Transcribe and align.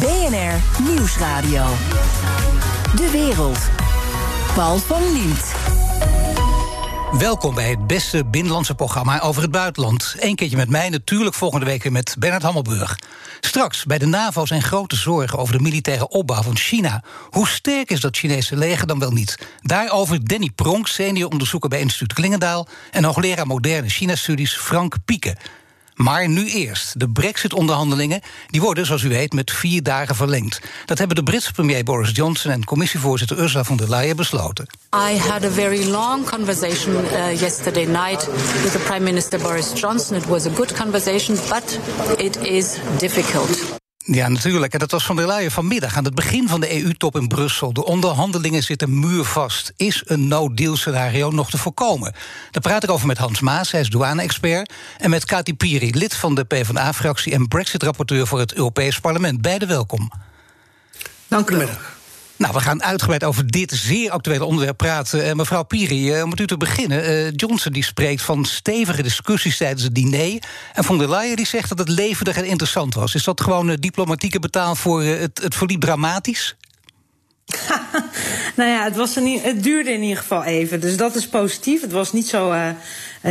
BNR 0.00 0.82
Nieuwsradio. 0.82 1.66
De 2.96 3.08
wereld. 3.12 3.58
Paul 4.54 4.78
van 4.78 5.12
Liemt. 5.12 5.54
Welkom 7.18 7.54
bij 7.54 7.70
het 7.70 7.86
beste 7.86 8.24
binnenlandse 8.24 8.74
programma 8.74 9.20
over 9.20 9.42
het 9.42 9.50
buitenland. 9.50 10.14
Eén 10.18 10.34
keertje 10.34 10.56
met 10.56 10.68
mij, 10.68 10.88
natuurlijk 10.88 11.34
volgende 11.34 11.66
week 11.66 11.90
met 11.90 12.16
Bernard 12.18 12.42
Hammelburg. 12.42 12.98
Straks, 13.40 13.84
bij 13.84 13.98
de 13.98 14.06
NAVO 14.06 14.46
zijn 14.46 14.62
grote 14.62 14.96
zorgen 14.96 15.38
over 15.38 15.56
de 15.56 15.62
militaire 15.62 16.08
opbouw 16.08 16.42
van 16.42 16.56
China. 16.56 17.02
Hoe 17.30 17.48
sterk 17.48 17.90
is 17.90 18.00
dat 18.00 18.16
Chinese 18.16 18.56
leger 18.56 18.86
dan 18.86 18.98
wel 18.98 19.12
niet? 19.12 19.38
Daarover 19.60 20.24
Danny 20.24 20.50
Pronk, 20.54 20.86
senior 20.86 21.30
onderzoeker 21.30 21.68
bij 21.68 21.80
instituut 21.80 22.12
Klingendaal... 22.12 22.68
en 22.90 23.04
hoogleraar 23.04 23.46
moderne 23.46 23.88
China-studies 23.88 24.56
Frank 24.56 24.96
Pieke. 25.04 25.36
Maar 26.02 26.28
nu 26.28 26.50
eerst. 26.50 27.00
De 27.00 27.08
Brexit-onderhandelingen 27.08 28.20
worden, 28.50 28.86
zoals 28.86 29.02
u 29.02 29.08
weet, 29.08 29.32
met 29.32 29.50
vier 29.50 29.82
dagen 29.82 30.14
verlengd. 30.14 30.60
Dat 30.86 30.98
hebben 30.98 31.16
de 31.16 31.22
Britse 31.22 31.52
premier 31.52 31.84
Boris 31.84 32.10
Johnson 32.12 32.50
en 32.50 32.64
commissievoorzitter 32.64 33.38
Ursula 33.38 33.64
von 33.64 33.76
der 33.76 33.88
Leyen 33.88 34.16
besloten. 34.16 34.66
I 35.10 35.18
had 35.18 35.44
a 35.44 35.50
very 35.50 35.84
long 35.84 36.30
conversation 36.30 36.94
uh, 36.94 37.40
yesterday 37.40 37.84
night 37.84 38.26
with 38.62 38.72
the 38.72 38.82
Prime 38.84 39.04
Minister 39.04 39.40
Boris 39.40 39.72
Johnson. 39.80 40.16
It 40.16 40.26
was 40.26 40.46
a 40.46 40.50
good 40.50 40.72
conversation, 40.72 41.38
but 41.48 41.78
it 42.18 42.36
is 42.36 42.76
difficult. 42.98 43.69
Ja, 44.04 44.28
natuurlijk. 44.28 44.72
En 44.72 44.78
dat 44.78 44.90
was 44.90 45.04
van 45.04 45.16
der 45.16 45.26
Leyen 45.26 45.50
vanmiddag 45.50 45.96
aan 45.96 46.04
het 46.04 46.14
begin 46.14 46.48
van 46.48 46.60
de 46.60 46.82
EU-top 46.82 47.16
in 47.16 47.28
Brussel. 47.28 47.72
De 47.72 47.84
onderhandelingen 47.84 48.62
zitten 48.62 48.98
muurvast. 48.98 49.72
Is 49.76 50.02
een 50.04 50.28
no-deal 50.28 50.76
scenario 50.76 51.30
nog 51.30 51.50
te 51.50 51.58
voorkomen? 51.58 52.12
Daar 52.50 52.62
praat 52.62 52.82
ik 52.82 52.90
over 52.90 53.06
met 53.06 53.18
Hans 53.18 53.40
Maas, 53.40 53.70
hij 53.70 53.80
is 53.80 53.88
douane-expert. 53.88 54.72
En 54.98 55.10
met 55.10 55.24
Kati 55.24 55.54
Piri, 55.54 55.90
lid 55.94 56.14
van 56.14 56.34
de 56.34 56.44
PvdA-fractie 56.44 57.32
en 57.32 57.48
Brexit-rapporteur 57.48 58.26
voor 58.26 58.38
het 58.38 58.54
Europees 58.54 59.00
Parlement. 59.00 59.40
Beide 59.40 59.66
welkom. 59.66 60.10
Dank 61.28 61.50
u 61.50 61.56
wel. 61.56 61.68
Nou, 62.40 62.52
we 62.52 62.60
gaan 62.60 62.82
uitgebreid 62.82 63.24
over 63.24 63.50
dit 63.50 63.72
zeer 63.72 64.10
actuele 64.10 64.44
onderwerp 64.44 64.76
praten. 64.76 65.26
Uh, 65.26 65.32
mevrouw 65.32 65.62
Piri, 65.62 66.16
uh, 66.16 66.22
om 66.22 66.28
met 66.28 66.40
u 66.40 66.46
te 66.46 66.56
beginnen. 66.56 67.10
Uh, 67.10 67.30
Johnson 67.34 67.72
die 67.72 67.84
spreekt 67.84 68.22
van 68.22 68.44
stevige 68.44 69.02
discussies 69.02 69.56
tijdens 69.56 69.82
het 69.82 69.94
diner. 69.94 70.42
En 70.72 70.84
von 70.84 70.98
der 70.98 71.08
Leyen 71.08 71.36
die 71.36 71.46
zegt 71.46 71.68
dat 71.68 71.78
het 71.78 71.88
leven 71.88 72.26
er 72.26 72.44
interessant 72.44 72.94
was. 72.94 73.14
Is 73.14 73.24
dat 73.24 73.40
gewoon 73.40 73.76
diplomatieke 73.80 74.38
betaal 74.38 74.74
voor 74.74 75.02
het, 75.02 75.40
het 75.42 75.54
verliep 75.54 75.80
dramatisch? 75.80 76.56
nou 78.56 78.70
ja, 78.70 78.84
het, 78.84 78.96
was 78.96 79.16
niet, 79.16 79.42
het 79.42 79.62
duurde 79.62 79.92
in 79.92 80.02
ieder 80.02 80.16
geval 80.16 80.44
even. 80.44 80.80
Dus 80.80 80.96
dat 80.96 81.14
is 81.14 81.28
positief. 81.28 81.80
Het 81.80 81.92
was 81.92 82.12
niet 82.12 82.28
zo. 82.28 82.52
Uh, 82.52 82.68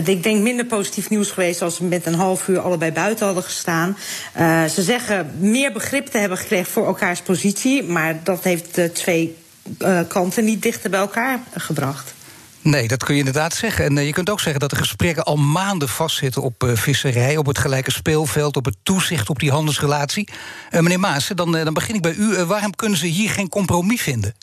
ik 0.06 0.23
denk 0.23 0.42
minder 0.42 0.66
positief 0.66 1.09
nieuws 1.09 1.31
geweest 1.31 1.62
als 1.62 1.80
we 1.80 1.86
met 1.86 2.06
een 2.06 2.14
half 2.14 2.47
uur 2.47 2.59
allebei 2.59 2.92
buiten 2.92 3.25
hadden 3.25 3.44
gestaan. 3.44 3.97
Uh, 4.40 4.66
ze 4.66 4.81
zeggen 4.81 5.31
meer 5.40 5.72
begrip 5.72 6.08
te 6.08 6.17
hebben 6.17 6.38
gekregen 6.38 6.72
voor 6.72 6.86
elkaars 6.86 7.22
positie. 7.22 7.84
Maar 7.84 8.20
dat 8.23 8.44
heeft 8.44 8.75
de 8.75 8.92
twee 8.92 9.36
uh, 9.80 10.00
kanten 10.08 10.44
niet 10.44 10.62
dichter 10.62 10.90
bij 10.90 11.00
elkaar 11.00 11.40
gebracht. 11.56 12.14
Nee, 12.61 12.88
dat 12.88 13.03
kun 13.03 13.13
je 13.13 13.19
inderdaad 13.19 13.53
zeggen. 13.53 13.85
En 13.85 13.97
uh, 13.97 14.05
je 14.05 14.13
kunt 14.13 14.29
ook 14.29 14.39
zeggen 14.39 14.59
dat 14.59 14.69
de 14.69 14.75
gesprekken 14.75 15.23
al 15.23 15.35
maanden 15.35 15.89
vastzitten 15.89 16.41
op 16.41 16.63
uh, 16.63 16.75
visserij, 16.75 17.38
op 17.38 17.45
het 17.45 17.57
gelijke 17.57 17.91
speelveld, 17.91 18.55
op 18.55 18.66
het 18.66 18.75
toezicht 18.83 19.29
op 19.29 19.39
die 19.39 19.51
handelsrelatie. 19.51 20.27
Uh, 20.71 20.79
meneer 20.79 20.99
Maas, 20.99 21.27
dan, 21.27 21.51
dan 21.51 21.73
begin 21.73 21.95
ik 21.95 22.01
bij 22.01 22.13
u. 22.13 22.43
waarom 22.43 22.75
kunnen 22.75 22.97
ze 22.97 23.05
hier 23.05 23.29
geen 23.29 23.49
compromis 23.49 24.01
vinden? 24.01 24.35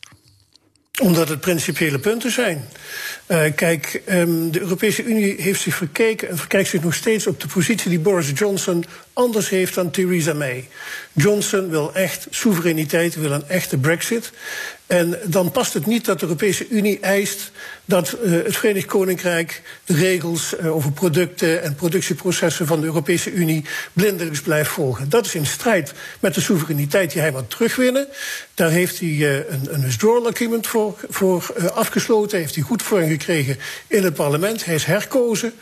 Omdat 1.03 1.29
het 1.29 1.41
principiële 1.41 1.99
punten 1.99 2.31
zijn. 2.31 2.65
Kijk, 3.55 4.03
um, 4.09 4.51
de 4.51 4.61
Europese 4.61 5.05
Unie 5.05 5.43
heeft 5.43 5.61
zich 5.61 5.75
verkeken 5.75 6.29
en 6.29 6.39
verkijkt 6.39 6.69
zich 6.69 6.83
nog 6.83 6.95
steeds 6.95 7.27
op 7.27 7.41
de 7.41 7.47
positie 7.47 7.91
die 7.91 7.99
Boris 7.99 8.31
Johnson 8.35 8.85
anders 9.13 9.49
heeft 9.49 9.75
dan 9.75 9.91
Theresa 9.91 10.33
May. 10.33 10.69
Johnson 11.13 11.71
wil 11.71 11.95
echt 11.95 12.27
soevereiniteit, 12.31 13.15
wil 13.15 13.33
een 13.33 13.49
echte 13.49 13.77
brexit. 13.77 14.33
En 14.87 15.19
dan 15.25 15.51
past 15.51 15.75
het 15.75 15.87
niet 15.87 16.05
dat 16.05 16.21
de 16.21 16.27
Europese 16.27 16.69
Unie 16.69 17.01
eist 17.01 17.51
dat 17.85 18.17
uh, 18.25 18.45
het 18.45 18.57
Verenigd 18.57 18.87
Koninkrijk 18.87 19.63
de 19.85 19.95
regels 19.95 20.55
uh, 20.61 20.75
over 20.75 20.93
producten 20.93 21.63
en 21.63 21.75
productieprocessen 21.75 22.67
van 22.67 22.81
de 22.81 22.87
Europese 22.87 23.33
Unie 23.33 23.65
blindelings 23.93 24.41
blijft 24.41 24.71
volgen. 24.71 25.09
Dat 25.09 25.27
is 25.27 25.35
in 25.35 25.47
strijd 25.47 25.93
met 26.21 26.35
de 26.35 26.41
soevereiniteit 26.41 27.13
die 27.13 27.21
hij 27.21 27.33
wil 27.33 27.47
terugwinnen. 27.47 28.09
Daar 28.55 28.71
heeft 28.71 28.99
hij 28.99 29.09
uh, 29.09 29.35
een, 29.37 29.69
een 29.71 29.83
withdrawal 29.83 30.29
agreement 30.29 30.67
voor, 30.67 30.99
voor 31.09 31.71
afgesloten, 31.73 32.39
heeft 32.39 32.55
hij 32.55 32.65
goed 32.65 32.83
voor 32.83 33.01
gekregen 33.01 33.59
in 33.87 34.05
het 34.05 34.15
parlement. 34.15 34.65
Hij 34.65 34.75
is 34.75 34.85
herkozen. 34.85 35.53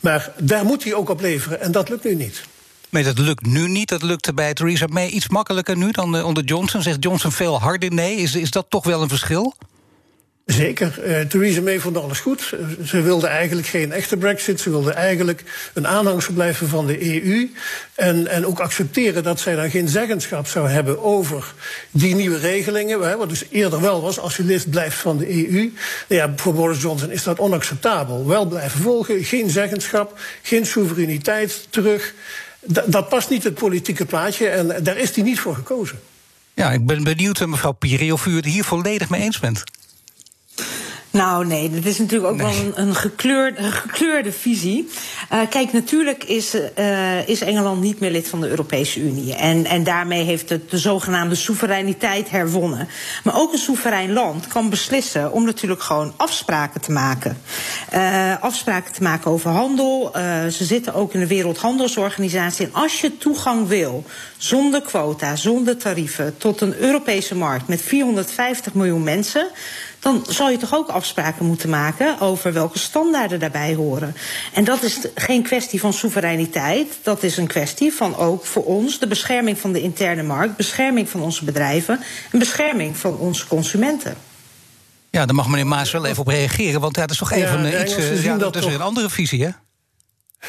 Maar 0.00 0.32
daar 0.38 0.64
moet 0.64 0.84
hij 0.84 0.94
ook 0.94 1.08
op 1.08 1.20
leveren 1.20 1.60
en 1.60 1.72
dat 1.72 1.88
lukt 1.88 2.04
nu 2.04 2.14
niet. 2.14 2.42
Maar 2.92 3.02
dat 3.02 3.18
lukt 3.18 3.46
nu 3.46 3.68
niet. 3.68 3.88
Dat 3.88 4.02
lukte 4.02 4.34
bij 4.34 4.54
Theresa 4.54 4.86
May 4.86 5.08
iets 5.08 5.28
makkelijker 5.28 5.76
nu 5.76 5.90
dan 5.90 6.16
uh, 6.16 6.24
onder 6.26 6.44
Johnson. 6.44 6.82
Zegt 6.82 7.04
Johnson 7.04 7.32
veel 7.32 7.60
harder 7.60 7.92
nee. 7.92 8.16
Is, 8.16 8.34
is 8.34 8.50
dat 8.50 8.66
toch 8.68 8.84
wel 8.84 9.02
een 9.02 9.08
verschil? 9.08 9.54
Zeker. 10.46 11.00
Uh, 11.06 11.20
Theresa 11.20 11.60
May 11.60 11.80
vond 11.80 11.96
alles 11.96 12.20
goed. 12.20 12.54
Ze 12.84 13.02
wilde 13.02 13.26
eigenlijk 13.26 13.66
geen 13.66 13.92
echte 13.92 14.16
brexit. 14.16 14.60
Ze 14.60 14.70
wilde 14.70 14.92
eigenlijk 14.92 15.42
een 15.74 15.86
aanhangsel 15.86 16.32
blijven 16.32 16.68
van 16.68 16.86
de 16.86 17.24
EU. 17.24 17.50
En, 17.94 18.26
en 18.26 18.46
ook 18.46 18.60
accepteren 18.60 19.22
dat 19.22 19.40
zij 19.40 19.54
dan 19.54 19.70
geen 19.70 19.88
zeggenschap 19.88 20.46
zou 20.46 20.68
hebben 20.68 21.02
over 21.02 21.54
die 21.90 22.14
nieuwe 22.14 22.38
regelingen. 22.38 23.18
Wat 23.18 23.28
dus 23.28 23.44
eerder 23.50 23.80
wel 23.80 24.02
was, 24.02 24.18
als 24.18 24.36
je 24.36 24.44
lid 24.44 24.70
blijft 24.70 24.96
van 24.96 25.18
de 25.18 25.28
EU. 25.28 25.72
Ja, 26.08 26.32
voor 26.36 26.54
Boris 26.54 26.82
Johnson 26.82 27.10
is 27.10 27.22
dat 27.22 27.38
onacceptabel. 27.38 28.26
Wel 28.26 28.46
blijven 28.46 28.80
volgen, 28.80 29.24
geen 29.24 29.50
zeggenschap, 29.50 30.20
geen 30.42 30.66
soevereiniteit 30.66 31.66
terug 31.70 32.14
dat 32.64 33.08
past 33.08 33.30
niet 33.30 33.44
het 33.44 33.54
politieke 33.54 34.04
plaatje 34.04 34.48
en 34.48 34.84
daar 34.84 34.96
is 34.96 35.14
hij 35.14 35.24
niet 35.24 35.40
voor 35.40 35.54
gekozen. 35.54 36.00
Ja, 36.54 36.72
ik 36.72 36.86
ben 36.86 37.04
benieuwd, 37.04 37.46
mevrouw 37.46 37.72
Piri, 37.72 38.12
of 38.12 38.26
u 38.26 38.36
het 38.36 38.44
hier 38.44 38.64
volledig 38.64 39.08
mee 39.08 39.20
eens 39.20 39.38
bent. 39.38 39.62
Nou, 41.12 41.46
nee, 41.46 41.70
dat 41.70 41.84
is 41.84 41.98
natuurlijk 41.98 42.32
ook 42.32 42.36
nee. 42.36 42.46
wel 42.46 42.64
een, 42.64 42.88
een, 42.88 42.94
gekleurde, 42.94 43.58
een 43.58 43.72
gekleurde 43.72 44.32
visie. 44.32 44.88
Uh, 45.32 45.40
kijk, 45.50 45.72
natuurlijk 45.72 46.24
is, 46.24 46.54
uh, 46.78 47.28
is 47.28 47.40
Engeland 47.40 47.80
niet 47.80 48.00
meer 48.00 48.10
lid 48.10 48.28
van 48.28 48.40
de 48.40 48.48
Europese 48.48 49.00
Unie. 49.00 49.34
En, 49.34 49.64
en 49.64 49.84
daarmee 49.84 50.24
heeft 50.24 50.48
het 50.48 50.70
de 50.70 50.78
zogenaamde 50.78 51.34
soevereiniteit 51.34 52.30
herwonnen. 52.30 52.88
Maar 53.24 53.40
ook 53.40 53.52
een 53.52 53.58
soeverein 53.58 54.12
land 54.12 54.46
kan 54.46 54.70
beslissen 54.70 55.32
om 55.32 55.44
natuurlijk 55.44 55.82
gewoon 55.82 56.12
afspraken 56.16 56.80
te 56.80 56.92
maken. 56.92 57.38
Uh, 57.94 58.42
afspraken 58.42 58.92
te 58.92 59.02
maken 59.02 59.30
over 59.30 59.50
handel. 59.50 60.10
ze 60.50 60.64
zitten 60.64 60.94
ook 60.94 61.14
in 61.14 61.20
de 61.20 61.26
Wereldhandelsorganisatie. 61.26 62.66
En 62.66 62.74
als 62.74 63.00
je 63.00 63.18
toegang 63.18 63.68
wil, 63.68 64.04
zonder 64.36 64.82
quota, 64.82 65.36
zonder 65.36 65.76
tarieven, 65.76 66.36
tot 66.38 66.60
een 66.60 66.74
Europese 66.76 67.34
markt 67.34 67.68
met 67.68 67.82
450 67.82 68.74
miljoen 68.74 69.02
mensen 69.02 69.48
dan 70.02 70.24
zal 70.28 70.50
je 70.50 70.56
toch 70.56 70.74
ook 70.74 70.88
afspraken 70.88 71.46
moeten 71.46 71.68
maken 71.68 72.20
over 72.20 72.52
welke 72.52 72.78
standaarden 72.78 73.40
daarbij 73.40 73.74
horen. 73.74 74.16
En 74.52 74.64
dat 74.64 74.82
is 74.82 74.98
geen 75.14 75.42
kwestie 75.42 75.80
van 75.80 75.92
soevereiniteit. 75.92 76.98
Dat 77.02 77.22
is 77.22 77.36
een 77.36 77.46
kwestie 77.46 77.92
van 77.92 78.16
ook 78.16 78.44
voor 78.44 78.64
ons 78.64 78.98
de 78.98 79.06
bescherming 79.06 79.58
van 79.58 79.72
de 79.72 79.80
interne 79.80 80.22
markt, 80.22 80.56
bescherming 80.56 81.08
van 81.08 81.22
onze 81.22 81.44
bedrijven 81.44 82.00
en 82.30 82.38
bescherming 82.38 82.96
van 82.96 83.16
onze 83.16 83.46
consumenten. 83.46 84.14
Ja, 85.10 85.26
daar 85.26 85.34
mag 85.34 85.48
meneer 85.48 85.66
Maas 85.66 85.92
wel 85.92 86.06
even 86.06 86.20
op 86.20 86.26
reageren, 86.26 86.80
want 86.80 86.94
dat 86.94 87.10
is 87.10 87.16
toch 87.16 87.32
even 87.32 87.70
ja, 87.70 87.82
iets. 87.82 88.22
Ja, 88.22 88.36
dat 88.36 88.56
is 88.56 88.62
toch... 88.62 88.72
een 88.72 88.80
andere 88.80 89.10
visie, 89.10 89.44
hè? 89.44 89.50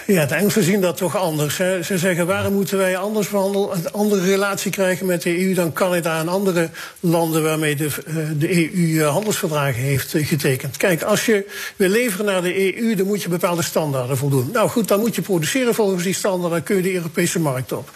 Ja, 0.06 0.26
de 0.26 0.36
Engelsen 0.36 0.64
zien 0.64 0.82
dat 0.82 0.98
toch 0.98 1.18
anders. 1.18 1.58
Hè. 1.58 1.84
Ze 1.84 1.98
zeggen, 1.98 2.28
waarom 2.28 2.54
moeten 2.54 2.78
wij 2.78 2.98
anders 2.98 3.30
behandelen, 3.30 3.76
een 3.76 3.92
andere 3.92 4.22
relatie 4.22 4.72
krijgen 4.72 5.06
met 5.06 5.22
de 5.22 5.46
EU 5.46 5.54
dan 5.54 5.74
Canada 5.74 6.20
en 6.20 6.28
andere 6.28 6.70
landen 7.00 7.44
waarmee 7.44 7.76
de, 7.76 7.90
eh, 8.08 8.16
de 8.38 8.74
EU 8.76 9.00
eh, 9.00 9.12
handelsverdragen 9.12 9.82
heeft 9.82 10.14
eh, 10.14 10.28
getekend. 10.28 10.78
Kijk, 10.78 11.02
als 11.02 11.26
je 11.26 11.46
wil 11.76 11.90
leveren 11.90 12.26
naar 12.26 12.42
de 12.42 12.78
EU, 12.78 12.96
dan 12.96 13.08
moet 13.08 13.24
je 13.24 13.30
bepaalde 13.30 13.62
standaarden 13.62 14.18
voldoen. 14.18 14.50
Nou 14.54 14.70
goed, 14.70 14.88
dan 14.88 15.00
moet 15.00 15.16
je 15.16 15.22
produceren 15.22 15.74
volgens 15.74 16.04
die 16.04 16.14
standaarden, 16.14 16.52
dan 16.52 16.64
kun 16.64 16.76
je 16.76 16.82
de 16.82 16.94
Europese 16.94 17.40
markt 17.40 17.72
op. 17.72 17.90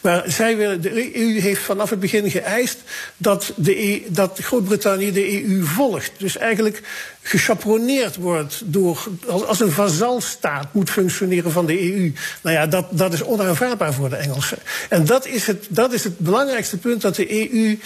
Maar 0.00 0.22
zij 0.26 0.56
willen, 0.56 0.80
de 0.80 1.16
EU 1.16 1.40
heeft 1.40 1.62
vanaf 1.62 1.90
het 1.90 2.00
begin 2.00 2.30
geëist 2.30 2.78
dat, 3.16 3.52
de 3.56 3.90
EU, 3.90 4.00
dat 4.08 4.38
Groot-Brittannië 4.42 5.12
de 5.12 5.44
EU 5.44 5.64
volgt. 5.64 6.12
Dus 6.18 6.36
eigenlijk 6.36 6.82
gechaperoneerd 7.22 8.16
wordt 8.16 8.62
door, 8.64 9.08
als 9.46 9.60
een 9.60 9.72
vazalstaat 9.72 10.74
moet 10.74 10.90
functioneren 10.90 11.41
van 11.50 11.66
de 11.66 11.92
EU. 11.92 12.12
Nou 12.42 12.56
ja, 12.56 12.66
dat, 12.66 12.86
dat 12.90 13.12
is 13.12 13.22
onaanvaardbaar 13.22 13.94
voor 13.94 14.08
de 14.08 14.16
Engelsen. 14.16 14.58
En 14.88 15.04
dat 15.04 15.26
is, 15.26 15.46
het, 15.46 15.66
dat 15.68 15.92
is 15.92 16.04
het 16.04 16.18
belangrijkste 16.18 16.76
punt 16.76 17.00
dat 17.00 17.14
de 17.14 17.52
EU 17.52 17.78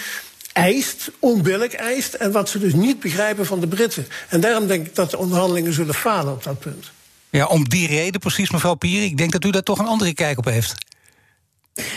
eist, 0.52 1.10
onbillijk 1.18 1.72
eist, 1.72 2.14
en 2.14 2.32
wat 2.32 2.48
ze 2.48 2.58
dus 2.58 2.74
niet 2.74 3.00
begrijpen 3.00 3.46
van 3.46 3.60
de 3.60 3.66
Britten. 3.68 4.06
En 4.28 4.40
daarom 4.40 4.66
denk 4.66 4.86
ik 4.86 4.94
dat 4.94 5.10
de 5.10 5.18
onderhandelingen 5.18 5.72
zullen 5.72 5.94
falen 5.94 6.32
op 6.32 6.42
dat 6.42 6.58
punt. 6.58 6.90
Ja, 7.30 7.46
om 7.46 7.68
die 7.68 7.86
reden 7.86 8.20
precies, 8.20 8.50
mevrouw 8.50 8.74
Pier. 8.74 9.02
Ik 9.02 9.16
denk 9.16 9.32
dat 9.32 9.44
u 9.44 9.50
daar 9.50 9.62
toch 9.62 9.78
een 9.78 9.86
andere 9.86 10.14
kijk 10.14 10.38
op 10.38 10.44
heeft. 10.44 10.74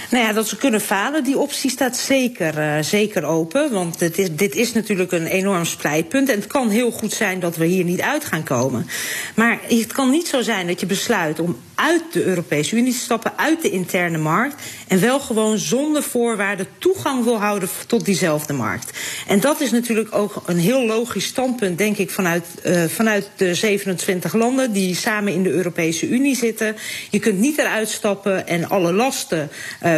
Nou 0.09 0.25
ja, 0.25 0.33
dat 0.33 0.47
ze 0.47 0.57
kunnen 0.57 0.81
falen, 0.81 1.23
die 1.23 1.37
optie 1.37 1.69
staat 1.69 1.97
zeker, 1.97 2.57
uh, 2.57 2.83
zeker 2.83 3.23
open. 3.23 3.71
Want 3.71 3.99
dit 3.99 4.17
is, 4.17 4.31
dit 4.31 4.55
is 4.55 4.73
natuurlijk 4.73 5.11
een 5.11 5.25
enorm 5.25 5.65
splijtpunt. 5.65 6.29
En 6.29 6.35
het 6.35 6.47
kan 6.47 6.69
heel 6.69 6.91
goed 6.91 7.13
zijn 7.13 7.39
dat 7.39 7.55
we 7.55 7.65
hier 7.65 7.83
niet 7.83 8.01
uit 8.01 8.25
gaan 8.25 8.43
komen. 8.43 8.87
Maar 9.35 9.59
het 9.67 9.93
kan 9.93 10.09
niet 10.09 10.27
zo 10.27 10.41
zijn 10.41 10.67
dat 10.67 10.79
je 10.79 10.85
besluit 10.85 11.39
om 11.39 11.57
uit 11.75 12.03
de 12.11 12.23
Europese 12.23 12.75
Unie 12.75 12.93
te 12.93 12.99
stappen, 12.99 13.37
uit 13.37 13.61
de 13.61 13.69
interne 13.69 14.17
markt. 14.17 14.63
En 14.87 14.99
wel 14.99 15.19
gewoon 15.19 15.57
zonder 15.57 16.03
voorwaarden 16.03 16.67
toegang 16.77 17.23
wil 17.23 17.39
houden 17.39 17.69
tot 17.87 18.05
diezelfde 18.05 18.53
markt. 18.53 18.97
En 19.27 19.39
dat 19.39 19.61
is 19.61 19.71
natuurlijk 19.71 20.15
ook 20.15 20.43
een 20.45 20.57
heel 20.57 20.85
logisch 20.85 21.25
standpunt, 21.25 21.77
denk 21.77 21.97
ik, 21.97 22.09
vanuit, 22.09 22.45
uh, 22.65 22.83
vanuit 22.83 23.29
de 23.35 23.55
27 23.55 24.33
landen 24.33 24.71
die 24.71 24.95
samen 24.95 25.33
in 25.33 25.43
de 25.43 25.51
Europese 25.51 26.07
Unie 26.07 26.35
zitten. 26.35 26.75
Je 27.09 27.19
kunt 27.19 27.39
niet 27.39 27.57
eruit 27.57 27.89
stappen 27.89 28.47
en 28.47 28.69
alle 28.69 28.93
lasten 28.93 29.49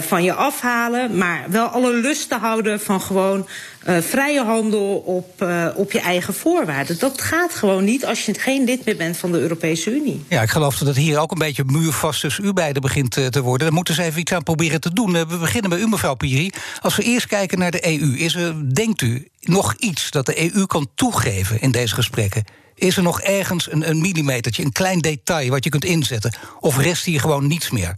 van 0.02 0.24
je 0.24 0.34
afhalen, 0.34 1.18
maar 1.18 1.46
wel 1.48 1.68
alle 1.68 1.94
lusten 1.94 2.40
houden 2.40 2.80
van 2.80 3.02
gewoon 3.02 3.48
uh, 3.88 3.98
vrije 3.98 4.44
handel 4.44 4.96
op, 4.96 5.42
uh, 5.42 5.68
op 5.76 5.92
je 5.92 6.00
eigen 6.00 6.34
voorwaarden. 6.34 7.00
Dat 7.00 7.22
gaat 7.22 7.56
gewoon 7.56 7.84
niet 7.84 8.06
als 8.06 8.26
je 8.26 8.34
geen 8.34 8.64
lid 8.64 8.86
meer 8.86 8.96
bent 8.96 9.18
van 9.18 9.32
de 9.32 9.40
Europese 9.40 9.96
Unie. 9.96 10.26
Ja, 10.28 10.42
ik 10.42 10.50
geloof 10.50 10.78
dat 10.78 10.88
het 10.88 10.98
hier 10.98 11.20
ook 11.20 11.32
een 11.32 11.38
beetje 11.38 11.64
muurvast 11.66 12.22
tussen 12.22 12.46
u 12.46 12.54
beiden 12.54 12.82
begint 12.82 13.12
te 13.12 13.42
worden. 13.42 13.68
Daar 13.68 13.76
moeten 13.76 13.94
ze 13.94 14.04
even 14.04 14.20
iets 14.20 14.34
aan 14.34 14.44
proberen 14.44 14.82
te 14.82 14.94
doen. 14.94 15.12
we 15.12 15.38
beginnen 15.38 15.70
bij 15.70 15.80
u, 15.80 15.88
mevrouw 15.88 16.16
Piri. 16.16 16.52
Als 16.82 16.96
we 16.96 17.04
eerst 17.04 17.28
kijken 17.28 17.60
naar 17.60 17.72
de 17.72 17.88
EU, 17.88 18.18
is 18.18 18.36
er, 18.36 18.74
denkt 18.76 19.02
u, 19.02 19.28
nog 19.40 19.76
iets 19.78 20.12
dat 20.12 20.26
de 20.26 20.54
EU 20.54 20.66
kan 20.66 20.88
toegeven 20.96 21.62
in 21.62 21.72
deze 21.72 21.94
gesprekken? 21.96 22.44
Is 22.76 22.98
er 22.98 23.04
nog 23.04 23.22
ergens 23.22 23.72
een, 23.72 23.90
een 23.90 24.02
millimetertje, 24.02 24.64
een 24.64 24.72
klein 24.72 25.00
detail 25.00 25.50
wat 25.50 25.64
je 25.64 25.70
kunt 25.70 25.86
inzetten? 25.86 26.34
Of 26.60 26.78
rest 26.78 27.06
hier 27.06 27.20
gewoon 27.20 27.48
niets 27.48 27.70
meer? 27.70 27.96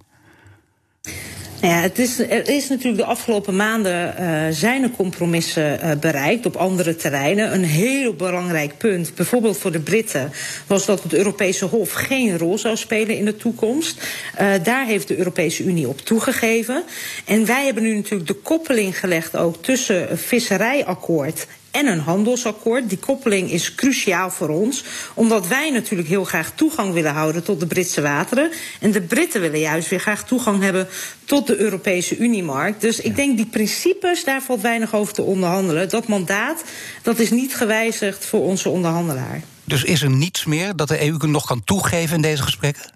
Ja, 1.63 1.81
het 1.81 2.00
is, 2.00 2.19
is 2.45 2.69
natuurlijk 2.69 2.98
de 2.98 3.06
afgelopen 3.06 3.56
maanden 3.56 4.15
uh, 4.19 4.42
zijn 4.50 4.83
er 4.83 4.89
compromissen 4.89 5.80
uh, 5.83 5.92
bereikt 6.00 6.45
op 6.45 6.56
andere 6.56 6.95
terreinen. 6.95 7.54
Een 7.54 7.63
heel 7.63 8.13
belangrijk 8.13 8.77
punt, 8.77 9.15
bijvoorbeeld 9.15 9.57
voor 9.57 9.71
de 9.71 9.80
Britten, 9.80 10.31
was 10.68 10.86
dat 10.86 11.04
het 11.04 11.13
Europese 11.13 11.65
Hof 11.65 11.92
geen 11.92 12.38
rol 12.38 12.57
zou 12.57 12.77
spelen 12.77 13.18
in 13.18 13.25
de 13.25 13.36
toekomst. 13.36 14.07
Uh, 14.42 14.51
daar 14.63 14.86
heeft 14.86 15.07
de 15.07 15.18
Europese 15.18 15.63
Unie 15.63 15.88
op 15.88 16.00
toegegeven. 16.00 16.83
En 17.25 17.45
wij 17.45 17.65
hebben 17.65 17.83
nu 17.83 17.95
natuurlijk 17.95 18.27
de 18.27 18.33
koppeling 18.33 19.00
gelegd 19.00 19.38
ook 19.38 19.63
tussen 19.63 20.12
een 20.12 20.18
visserijakkoord 20.18 21.48
en 21.74 21.88
een 21.88 22.00
handelsakkoord. 22.00 22.90
Die 22.90 22.98
koppeling 22.98 23.52
is 23.52 23.75
cruciaal 23.75 24.30
voor 24.30 24.50
ons, 24.50 24.84
omdat 25.14 25.48
wij 25.48 25.70
natuurlijk 25.70 26.10
heel 26.10 26.24
graag 26.24 26.52
toegang 26.56 26.94
willen 26.94 27.14
houden 27.14 27.44
tot 27.44 27.60
de 27.60 27.68
Britse 27.68 28.02
wateren. 28.02 28.52
En 28.80 28.92
de 28.92 29.02
Britten 29.02 29.42
willen 29.42 29.60
juist 29.60 29.90
weer 29.90 30.00
graag 30.00 30.24
toegang 30.24 30.62
hebben 30.62 30.88
tot 31.25 31.48
de 31.48 31.58
Europese 31.58 32.18
Uniemarkt. 32.18 32.81
Dus 32.81 33.00
ik 33.00 33.16
denk 33.16 33.38
die 33.38 33.46
principes, 33.46 34.24
daar 34.24 34.42
valt 34.42 34.62
weinig 34.62 34.94
over 34.94 35.14
te 35.14 35.22
onderhandelen. 35.22 35.90
Dat 35.90 36.08
mandaat, 36.08 36.64
dat 37.02 37.20
is 37.20 37.31
niet 37.31 37.56
gewijzigd 37.56 38.25
voor 38.25 38.42
onze 38.42 38.70
onderhandelaar. 38.70 39.42
Dus 39.64 39.84
is 39.84 40.02
er 40.02 40.10
niets 40.10 40.46
meer 40.46 40.75
dat 40.75 40.88
de 40.88 41.08
EU 41.08 41.18
nog 41.28 41.46
kan 41.46 41.64
toegeven 41.64 42.16
in 42.16 42.22
deze 42.22 42.44
gesprekken? 42.44 42.92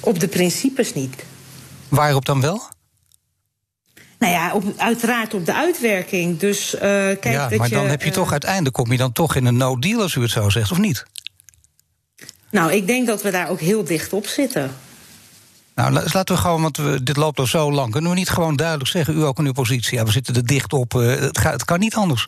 Op 0.00 0.20
de 0.20 0.28
principes 0.28 0.94
niet. 0.94 1.24
Waarop 1.88 2.24
dan 2.24 2.40
wel? 2.40 2.74
Nou 4.18 4.32
ja, 4.32 4.54
op, 4.54 4.64
uiteraard 4.76 5.34
op 5.34 5.46
de 5.46 5.54
uitwerking. 5.54 6.38
Dus, 6.38 6.74
uh, 6.74 6.80
kijk, 6.80 7.24
ja, 7.24 7.48
dat 7.48 7.58
maar 7.58 7.68
dan 7.68 7.86
heb 7.86 8.02
je 8.02 8.08
uh, 8.08 8.14
toch 8.14 8.30
uiteindelijk 8.30 8.74
kom 8.74 8.92
je 8.92 8.98
dan 8.98 9.12
toch 9.12 9.34
in 9.34 9.46
een 9.46 9.56
no-deal, 9.56 10.02
als 10.02 10.14
u 10.14 10.22
het 10.22 10.30
zo 10.30 10.48
zegt, 10.48 10.70
of 10.70 10.78
niet? 10.78 11.04
Nou, 12.50 12.72
ik 12.72 12.86
denk 12.86 13.06
dat 13.06 13.22
we 13.22 13.30
daar 13.30 13.48
ook 13.48 13.60
heel 13.60 13.84
dicht 13.84 14.12
op 14.12 14.26
zitten. 14.26 14.76
Nou, 15.74 15.92
laten 15.92 16.34
we 16.34 16.40
gewoon, 16.40 16.62
want 16.62 16.76
we, 16.76 17.02
dit 17.02 17.16
loopt 17.16 17.38
al 17.38 17.46
zo 17.46 17.72
lang. 17.72 17.92
Kunnen 17.92 18.10
we 18.10 18.16
niet 18.16 18.28
gewoon 18.28 18.56
duidelijk 18.56 18.90
zeggen, 18.90 19.16
u 19.16 19.22
ook 19.22 19.38
in 19.38 19.46
uw 19.46 19.52
positie, 19.52 19.98
ja, 19.98 20.04
we 20.04 20.10
zitten 20.10 20.34
er 20.34 20.46
dicht 20.46 20.72
op. 20.72 20.94
Uh, 20.94 21.20
het, 21.20 21.38
gaat, 21.38 21.52
het 21.52 21.64
kan 21.64 21.78
niet 21.78 21.94
anders. 21.94 22.26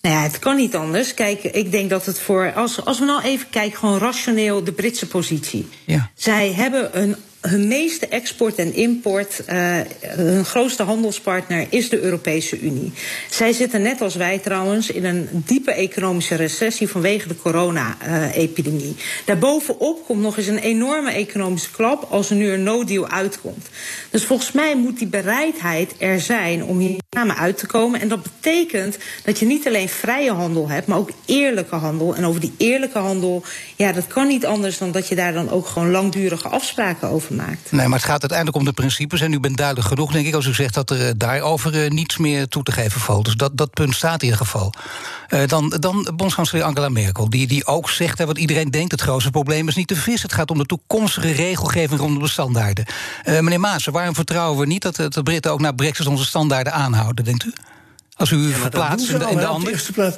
Nou 0.00 0.14
ja, 0.14 0.22
het 0.22 0.38
kan 0.38 0.56
niet 0.56 0.76
anders. 0.76 1.14
Kijk, 1.14 1.42
ik 1.42 1.70
denk 1.70 1.90
dat 1.90 2.06
het 2.06 2.20
voor. 2.20 2.52
Als, 2.52 2.84
als 2.84 2.98
we 2.98 3.04
nou 3.04 3.22
even 3.22 3.50
kijken, 3.50 3.78
gewoon 3.78 3.98
rationeel 3.98 4.64
de 4.64 4.72
Britse 4.72 5.06
positie. 5.06 5.68
Ja. 5.84 6.10
Zij 6.14 6.52
hebben 6.52 7.02
een 7.02 7.16
hun 7.40 7.68
meeste 7.68 8.08
export 8.08 8.54
en 8.54 8.74
import, 8.74 9.42
uh, 9.48 9.76
hun 10.00 10.44
grootste 10.44 10.82
handelspartner 10.82 11.66
is 11.70 11.88
de 11.88 12.00
Europese 12.00 12.60
Unie. 12.60 12.92
Zij 13.30 13.52
zitten 13.52 13.82
net 13.82 14.00
als 14.00 14.14
wij 14.14 14.38
trouwens 14.38 14.90
in 14.90 15.04
een 15.04 15.28
diepe 15.32 15.72
economische 15.72 16.34
recessie 16.34 16.88
vanwege 16.88 17.28
de 17.28 17.36
corona-epidemie. 17.36 18.96
Daarbovenop 19.24 20.04
komt 20.06 20.22
nog 20.22 20.36
eens 20.36 20.46
een 20.46 20.58
enorme 20.58 21.10
economische 21.10 21.70
klap 21.70 22.06
als 22.10 22.30
er 22.30 22.36
nu 22.36 22.50
een 22.50 22.62
no-deal 22.62 23.08
uitkomt. 23.08 23.68
Dus 24.10 24.24
volgens 24.24 24.52
mij 24.52 24.76
moet 24.76 24.98
die 24.98 25.06
bereidheid 25.06 25.94
er 25.98 26.20
zijn 26.20 26.64
om 26.64 26.78
hier 26.78 26.96
samen 27.10 27.36
uit 27.36 27.58
te 27.58 27.66
komen. 27.66 28.00
En 28.00 28.08
dat 28.08 28.22
betekent 28.22 28.98
dat 29.24 29.38
je 29.38 29.46
niet 29.46 29.66
alleen 29.66 29.88
vrije 29.88 30.32
handel 30.32 30.68
hebt, 30.68 30.86
maar 30.86 30.98
ook 30.98 31.10
eerlijke 31.24 31.74
handel. 31.74 32.14
En 32.14 32.24
over 32.24 32.40
die 32.40 32.54
eerlijke 32.56 32.98
handel, 32.98 33.42
ja, 33.76 33.92
dat 33.92 34.06
kan 34.06 34.26
niet 34.26 34.46
anders 34.46 34.78
dan 34.78 34.92
dat 34.92 35.08
je 35.08 35.14
daar 35.14 35.32
dan 35.32 35.50
ook 35.50 35.66
gewoon 35.66 35.90
langdurige 35.90 36.48
afspraken 36.48 37.08
over 37.08 37.27
maakt. 37.30 37.72
Nee, 37.72 37.86
maar 37.88 37.98
het 37.98 38.08
gaat 38.08 38.20
uiteindelijk 38.20 38.58
om 38.58 38.64
de 38.64 38.72
principes. 38.72 39.20
En 39.20 39.32
u 39.32 39.40
bent 39.40 39.56
duidelijk 39.56 39.86
genoeg, 39.88 40.12
denk 40.12 40.26
ik, 40.26 40.34
als 40.34 40.46
u 40.46 40.54
zegt 40.54 40.74
dat 40.74 40.90
er 40.90 41.06
uh, 41.06 41.10
daarover 41.16 41.84
uh, 41.84 41.90
niets 41.90 42.16
meer 42.16 42.48
toe 42.48 42.62
te 42.62 42.72
geven 42.72 43.00
valt. 43.00 43.24
Dus 43.24 43.34
dat, 43.34 43.56
dat 43.56 43.70
punt 43.70 43.94
staat 43.94 44.22
in 44.22 44.24
ieder 44.28 44.46
geval. 44.46 44.72
Uh, 45.30 45.46
dan, 45.46 45.76
dan 45.78 46.12
bondskanselier 46.16 46.64
Angela 46.64 46.88
Merkel, 46.88 47.30
die, 47.30 47.46
die 47.46 47.66
ook 47.66 47.90
zegt, 47.90 48.18
hè, 48.18 48.26
wat 48.26 48.38
iedereen 48.38 48.70
denkt, 48.70 48.92
het 48.92 49.00
grootste 49.00 49.30
probleem 49.30 49.68
is 49.68 49.74
niet 49.74 49.88
de 49.88 49.96
vis. 49.96 50.22
Het 50.22 50.32
gaat 50.32 50.50
om 50.50 50.58
de 50.58 50.66
toekomstige 50.66 51.32
regelgeving 51.32 52.00
rondom 52.00 52.22
de 52.22 52.28
standaarden. 52.28 52.84
meneer 53.24 53.60
Maassen, 53.60 53.92
waarom 53.92 54.14
vertrouwen 54.14 54.58
we 54.58 54.66
niet 54.66 54.82
dat 54.82 54.96
de 54.96 55.22
Britten 55.22 55.52
ook 55.52 55.60
naar 55.60 55.74
Brexit 55.74 56.06
onze 56.06 56.24
standaarden 56.24 56.72
aanhouden, 56.72 57.24
denkt 57.24 57.44
u? 57.44 57.52
Als 58.16 58.30
u 58.30 58.36
u 58.36 58.48
Ja, 58.48 58.54
verplaatst 58.56 59.06
doen 59.10 59.14
in 59.14 59.20
ze 59.20 59.26
de, 59.26 59.32
in 59.32 59.38
de 59.38 59.46
andere. 59.46 59.70
eerste 59.72 59.92
plaats. 59.92 60.16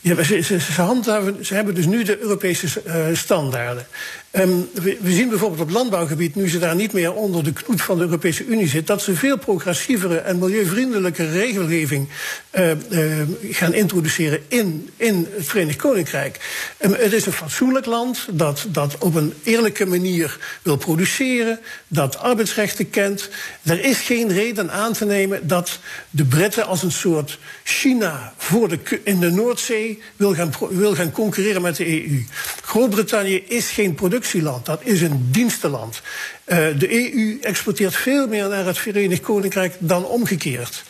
Ja, 0.00 0.22
ze, 0.22 0.40
ze, 0.40 0.60
ze, 0.60 0.82
handhaven, 0.82 1.46
ze 1.46 1.54
hebben 1.54 1.74
dus 1.74 1.86
nu 1.86 2.02
de 2.02 2.20
Europese 2.20 2.82
uh, 2.86 3.16
standaarden. 3.16 3.86
Um, 4.32 4.68
we, 4.72 4.98
zien 5.04 5.28
bijvoorbeeld 5.28 5.60
op 5.60 5.70
landbouwgebied, 5.70 6.34
nu 6.34 6.48
ze 6.48 6.58
daar 6.58 6.74
niet 6.74 6.92
meer 6.92 7.12
onder 7.12 7.44
de 7.44 7.52
knoet 7.52 7.82
van 7.82 7.96
de 7.96 8.04
Europese 8.04 8.44
Unie 8.44 8.68
zit, 8.68 8.86
dat 8.86 9.02
ze 9.02 9.14
veel 9.14 9.38
progressievere 9.38 10.16
en 10.16 10.38
milieuvriendelijke 10.38 11.30
regelgeving 11.30 12.08
uh, 12.52 12.70
uh, 12.90 13.28
gaan 13.50 13.74
introduceren 13.74 14.40
in, 14.48 14.88
in 14.96 15.28
het 15.30 15.46
Verenigd 15.46 15.78
Koninkrijk. 15.78 16.38
Het 16.78 17.12
is 17.12 17.26
een 17.26 17.32
fatsoenlijk 17.32 17.86
land 17.86 18.26
dat, 18.30 18.66
dat 18.68 18.98
op 18.98 19.14
een 19.14 19.34
eerlijke 19.42 19.86
manier 19.86 20.38
wil 20.62 20.76
produceren, 20.76 21.60
dat 21.86 22.18
arbeidsrechten 22.18 22.90
kent. 22.90 23.28
Er 23.62 23.84
is 23.84 23.98
geen 23.98 24.32
reden 24.32 24.70
aan 24.70 24.92
te 24.92 25.04
nemen 25.04 25.46
dat 25.46 25.78
de 26.10 26.24
Britten 26.24 26.66
als 26.66 26.82
een 26.82 26.92
soort 26.92 27.38
China 27.64 28.34
voor 28.36 28.68
de, 28.68 28.78
in 29.04 29.20
de 29.20 29.30
Noordzee 29.30 30.02
wil 30.16 30.34
gaan, 30.34 30.52
wil 30.70 30.94
gaan 30.94 31.12
concurreren 31.12 31.62
met 31.62 31.76
de 31.76 31.86
EU. 31.86 32.22
Groot-Brittannië 32.62 33.44
is 33.46 33.70
geen 33.70 33.94
productieland, 34.18 34.66
dat 34.66 34.80
is 34.82 35.02
een 35.02 35.28
dienstenland. 35.30 36.00
Uh, 36.46 36.56
de 36.78 37.12
EU 37.12 37.38
exporteert 37.40 37.96
veel 37.96 38.26
meer 38.26 38.48
naar 38.48 38.66
het 38.66 38.78
Verenigd 38.78 39.22
Koninkrijk 39.22 39.76
dan 39.78 40.04
omgekeerd. 40.04 40.82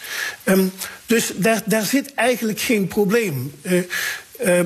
Um, 0.44 0.72
dus 1.06 1.32
daar, 1.36 1.62
daar 1.64 1.84
zit 1.84 2.14
eigenlijk 2.14 2.60
geen 2.60 2.86
probleem. 2.86 3.52
Uh, 3.62 3.82
uh, 4.44 4.60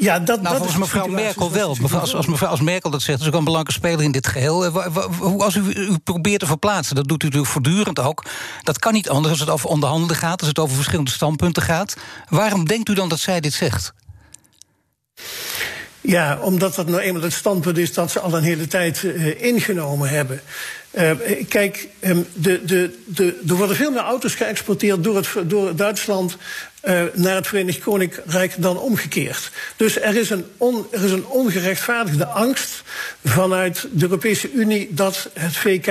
ja, 0.00 0.18
dat, 0.18 0.42
Nou, 0.42 0.42
dat 0.42 0.66
volgens 0.66 0.68
is 0.68 0.72
de 0.72 0.78
mevrouw 0.78 1.06
Merkel 1.06 1.52
wel. 1.52 1.76
Mevrouw, 1.80 2.00
als, 2.00 2.14
als, 2.14 2.26
mevrouw, 2.26 2.50
als 2.50 2.60
Merkel 2.60 2.90
dat 2.90 3.02
zegt, 3.02 3.20
is 3.20 3.26
ook 3.26 3.34
een 3.34 3.44
belangrijke 3.44 3.80
speler 3.80 4.04
in 4.04 4.12
dit 4.12 4.26
geheel. 4.26 4.64
Eh, 4.64 5.38
als 5.38 5.54
u, 5.54 5.60
u 5.60 5.98
probeert 5.98 6.40
te 6.40 6.46
verplaatsen, 6.46 6.94
dat 6.94 7.08
doet 7.08 7.22
u 7.22 7.26
natuurlijk 7.26 7.52
voortdurend 7.52 7.98
ook. 7.98 8.24
Dat 8.62 8.78
kan 8.78 8.92
niet 8.92 9.08
anders 9.08 9.30
als 9.30 9.40
het 9.40 9.50
over 9.50 9.68
onderhandelen 9.68 10.16
gaat, 10.16 10.40
als 10.40 10.48
het 10.48 10.58
over 10.58 10.74
verschillende 10.74 11.10
standpunten 11.10 11.62
gaat. 11.62 11.96
Waarom 12.28 12.66
denkt 12.66 12.88
u 12.88 12.94
dan 12.94 13.08
dat 13.08 13.18
zij 13.18 13.40
dit 13.40 13.52
zegt? 13.52 13.92
Ja, 16.02 16.38
omdat 16.40 16.74
dat 16.74 16.86
nou 16.86 17.00
eenmaal 17.00 17.22
het 17.22 17.32
standpunt 17.32 17.78
is 17.78 17.92
dat 17.92 18.10
ze 18.10 18.20
al 18.20 18.34
een 18.34 18.42
hele 18.42 18.66
tijd 18.66 19.02
uh, 19.02 19.42
ingenomen 19.42 20.08
hebben. 20.08 20.40
Uh, 20.98 21.10
kijk, 21.48 21.88
um, 22.00 22.26
de, 22.34 22.64
de, 22.64 22.98
de, 23.04 23.40
er 23.48 23.54
worden 23.54 23.76
veel 23.76 23.90
meer 23.90 24.00
auto's 24.00 24.34
geëxporteerd 24.34 25.04
door, 25.04 25.16
het, 25.16 25.28
door 25.44 25.76
Duitsland 25.76 26.36
uh, 26.84 27.02
naar 27.14 27.34
het 27.34 27.46
Verenigd 27.46 27.80
Koninkrijk 27.80 28.54
dan 28.58 28.78
omgekeerd. 28.78 29.50
Dus 29.76 30.00
er 30.00 30.16
is, 30.16 30.30
een 30.30 30.44
er 30.90 31.04
is 31.04 31.10
een 31.10 31.26
ongerechtvaardigde 31.26 32.26
angst 32.26 32.82
vanuit 33.24 33.86
de 33.92 34.02
Europese 34.02 34.52
Unie 34.52 34.88
dat 34.90 35.30
het 35.32 35.56
VK 35.56 35.86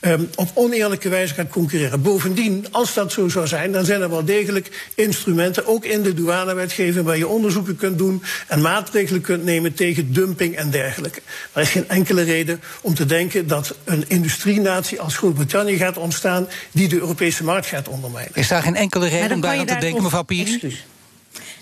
um, 0.00 0.28
op 0.34 0.50
oneerlijke 0.54 1.08
wijze 1.08 1.34
gaat 1.34 1.48
concurreren. 1.48 2.02
Bovendien, 2.02 2.66
als 2.70 2.94
dat 2.94 3.12
zo 3.12 3.28
zou 3.28 3.46
zijn, 3.46 3.72
dan 3.72 3.84
zijn 3.84 4.00
er 4.00 4.10
wel 4.10 4.24
degelijk 4.24 4.90
instrumenten, 4.94 5.66
ook 5.66 5.84
in 5.84 6.02
de 6.02 6.14
douanewetgeving, 6.14 7.04
waar 7.04 7.16
je 7.16 7.28
onderzoeken 7.28 7.76
kunt 7.76 7.98
doen 7.98 8.22
en 8.46 8.60
maatregelen 8.60 9.20
kunt 9.20 9.44
nemen 9.44 9.74
tegen 9.74 10.12
dumping 10.12 10.56
en 10.56 10.70
dergelijke. 10.70 11.20
Er 11.52 11.62
is 11.62 11.70
geen 11.70 11.88
enkele 11.88 12.22
reden 12.22 12.60
om 12.80 12.94
te 12.94 13.06
denken 13.06 13.46
dat 13.46 13.74
een 13.84 14.04
industrienatie 14.08 15.00
als 15.00 15.16
Groot-Brittannië 15.16 15.76
gaat 15.76 15.96
ontstaan 15.96 16.48
die 16.72 16.88
de 16.88 16.98
Europese 16.98 17.44
markt 17.44 17.66
gaat 17.66 17.88
ondermijnen. 17.88 18.32
Is 18.34 18.48
daar 18.48 18.62
geen 18.62 18.76
enkele 18.76 19.04
Maar 19.04 19.14
reden 19.14 19.32
om 19.32 19.40
daar 19.40 19.58
aan 19.58 19.66
te 19.66 19.76
denken, 19.78 20.02
mevrouw 20.02 20.22
Piri? 20.22 20.76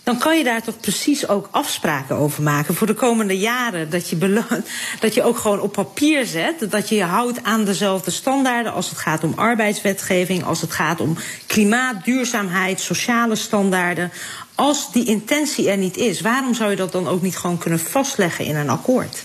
Dan 0.04 0.18
kan 0.18 0.38
je 0.38 0.44
daar 0.44 0.62
toch 0.62 0.80
precies 0.80 1.28
ook 1.28 1.48
afspraken 1.50 2.16
over 2.16 2.42
maken 2.42 2.74
voor 2.74 2.86
de 2.86 2.94
komende 2.94 3.38
jaren. 3.38 3.90
Dat 3.90 4.08
je, 4.08 4.42
dat 5.00 5.14
je 5.14 5.22
ook 5.22 5.38
gewoon 5.38 5.60
op 5.60 5.72
papier 5.72 6.26
zet 6.26 6.70
dat 6.70 6.88
je 6.88 6.94
je 6.94 7.04
houdt 7.04 7.42
aan 7.42 7.64
dezelfde 7.64 8.10
standaarden 8.10 8.72
als 8.72 8.88
het 8.88 8.98
gaat 8.98 9.24
om 9.24 9.32
arbeidswetgeving, 9.36 10.44
als 10.44 10.60
het 10.60 10.72
gaat 10.72 11.00
om 11.00 11.16
klimaat, 11.46 12.04
duurzaamheid, 12.04 12.80
sociale 12.80 13.36
standaarden. 13.36 14.12
Als 14.54 14.92
die 14.92 15.04
intentie 15.04 15.70
er 15.70 15.76
niet 15.76 15.96
is, 15.96 16.20
waarom 16.20 16.54
zou 16.54 16.70
je 16.70 16.76
dat 16.76 16.92
dan 16.92 17.08
ook 17.08 17.22
niet 17.22 17.36
gewoon 17.36 17.58
kunnen 17.58 17.80
vastleggen 17.80 18.44
in 18.44 18.56
een 18.56 18.70
akkoord? 18.70 19.24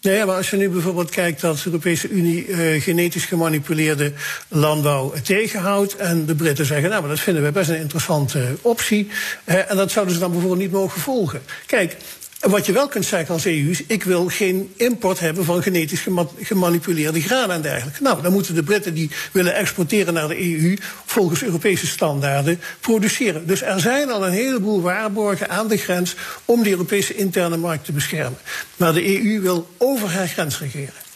Nee, 0.00 0.24
maar 0.24 0.36
als 0.36 0.50
je 0.50 0.56
nu 0.56 0.68
bijvoorbeeld 0.68 1.10
kijkt 1.10 1.40
dat 1.40 1.56
de 1.56 1.62
Europese 1.64 2.08
Unie 2.08 2.46
uh, 2.46 2.82
genetisch 2.82 3.24
gemanipuleerde 3.24 4.12
landbouw 4.48 5.12
tegenhoudt. 5.22 5.96
En 5.96 6.26
de 6.26 6.34
Britten 6.34 6.66
zeggen, 6.66 6.88
nou, 6.88 7.00
maar 7.00 7.10
dat 7.10 7.20
vinden 7.20 7.42
we 7.42 7.50
best 7.50 7.70
een 7.70 7.80
interessante 7.80 8.56
optie. 8.62 9.08
Uh, 9.44 9.70
en 9.70 9.76
dat 9.76 9.90
zouden 9.90 10.14
ze 10.14 10.20
dan 10.20 10.30
bijvoorbeeld 10.30 10.60
niet 10.62 10.72
mogen 10.72 11.00
volgen. 11.00 11.42
Kijk, 11.66 11.96
wat 12.40 12.66
je 12.66 12.72
wel 12.72 12.88
kunt 12.88 13.04
zeggen 13.04 13.34
als 13.34 13.44
EU 13.44 13.70
is: 13.70 13.82
ik 13.86 14.04
wil 14.04 14.28
geen 14.28 14.72
import 14.76 15.20
hebben 15.20 15.44
van 15.44 15.62
genetisch 15.62 16.06
gemanipuleerde 16.42 17.20
graan 17.20 17.50
en 17.50 17.62
dergelijke. 17.62 18.02
Nou, 18.02 18.22
dan 18.22 18.32
moeten 18.32 18.54
de 18.54 18.62
Britten 18.62 18.94
die 18.94 19.10
willen 19.32 19.54
exporteren 19.54 20.14
naar 20.14 20.28
de 20.28 20.60
EU 20.60 20.76
volgens 21.04 21.42
Europese 21.42 21.86
standaarden 21.86 22.60
produceren. 22.80 23.46
Dus 23.46 23.62
er 23.62 23.80
zijn 23.80 24.10
al 24.10 24.26
een 24.26 24.32
heleboel 24.32 24.80
waarborgen 24.80 25.50
aan 25.50 25.68
de 25.68 25.76
grens 25.76 26.14
om 26.44 26.62
die 26.62 26.72
Europese 26.72 27.14
interne 27.14 27.56
markt 27.56 27.84
te 27.84 27.92
beschermen. 27.92 28.38
Maar 28.76 28.92
de 28.92 29.22
EU 29.22 29.40
wil 29.40 29.68
over 29.76 30.08
haar 30.08 30.28
grens 30.28 30.58
regeren. 30.58 31.06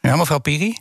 Ja, 0.00 0.16
mevrouw 0.16 0.38
Piri? 0.38 0.76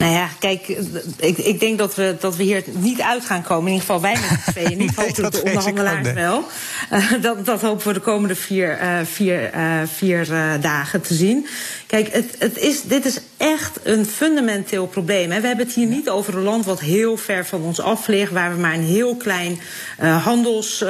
Nou 0.00 0.12
ja, 0.12 0.28
kijk, 0.38 0.68
ik, 1.16 1.38
ik 1.38 1.60
denk 1.60 1.78
dat 1.78 1.94
we, 1.94 2.16
dat 2.20 2.36
we 2.36 2.42
hier 2.42 2.62
niet 2.72 3.00
uit 3.00 3.24
gaan 3.24 3.42
komen. 3.42 3.66
In 3.66 3.72
ieder 3.72 3.86
geval 3.86 4.00
wij 4.00 4.16
met 4.20 4.30
de 4.44 4.52
tweeën. 4.52 4.78
Niet 4.78 4.96
nee, 4.96 5.06
hopelijk 5.06 5.34
de 5.34 5.42
onderhandelaars 5.42 6.12
wel. 6.12 6.44
Uh, 6.92 7.12
dat, 7.22 7.46
dat 7.46 7.60
hopen 7.60 7.86
we 7.86 7.92
de 7.92 8.00
komende 8.00 8.34
vier, 8.34 8.82
uh, 8.82 8.98
vier, 9.04 9.54
uh, 9.54 9.82
vier 9.84 10.26
dagen 10.60 11.00
te 11.00 11.14
zien. 11.14 11.46
Kijk, 11.90 12.12
het, 12.12 12.34
het 12.38 12.58
is, 12.58 12.82
dit 12.82 13.04
is 13.04 13.20
echt 13.36 13.78
een 13.82 14.06
fundamenteel 14.06 14.86
probleem. 14.86 15.30
Hè. 15.30 15.40
We 15.40 15.46
hebben 15.46 15.66
het 15.66 15.74
hier 15.74 15.86
niet 15.86 16.08
over 16.08 16.36
een 16.36 16.42
land 16.42 16.64
wat 16.64 16.80
heel 16.80 17.16
ver 17.16 17.46
van 17.46 17.62
ons 17.62 17.80
af 17.80 18.06
ligt... 18.06 18.32
waar 18.32 18.54
we 18.54 18.60
maar 18.60 18.74
een 18.74 18.82
heel 18.82 19.16
klein 19.16 19.60
handels, 19.98 20.84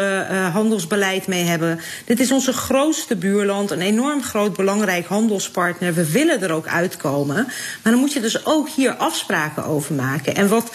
handelsbeleid 0.53 1.27
mee 1.27 1.45
hebben. 1.45 1.81
Dit 2.05 2.21
is 2.21 2.33
onze 2.33 2.53
grootste 2.53 3.17
buurland, 3.17 3.71
een 3.71 3.81
enorm 3.81 4.23
groot 4.23 4.57
belangrijk 4.57 5.07
handelspartner. 5.07 5.95
We 5.95 6.11
willen 6.11 6.43
er 6.43 6.53
ook 6.53 6.67
uitkomen. 6.67 7.45
Maar 7.83 7.93
dan 7.93 8.01
moet 8.01 8.13
je 8.13 8.21
dus 8.21 8.47
ook 8.47 8.69
hier 8.69 8.95
afspraken 8.95 9.65
over 9.65 9.95
maken. 9.95 10.35
En 10.35 10.49
wat 10.49 10.73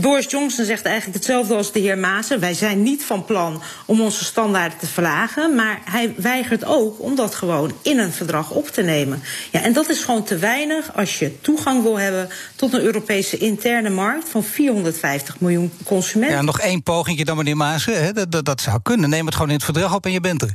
Boris 0.00 0.30
Johnson 0.30 0.64
zegt 0.64 0.84
eigenlijk 0.84 1.16
hetzelfde 1.16 1.54
als 1.54 1.72
de 1.72 1.80
heer 1.80 1.98
Maassen. 1.98 2.40
Wij 2.40 2.54
zijn 2.54 2.82
niet 2.82 3.04
van 3.04 3.24
plan 3.24 3.62
om 3.86 4.00
onze 4.00 4.24
standaarden 4.24 4.78
te 4.78 4.86
verlagen. 4.86 5.54
Maar 5.54 5.80
hij 5.84 6.14
weigert 6.16 6.64
ook 6.64 7.00
om 7.00 7.14
dat 7.14 7.34
gewoon 7.34 7.72
in 7.82 7.98
een 7.98 8.12
verdrag 8.12 8.50
op 8.50 8.68
te 8.68 8.82
nemen. 8.82 9.22
Ja, 9.50 9.62
en 9.62 9.72
dat 9.72 9.88
is 9.88 10.04
gewoon 10.04 10.24
te 10.24 10.36
weinig 10.36 10.96
als 10.96 11.18
je 11.18 11.40
toegang 11.40 11.82
wil 11.82 11.98
hebben 11.98 12.28
tot 12.56 12.72
een 12.72 12.80
Europese 12.80 13.36
interne 13.36 13.90
markt 13.90 14.28
van 14.28 14.44
450 14.44 15.40
miljoen 15.40 15.72
consumenten. 15.84 16.36
Ja, 16.36 16.42
nog 16.42 16.60
één 16.60 16.82
pogingje 16.82 17.24
dan, 17.24 17.36
meneer 17.36 17.56
Maassen. 17.56 18.04
Hè? 18.04 18.12
Dat, 18.12 18.32
dat, 18.32 18.44
dat 18.44 18.60
zou 18.60 18.78
kunnen. 18.82 19.10
Neem 19.10 19.24
het 19.26 19.34
gewoon 19.34 19.48
in 19.48 19.54
het 19.54 19.64
verdrag 19.64 19.94
op 19.94 20.04
en 20.04 20.12
je 20.12 20.20
bent 20.20 20.42
er. 20.42 20.50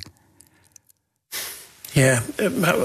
Ja, 1.91 2.23
eh, 2.35 2.49
maar 2.59 2.75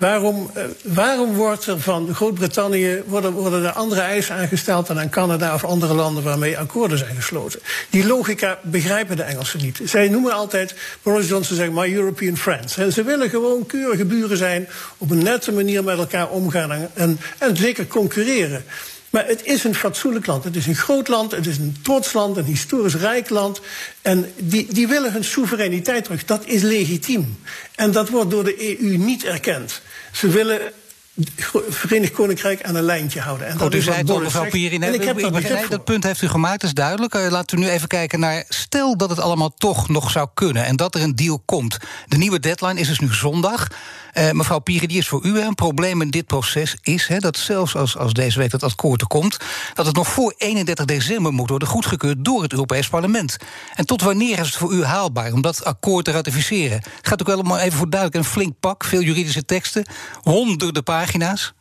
Waarom, 0.00 0.50
uh, 0.56 0.62
waarom 0.82 1.34
wordt 1.34 1.66
er 1.66 1.80
van 1.80 2.14
Groot-Brittannië 2.14 3.02
worden, 3.06 3.32
worden 3.32 3.64
er 3.64 3.72
andere 3.72 4.00
eisen 4.00 4.34
aangesteld 4.36 4.86
dan 4.86 4.98
aan 4.98 5.08
Canada 5.10 5.54
of 5.54 5.64
andere 5.64 5.94
landen 5.94 6.22
waarmee 6.22 6.58
akkoorden 6.58 6.98
zijn 6.98 7.16
gesloten? 7.16 7.60
Die 7.90 8.06
logica 8.06 8.58
begrijpen 8.62 9.16
de 9.16 9.22
Engelsen 9.22 9.62
niet. 9.62 9.80
Zij 9.84 10.08
noemen 10.08 10.32
altijd, 10.32 10.74
Boris 11.02 11.28
Johnson 11.28 11.56
zegt, 11.56 11.72
my 11.72 11.94
European 11.94 12.36
friends. 12.36 12.76
En 12.76 12.92
ze 12.92 13.02
willen 13.02 13.30
gewoon 13.30 13.66
keurige 13.66 14.04
buren 14.04 14.36
zijn, 14.36 14.68
op 14.98 15.10
een 15.10 15.22
nette 15.22 15.52
manier 15.52 15.84
met 15.84 15.98
elkaar 15.98 16.28
omgaan 16.28 16.88
en, 16.94 17.20
en 17.38 17.56
zeker 17.56 17.86
concurreren. 17.86 18.64
Maar 19.10 19.26
het 19.26 19.44
is 19.44 19.64
een 19.64 19.74
fatsoenlijk 19.74 20.26
land. 20.26 20.44
Het 20.44 20.56
is 20.56 20.66
een 20.66 20.74
groot 20.74 21.08
land, 21.08 21.30
het 21.30 21.46
is 21.46 21.58
een 21.58 21.76
trots 21.82 22.12
land, 22.12 22.36
een 22.36 22.44
historisch 22.44 22.94
rijk 22.94 23.28
land. 23.28 23.60
En 24.02 24.32
die, 24.36 24.66
die 24.72 24.88
willen 24.88 25.12
hun 25.12 25.24
soevereiniteit 25.24 26.04
terug. 26.04 26.24
Dat 26.24 26.46
is 26.46 26.62
legitiem. 26.62 27.38
En 27.74 27.92
dat 27.92 28.08
wordt 28.08 28.30
door 28.30 28.44
de 28.44 28.78
EU 28.80 28.96
niet 28.96 29.24
erkend. 29.24 29.80
Ze 30.12 30.28
willen 30.28 30.60
Verenigd 31.68 32.12
Koninkrijk 32.12 32.62
aan 32.62 32.74
een 32.74 32.82
lijntje 32.82 33.20
houden. 33.20 33.46
En 33.46 33.58
Goed, 33.58 33.74
u 33.74 33.80
zei 33.80 33.96
het 33.96 34.10
al, 34.10 34.20
mevrouw 34.20 34.48
Pierin. 34.48 34.82
Ik 34.82 35.02
heb 35.02 35.20
dat, 35.20 35.32
begrijp, 35.32 35.70
dat 35.70 35.84
punt 35.84 36.04
heeft 36.04 36.22
u 36.22 36.28
gemaakt, 36.28 36.60
dat 36.60 36.70
is 36.70 36.74
duidelijk. 36.74 37.14
Uh, 37.14 37.30
laten 37.30 37.58
we 37.58 37.64
nu 37.64 37.70
even 37.70 37.88
kijken 37.88 38.20
naar... 38.20 38.44
stel 38.48 38.96
dat 38.96 39.10
het 39.10 39.20
allemaal 39.20 39.54
toch 39.54 39.88
nog 39.88 40.10
zou 40.10 40.28
kunnen 40.34 40.64
en 40.64 40.76
dat 40.76 40.94
er 40.94 41.02
een 41.02 41.16
deal 41.16 41.42
komt. 41.44 41.76
De 42.06 42.16
nieuwe 42.16 42.40
deadline 42.40 42.80
is 42.80 42.88
dus 42.88 42.98
nu 42.98 43.14
zondag. 43.14 43.66
Uh, 44.14 44.30
mevrouw 44.30 44.58
Pieren, 44.58 44.88
die 44.88 44.98
is 44.98 45.08
voor 45.08 45.24
u 45.24 45.40
een 45.40 45.54
probleem 45.54 46.02
in 46.02 46.10
dit 46.10 46.26
proces 46.26 46.76
is... 46.82 47.10
dat 47.18 47.36
zelfs 47.36 47.76
als, 47.76 47.96
als 47.96 48.12
deze 48.12 48.38
week 48.38 48.50
dat 48.50 48.62
akkoord 48.62 49.00
er 49.00 49.06
komt... 49.06 49.36
dat 49.74 49.86
het 49.86 49.96
nog 49.96 50.08
voor 50.08 50.34
31 50.36 50.84
december 50.84 51.32
moet 51.32 51.48
worden 51.48 51.68
goedgekeurd 51.68 52.24
door 52.24 52.42
het 52.42 52.52
Europees 52.52 52.88
Parlement. 52.88 53.36
En 53.74 53.86
tot 53.86 54.02
wanneer 54.02 54.38
is 54.38 54.46
het 54.46 54.56
voor 54.56 54.72
u 54.72 54.84
haalbaar 54.84 55.32
om 55.32 55.42
dat 55.42 55.64
akkoord 55.64 56.04
te 56.04 56.10
ratificeren? 56.10 56.82
Gaat 57.02 57.20
ook 57.20 57.44
wel 57.44 57.58
even 57.58 57.78
voor 57.78 57.90
duidelijk 57.90 58.24
een 58.24 58.30
flink 58.30 58.54
pak, 58.60 58.84
veel 58.84 59.02
juridische 59.02 59.44
teksten, 59.44 59.84
honderden 60.22 60.82
pagina's. 60.82 61.52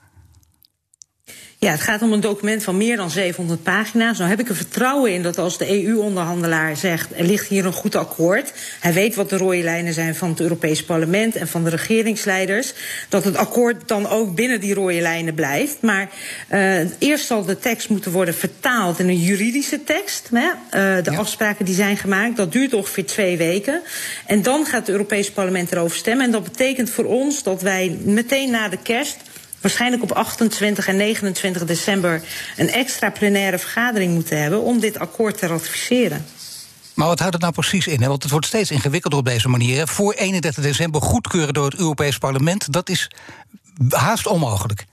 Ja, 1.62 1.72
het 1.72 1.82
gaat 1.82 2.02
om 2.02 2.14
een 2.14 2.20
document 2.20 2.64
van 2.64 2.78
meer 2.78 2.98
dan 2.98 3.10
700 3.10 3.64
pagina's. 3.64 4.18
Nou 4.18 4.30
heb 4.30 4.40
ik 4.40 4.50
er 4.50 4.56
vertrouwen 4.56 5.14
in 5.14 5.24
dat 5.24 5.38
als 5.38 5.58
de 5.58 5.84
EU-onderhandelaar 5.86 6.78
zegt... 6.78 7.10
er 7.16 7.26
ligt 7.26 7.48
hier 7.48 7.66
een 7.66 7.74
goed 7.74 7.96
akkoord... 7.96 8.54
hij 8.80 8.94
weet 8.94 9.16
wat 9.16 9.30
de 9.30 9.38
rode 9.38 9.64
lijnen 9.64 9.94
zijn 9.94 10.16
van 10.16 10.30
het 10.30 10.40
Europees 10.40 10.84
Parlement... 10.84 11.36
en 11.36 11.48
van 11.48 11.64
de 11.64 11.70
regeringsleiders... 11.70 12.74
dat 13.10 13.24
het 13.24 13.36
akkoord 13.36 13.88
dan 13.88 14.08
ook 14.08 14.36
binnen 14.36 14.60
die 14.60 14.74
rode 14.74 15.02
lijnen 15.02 15.34
blijft. 15.34 15.82
Maar 15.82 16.10
uh, 16.52 16.80
eerst 17.00 17.26
zal 17.26 17.46
de 17.46 17.60
tekst 17.60 17.90
moeten 17.90 18.12
worden 18.12 18.34
vertaald 18.34 19.00
in 19.00 19.08
een 19.08 19.22
juridische 19.22 19.84
tekst. 19.84 20.30
Hè? 20.34 20.48
Uh, 20.48 21.04
de 21.04 21.12
ja. 21.12 21.18
afspraken 21.18 21.66
die 21.66 21.76
zijn 21.76 21.98
gemaakt, 21.98 22.36
dat 22.36 22.52
duurt 22.52 22.74
ongeveer 22.74 23.06
twee 23.06 23.38
weken. 23.38 23.82
En 24.26 24.42
dan 24.42 24.66
gaat 24.66 24.80
het 24.80 24.90
Europees 24.90 25.32
Parlement 25.32 25.72
erover 25.72 25.98
stemmen. 25.98 26.26
En 26.26 26.32
dat 26.32 26.44
betekent 26.44 26.90
voor 26.90 27.06
ons 27.06 27.44
dat 27.44 27.62
wij 27.62 27.98
meteen 28.04 28.52
na 28.52 28.70
de 28.70 28.82
kerst 28.84 29.18
waarschijnlijk 29.62 30.04
op 30.04 30.12
28 30.12 30.88
en 30.88 30.96
29 30.96 31.66
december 31.66 32.22
een 32.58 32.70
extra 32.70 33.10
plenaire 33.10 33.60
vergadering 33.60 34.14
moeten 34.14 34.42
hebben 34.42 34.62
om 34.62 34.80
dit 34.80 35.00
akkoord 35.00 35.38
te 35.38 35.48
ratificeren. 35.48 36.26
Maar 36.94 37.08
wat 37.08 37.20
houdt 37.20 37.34
het 37.34 37.44
nou 37.44 37.54
precies 37.54 37.88
in? 37.88 38.00
Want 38.08 38.24
het 38.24 38.32
wordt 38.32 38.46
steeds 38.46 38.72
ingewikkelder 38.72 39.20
op 39.20 39.26
deze 39.26 39.50
manier. 39.50 39.88
Voor 39.88 40.14
31 40.14 40.64
december 40.64 41.02
goedkeuren 41.02 41.54
door 41.54 41.66
het 41.66 41.80
Europees 41.80 42.18
Parlement, 42.18 42.74
dat 42.74 42.90
is 42.90 43.12
haast 43.90 44.28
onmogelijk. 44.28 44.86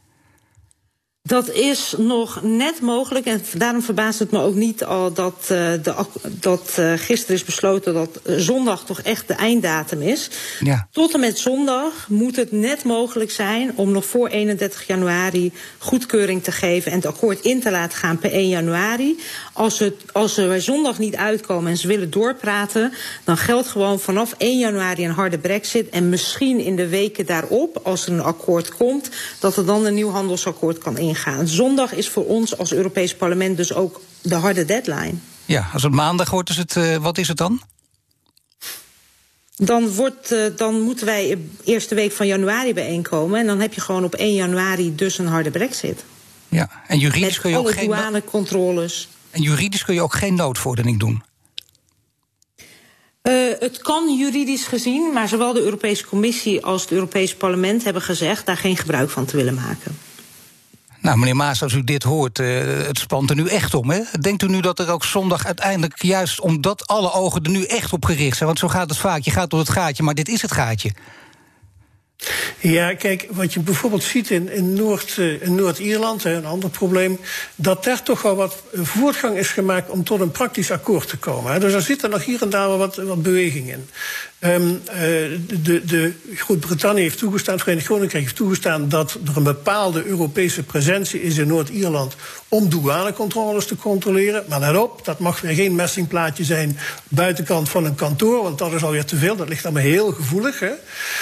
Dat 1.26 1.50
is 1.50 1.94
nog 1.98 2.42
net 2.42 2.80
mogelijk. 2.80 3.26
En 3.26 3.42
daarom 3.56 3.82
verbaast 3.82 4.18
het 4.18 4.30
me 4.30 4.40
ook 4.40 4.54
niet 4.54 4.84
al 4.84 5.12
dat, 5.12 5.36
uh, 5.42 5.48
de, 5.48 5.94
dat 6.22 6.76
uh, 6.78 6.92
gisteren 6.96 7.36
is 7.36 7.44
besloten 7.44 7.94
dat 7.94 8.20
zondag 8.24 8.84
toch 8.84 9.00
echt 9.00 9.28
de 9.28 9.34
einddatum 9.34 10.02
is. 10.02 10.30
Ja. 10.60 10.88
Tot 10.90 11.14
en 11.14 11.20
met 11.20 11.38
zondag 11.38 12.08
moet 12.08 12.36
het 12.36 12.52
net 12.52 12.84
mogelijk 12.84 13.30
zijn 13.30 13.72
om 13.74 13.90
nog 13.90 14.04
voor 14.04 14.28
31 14.28 14.86
januari 14.86 15.52
goedkeuring 15.78 16.42
te 16.42 16.52
geven 16.52 16.90
en 16.90 16.96
het 16.96 17.06
akkoord 17.06 17.40
in 17.40 17.60
te 17.60 17.70
laten 17.70 17.98
gaan 17.98 18.18
per 18.18 18.32
1 18.32 18.48
januari. 18.48 19.18
Als, 19.52 19.78
het, 19.78 19.94
als 20.12 20.34
ze 20.34 20.46
bij 20.46 20.60
zondag 20.60 20.98
niet 20.98 21.16
uitkomen 21.16 21.70
en 21.70 21.76
ze 21.76 21.86
willen 21.86 22.10
doorpraten, 22.10 22.92
dan 23.24 23.36
geldt 23.36 23.68
gewoon 23.68 24.00
vanaf 24.00 24.34
1 24.38 24.58
januari 24.58 25.04
een 25.04 25.10
harde 25.10 25.38
brexit. 25.38 25.88
En 25.88 26.08
misschien 26.08 26.60
in 26.60 26.76
de 26.76 26.88
weken 26.88 27.26
daarop, 27.26 27.80
als 27.82 28.06
er 28.06 28.12
een 28.12 28.22
akkoord 28.22 28.76
komt, 28.76 29.10
dat 29.40 29.56
er 29.56 29.66
dan 29.66 29.84
een 29.84 29.94
nieuw 29.94 30.10
handelsakkoord 30.10 30.78
kan 30.78 30.98
ingaan 30.98 31.14
Zondag 31.44 31.92
is 31.92 32.08
voor 32.08 32.26
ons 32.26 32.58
als 32.58 32.72
Europees 32.72 33.14
Parlement 33.14 33.56
dus 33.56 33.72
ook 33.72 34.00
de 34.22 34.34
harde 34.34 34.64
deadline. 34.64 35.14
Ja, 35.44 35.68
als 35.72 35.82
het 35.82 35.92
maandag 35.92 36.30
wordt, 36.30 36.50
is 36.50 36.56
het, 36.56 36.74
uh, 36.74 36.96
wat 36.96 37.18
is 37.18 37.28
het 37.28 37.36
dan? 37.36 37.60
Dan, 39.56 39.88
wordt, 39.88 40.32
uh, 40.32 40.46
dan 40.56 40.80
moeten 40.80 41.06
wij 41.06 41.28
de 41.28 41.48
eerste 41.64 41.94
week 41.94 42.12
van 42.12 42.26
januari 42.26 42.74
bijeenkomen. 42.74 43.40
En 43.40 43.46
dan 43.46 43.60
heb 43.60 43.72
je 43.72 43.80
gewoon 43.80 44.04
op 44.04 44.14
1 44.14 44.34
januari 44.34 44.94
dus 44.94 45.18
een 45.18 45.26
harde 45.26 45.50
brexit. 45.50 46.04
Ja, 46.48 46.70
en 46.86 46.98
juridisch 46.98 47.28
Met 47.28 47.40
kun 47.40 47.50
je 47.50 47.58
ook 47.58 47.70
geen. 47.70 47.86
douanecontroles. 47.86 49.08
En 49.30 49.42
juridisch 49.42 49.84
kun 49.84 49.94
je 49.94 50.02
ook 50.02 50.14
geen 50.14 50.34
noodvordering 50.34 50.98
doen. 50.98 51.22
Uh, 53.22 53.52
het 53.58 53.78
kan 53.78 54.16
juridisch 54.16 54.66
gezien, 54.66 55.12
maar 55.12 55.28
zowel 55.28 55.52
de 55.52 55.62
Europese 55.62 56.06
Commissie 56.06 56.64
als 56.64 56.82
het 56.82 56.90
Europese 56.90 57.36
Parlement 57.36 57.84
hebben 57.84 58.02
gezegd 58.02 58.46
daar 58.46 58.56
geen 58.56 58.76
gebruik 58.76 59.10
van 59.10 59.24
te 59.24 59.36
willen 59.36 59.54
maken. 59.54 59.98
Nou, 61.06 61.18
meneer 61.18 61.36
Maas, 61.36 61.62
als 61.62 61.72
u 61.72 61.84
dit 61.84 62.02
hoort, 62.02 62.38
uh, 62.38 62.86
het 62.86 62.98
spant 62.98 63.30
er 63.30 63.36
nu 63.36 63.48
echt 63.48 63.74
om. 63.74 63.90
Hè? 63.90 64.00
Denkt 64.20 64.42
u 64.42 64.48
nu 64.48 64.60
dat 64.60 64.78
er 64.78 64.90
ook 64.90 65.04
zondag 65.04 65.46
uiteindelijk, 65.46 66.02
juist 66.02 66.40
omdat 66.40 66.86
alle 66.86 67.12
ogen 67.12 67.42
er 67.42 67.50
nu 67.50 67.64
echt 67.64 67.92
op 67.92 68.04
gericht 68.04 68.36
zijn... 68.36 68.48
want 68.48 68.58
zo 68.58 68.68
gaat 68.68 68.88
het 68.88 68.98
vaak, 68.98 69.20
je 69.20 69.30
gaat 69.30 69.50
door 69.50 69.58
het 69.58 69.68
gaatje, 69.68 70.02
maar 70.02 70.14
dit 70.14 70.28
is 70.28 70.42
het 70.42 70.52
gaatje. 70.52 70.92
Ja, 72.58 72.94
kijk, 72.94 73.26
wat 73.30 73.54
je 73.54 73.60
bijvoorbeeld 73.60 74.02
ziet 74.02 74.30
in, 74.30 74.52
in, 74.52 74.74
Noord, 74.74 75.16
uh, 75.16 75.42
in 75.42 75.54
Noord-Ierland, 75.54 76.24
een 76.24 76.46
ander 76.46 76.70
probleem, 76.70 77.20
dat 77.54 77.84
daar 77.84 78.02
toch 78.02 78.22
wel 78.22 78.36
wat 78.36 78.62
voortgang 78.72 79.36
is 79.36 79.48
gemaakt 79.48 79.90
om 79.90 80.04
tot 80.04 80.20
een 80.20 80.30
praktisch 80.30 80.70
akkoord 80.70 81.08
te 81.08 81.16
komen. 81.16 81.60
Dus 81.60 81.72
er 81.72 81.82
zit 81.82 82.02
er 82.02 82.08
nog 82.08 82.24
hier 82.24 82.42
en 82.42 82.50
daar 82.50 82.68
wel 82.68 82.78
wat, 82.78 82.96
wat 82.96 83.22
beweging 83.22 83.70
in. 83.70 83.88
Um, 84.40 84.70
uh, 84.70 84.98
de, 85.62 85.84
de 85.84 86.12
Groot-Brittannië 86.34 87.00
heeft 87.00 87.18
toegestaan, 87.18 87.54
het 87.54 87.62
Verenigd 87.62 87.86
Koninkrijk 87.86 88.24
heeft 88.24 88.36
toegestaan 88.36 88.88
dat 88.88 89.18
er 89.26 89.36
een 89.36 89.42
bepaalde 89.42 90.04
Europese 90.04 90.62
presentie 90.62 91.22
is 91.22 91.38
in 91.38 91.46
Noord-Ierland 91.46 92.16
om 92.48 92.68
douanecontroles 92.68 93.66
te 93.66 93.76
controleren. 93.76 94.44
Maar 94.48 94.60
let 94.60 94.76
op, 94.76 95.04
dat 95.04 95.18
mag 95.18 95.40
weer 95.40 95.54
geen 95.54 95.74
messingplaatje 95.74 96.44
zijn 96.44 96.78
buitenkant 97.08 97.68
van 97.68 97.84
een 97.84 97.94
kantoor, 97.94 98.42
want 98.42 98.58
dat 98.58 98.72
is 98.72 98.82
alweer 98.82 99.04
te 99.04 99.16
veel. 99.16 99.36
Dat 99.36 99.48
ligt 99.48 99.64
allemaal 99.64 99.82
heel 99.82 100.12
gevoelig. 100.12 100.60
Hè? 100.60 100.72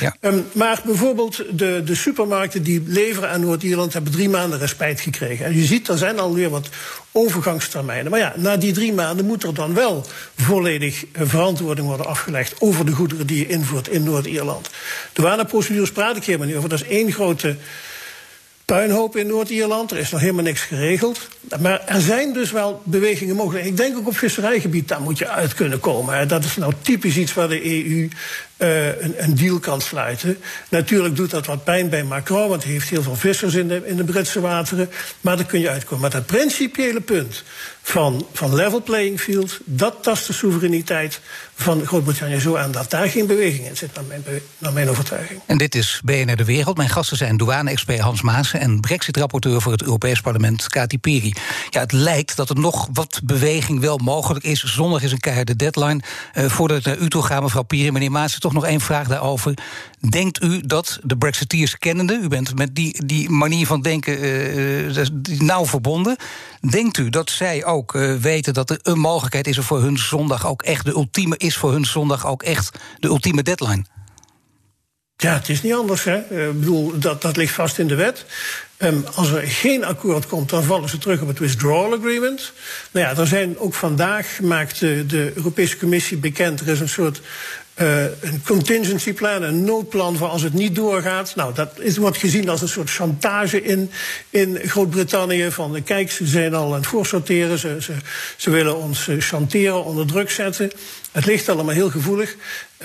Ja. 0.00 0.16
Um, 0.20 0.46
maar 0.52 0.80
bijvoorbeeld 0.84 1.44
de, 1.58 1.82
de 1.84 1.94
supermarkten 1.94 2.62
die 2.62 2.82
leveren 2.86 3.30
aan 3.30 3.40
Noord-Ierland 3.40 3.92
hebben 3.92 4.12
drie 4.12 4.28
maanden 4.28 4.58
respijt 4.58 5.00
gekregen. 5.00 5.46
En 5.46 5.56
je 5.56 5.64
ziet, 5.64 5.88
er 5.88 5.98
zijn 5.98 6.18
alweer 6.18 6.50
wat 6.50 6.68
overgangstermijnen. 7.12 8.10
Maar 8.10 8.20
ja, 8.20 8.32
na 8.36 8.56
die 8.56 8.72
drie 8.72 8.92
maanden 8.92 9.26
moet 9.26 9.42
er 9.42 9.54
dan 9.54 9.74
wel 9.74 10.06
volledig 10.36 11.04
verantwoording 11.12 11.86
worden 11.86 12.06
afgelegd 12.06 12.54
over 12.58 12.86
de 12.86 12.92
die 13.06 13.38
je 13.38 13.46
invoert 13.46 13.88
in 13.88 14.02
Noord-Ierland. 14.02 14.70
Douaneprocedures 15.12 15.92
praat 15.92 16.16
ik 16.16 16.24
helemaal 16.24 16.46
niet 16.46 16.56
over. 16.56 16.68
Dat 16.68 16.80
is 16.80 16.88
één 16.88 17.12
grote 17.12 17.56
puinhoop 18.64 19.16
in 19.16 19.26
Noord-Ierland. 19.26 19.90
Er 19.90 19.98
is 19.98 20.10
nog 20.10 20.20
helemaal 20.20 20.42
niks 20.42 20.60
geregeld. 20.60 21.28
Maar 21.60 21.82
er 21.86 22.00
zijn 22.00 22.32
dus 22.32 22.50
wel 22.50 22.82
bewegingen 22.84 23.36
mogelijk. 23.36 23.66
Ik 23.66 23.76
denk 23.76 23.96
ook 23.96 24.06
op 24.06 24.16
visserijgebied, 24.16 24.88
daar 24.88 25.00
moet 25.00 25.18
je 25.18 25.28
uit 25.28 25.54
kunnen 25.54 25.80
komen. 25.80 26.28
Dat 26.28 26.44
is 26.44 26.56
nou 26.56 26.72
typisch 26.82 27.16
iets 27.16 27.34
waar 27.34 27.48
de 27.48 27.64
EU 27.64 28.08
uh, 28.64 28.86
een, 28.86 29.14
een, 29.16 29.34
deal 29.34 29.58
kan 29.58 29.80
sluiten. 29.80 30.38
Natuurlijk 30.68 31.16
doet 31.16 31.30
dat 31.30 31.46
wat 31.46 31.64
pijn 31.64 31.88
bij 31.88 32.04
Macron, 32.04 32.48
want 32.48 32.62
hij 32.62 32.72
heeft 32.72 32.88
heel 32.88 33.02
veel 33.02 33.16
vissers 33.16 33.54
in 33.54 33.68
de, 33.68 33.82
in 33.84 33.96
de 33.96 34.04
Britse 34.04 34.40
wateren. 34.40 34.90
Maar 35.20 35.36
daar 35.36 35.46
kun 35.46 35.60
je 35.60 35.70
uitkomen. 35.70 36.00
Maar 36.00 36.10
dat 36.10 36.26
principiële 36.26 37.00
punt 37.00 37.42
van, 37.82 38.26
van 38.32 38.54
level 38.54 38.82
playing 38.82 39.20
field, 39.20 39.58
dat 39.64 40.02
tast 40.02 40.26
de 40.26 40.32
soevereiniteit 40.32 41.20
van 41.54 41.86
Groot-Brittannië 41.86 42.40
zo 42.40 42.56
aan 42.56 42.72
dat 42.72 42.90
daar 42.90 43.08
geen 43.08 43.26
beweging 43.26 43.66
in 43.66 43.76
zit, 43.76 43.94
naar 43.94 44.04
mijn, 44.04 44.24
naar 44.58 44.72
mijn 44.72 44.88
overtuiging. 44.88 45.40
En 45.46 45.58
dit 45.58 45.74
is 45.74 46.00
BNR 46.04 46.36
De 46.36 46.44
Wereld. 46.44 46.76
Mijn 46.76 46.88
gasten 46.88 47.16
zijn 47.16 47.36
douane-expert 47.36 47.98
Hans 47.98 48.22
Maassen 48.22 48.60
en 48.60 48.80
Brexit-rapporteur 48.80 49.60
voor 49.60 49.72
het 49.72 49.82
Europees 49.82 50.20
Parlement, 50.20 50.68
Kati 50.68 50.98
Piri. 50.98 51.34
Ja, 51.70 51.80
het 51.80 51.92
lijkt 51.92 52.36
dat 52.36 52.48
er 52.50 52.58
nog 52.58 52.88
wat 52.92 53.20
beweging 53.24 53.80
wel 53.80 53.98
mogelijk 53.98 54.44
is. 54.44 54.64
Zondag 54.64 55.02
is 55.02 55.12
een 55.12 55.20
keiharde 55.20 55.56
deadline. 55.56 56.00
Uh, 56.34 56.44
voordat 56.44 56.78
ik 56.78 56.84
naar 56.84 56.98
u 56.98 57.08
toe 57.08 57.22
ga, 57.22 57.40
mevrouw 57.40 57.62
Piri, 57.62 57.90
meneer 57.90 58.10
Maassen, 58.10 58.40
toch 58.40 58.52
nog 58.54 58.66
één 58.66 58.80
vraag 58.80 59.08
daarover. 59.08 59.54
Denkt 60.10 60.42
u 60.42 60.60
dat 60.60 60.98
de 61.02 61.16
Brexiteers 61.16 61.78
kennende, 61.78 62.18
u 62.22 62.28
bent 62.28 62.58
met 62.58 62.74
die, 62.74 63.06
die 63.06 63.30
manier 63.30 63.66
van 63.66 63.82
denken 63.82 64.24
uh, 64.24 65.06
nauw 65.38 65.66
verbonden, 65.66 66.16
denkt 66.70 66.98
u 66.98 67.10
dat 67.10 67.30
zij 67.30 67.64
ook 67.64 67.94
uh, 67.94 68.16
weten 68.16 68.54
dat 68.54 68.70
er 68.70 68.78
een 68.82 68.98
mogelijkheid 68.98 69.46
is 69.46 69.58
voor 69.58 69.82
hun 69.82 69.98
zondag 69.98 70.46
ook 70.46 70.62
echt 70.62 70.84
de 70.84 70.92
ultieme 70.92 71.36
is 71.36 71.56
voor 71.56 71.72
hun 71.72 71.84
zondag 71.84 72.26
ook 72.26 72.42
echt 72.42 72.78
de 72.98 73.08
ultieme 73.08 73.42
deadline? 73.42 73.84
Ja, 75.16 75.34
het 75.34 75.48
is 75.48 75.62
niet 75.62 75.74
anders. 75.74 76.04
Hè. 76.04 76.48
Ik 76.48 76.60
bedoel, 76.60 76.98
dat, 76.98 77.22
dat 77.22 77.36
ligt 77.36 77.54
vast 77.54 77.78
in 77.78 77.86
de 77.86 77.94
wet. 77.94 78.24
Um, 78.78 79.04
als 79.14 79.30
er 79.30 79.42
geen 79.42 79.84
akkoord 79.84 80.26
komt, 80.26 80.50
dan 80.50 80.64
vallen 80.64 80.88
ze 80.88 80.98
terug 80.98 81.20
op 81.20 81.28
het 81.28 81.38
withdrawal 81.38 81.94
agreement. 81.94 82.52
Nou 82.90 83.06
ja, 83.06 83.16
er 83.16 83.26
zijn 83.26 83.58
ook 83.58 83.74
vandaag 83.74 84.36
gemaakt 84.36 84.78
de, 84.78 85.06
de 85.06 85.32
Europese 85.34 85.76
Commissie 85.76 86.16
bekend. 86.16 86.60
Er 86.60 86.68
is 86.68 86.80
een 86.80 86.88
soort 86.88 87.20
uh, 87.82 88.02
een 88.02 88.42
contingency 88.46 89.12
plan, 89.12 89.42
een 89.42 89.64
noodplan 89.64 90.16
voor 90.16 90.28
als 90.28 90.42
het 90.42 90.52
niet 90.52 90.74
doorgaat. 90.74 91.34
Nou, 91.36 91.54
dat 91.54 91.80
is, 91.80 91.96
wordt 91.96 92.18
gezien 92.18 92.48
als 92.48 92.62
een 92.62 92.68
soort 92.68 92.90
chantage 92.90 93.62
in, 93.62 93.90
in 94.30 94.58
Groot-Brittannië. 94.64 95.50
Van 95.50 95.82
kijk, 95.84 96.10
ze 96.10 96.26
zijn 96.26 96.54
al 96.54 96.66
aan 96.66 96.72
het 96.72 96.86
voorsorteren, 96.86 97.58
ze, 97.58 97.76
ze, 97.80 97.92
ze 98.36 98.50
willen 98.50 98.76
ons 98.76 99.06
uh, 99.06 99.20
chanteren, 99.20 99.84
onder 99.84 100.06
druk 100.06 100.30
zetten. 100.30 100.70
Het 101.12 101.26
ligt 101.26 101.48
allemaal 101.48 101.74
heel 101.74 101.90
gevoelig. 101.90 102.36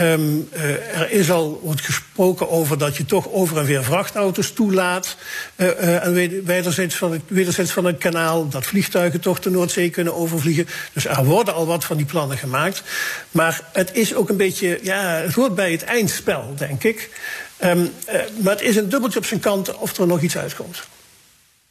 Um, 0.02 0.50
uh, 0.54 1.00
er 1.00 1.12
is 1.12 1.32
al 1.32 1.60
wordt 1.64 1.82
gesproken 1.82 2.50
over 2.50 2.78
dat 2.78 2.98
je 2.98 3.06
toch 3.06 3.30
over 3.30 3.58
en 3.58 3.66
weer 3.66 3.84
vrachtauto's 3.84 4.52
toelaat. 4.52 5.16
Uh, 5.56 5.68
uh, 5.68 6.06
en 6.06 6.44
wederzijds 6.46 6.96
van, 6.96 7.12
het, 7.12 7.72
van 7.72 7.98
kanaal. 7.98 8.50
Dat 8.50 8.66
vliegtuigen 8.66 9.20
toch 9.20 9.40
de 9.40 9.50
Noordzee 9.50 9.90
kunnen 9.90 10.16
overvliegen. 10.16 10.68
Dus 10.94 11.06
er 11.06 11.26
worden 11.26 11.54
al 11.54 11.66
wat 11.66 11.86
van 11.86 11.98
die 11.98 12.06
plannen 12.06 12.38
gemaakt. 12.38 12.84
Maar 13.32 13.62
het 13.74 13.90
is 13.94 14.14
ook 14.14 14.30
een 14.30 14.38
beetje. 14.38 14.80
Ja, 14.84 15.02
het 15.02 15.34
hoort 15.34 15.56
bij 15.56 15.72
het 15.72 15.84
eindspel, 15.84 16.54
denk 16.58 16.84
ik. 16.84 17.10
Um, 17.64 17.92
maar 18.38 18.54
het 18.54 18.62
is 18.62 18.76
een 18.76 18.90
dubbeltje 18.90 19.20
op 19.20 19.26
zijn 19.26 19.40
kant 19.40 19.76
of 19.76 19.98
er 19.98 20.08
nog 20.08 20.22
iets 20.22 20.38
uitkomt. 20.38 20.84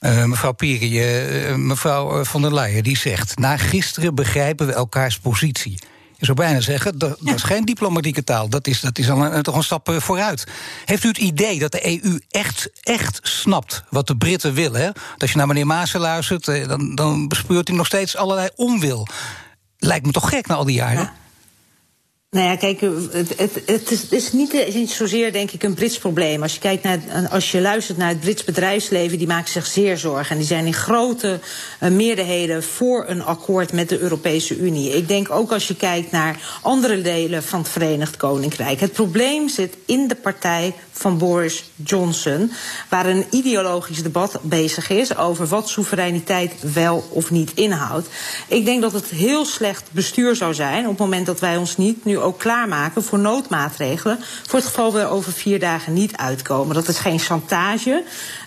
Mevrouw 0.01 0.53
Piri, 0.53 1.49
uh, 1.49 1.55
mevrouw 1.55 2.25
van 2.25 2.43
der 2.43 2.55
Leyen 2.55 2.83
die 2.83 2.97
zegt... 2.97 3.39
na 3.39 3.57
gisteren 3.57 4.15
begrijpen 4.15 4.67
we 4.67 4.73
elkaars 4.73 5.19
positie. 5.19 5.79
Je 6.19 6.25
zou 6.25 6.37
bijna 6.37 6.61
zeggen, 6.61 6.99
dat, 6.99 7.19
dat 7.21 7.35
is 7.35 7.43
geen 7.43 7.65
diplomatieke 7.65 8.25
taal. 8.25 8.49
Dat 8.49 8.67
is, 8.67 8.81
dat 8.81 8.99
is 8.99 9.11
al 9.11 9.25
een, 9.25 9.43
toch 9.43 9.57
een 9.57 9.63
stap 9.63 9.89
eh, 9.89 10.01
vooruit. 10.01 10.47
Heeft 10.85 11.05
u 11.05 11.09
het 11.09 11.19
idee 11.19 11.59
dat 11.59 11.73
de 11.73 12.03
EU 12.03 12.21
echt, 12.31 12.71
echt 12.83 13.19
snapt 13.23 13.83
wat 13.91 14.07
de 14.07 14.17
Britten 14.17 14.55
willen? 14.55 14.81
Hè? 14.81 14.91
Als 15.19 15.31
je 15.31 15.37
naar 15.37 15.47
meneer 15.47 15.67
Maassen 15.67 16.01
luistert, 16.01 16.49
eh, 16.49 16.69
dan, 16.69 16.95
dan 16.95 17.29
bespeurt 17.29 17.69
hij 17.69 17.77
nog 17.77 17.87
steeds 17.87 18.17
allerlei 18.17 18.49
onwil. 18.57 19.07
Lijkt 19.79 20.07
me 20.07 20.13
toch 20.13 20.29
gek 20.29 20.47
na 20.47 20.55
al 20.55 20.65
die 20.65 20.75
jaren? 20.75 21.03
Ja. 21.03 21.13
Nou 22.31 22.47
ja, 22.47 22.57
kijk, 22.57 22.81
het, 22.81 23.39
het, 23.39 23.63
het, 23.67 23.91
is, 23.91 24.09
is, 24.09 24.33
niet, 24.33 24.91
zozeer, 24.91 25.33
denk 25.33 25.51
ik, 25.51 25.63
een 25.63 25.75
Brits 25.75 25.99
probleem. 25.99 26.43
Als 26.43 26.55
je, 26.55 26.61
kijkt 26.61 26.83
naar, 26.83 27.01
als 27.31 27.53
je 27.53 27.61
luistert 27.61 27.99
naar 27.99 28.09
het 28.09 28.21
Brits 28.21 28.45
bedrijfsleven, 28.45 29.19
die 29.19 29.27
maken 29.27 29.51
zich 29.51 29.67
zeer 29.67 29.99
zorgen. 29.99 30.31
En 30.31 30.37
die 30.37 30.47
zijn 30.47 30.67
in 30.67 30.75
grote 30.75 31.41
meerderheden 31.81 32.63
voor 32.63 33.05
een 33.09 33.23
akkoord 33.23 33.73
met 33.73 33.89
de 33.89 33.99
Europese 33.99 34.57
Unie. 34.57 34.97
Ik 34.97 35.09
denk 35.09 35.31
ook 35.31 35.53
als 35.53 35.69
je 35.69 35.77
kijkt 35.77 36.11
naar 36.11 36.59
andere 36.63 37.03
delen 37.03 37.43
van 37.43 37.59
het 37.59 37.69
Verenigd 37.69 38.17
Koninkrijk. 38.17 38.81
Het 38.81 38.93
probleem 38.93 39.49
zit 39.49 39.77
in 39.87 40.09
de 40.09 40.15
partij 40.15 40.75
van 40.99 41.19
Boris 41.19 41.71
Johnson, 41.75 42.53
waar 42.89 43.07
een 43.07 43.27
ideologisch 43.31 44.03
debat 44.03 44.39
bezig 44.43 44.91
is 44.91 45.17
over 45.17 45.47
wat 45.47 45.69
soevereiniteit 45.69 46.73
wel 46.75 47.09
of 47.11 47.31
niet 47.31 47.53
inhoudt. 47.55 48.09
Ik 48.49 48.65
denk 48.65 48.83
dat 48.83 48.93
het 48.93 49.07
heel 49.07 49.45
slecht 49.45 49.89
bestuur 49.91 50.37
zou 50.37 50.55
zijn 50.55 50.85
op 50.85 50.91
het 50.91 50.99
moment 50.99 51.27
dat 51.27 51.41
wij 51.41 51.57
ons 51.57 51.77
niet 51.77 52.05
nu 52.05 52.19
ook 52.19 52.39
klaarmaken 52.39 53.05
voor 53.05 53.19
noodmaatregelen. 53.19 54.19
Voor 54.47 54.59
het 54.59 54.69
geval 54.69 54.93
we 54.93 55.07
over 55.07 55.33
vier 55.33 55.59
dagen 55.59 55.93
niet 55.93 56.17
uitkomen. 56.17 56.75
Dat 56.75 56.89
is 56.89 56.99
geen 56.99 57.19
chantage. 57.19 58.05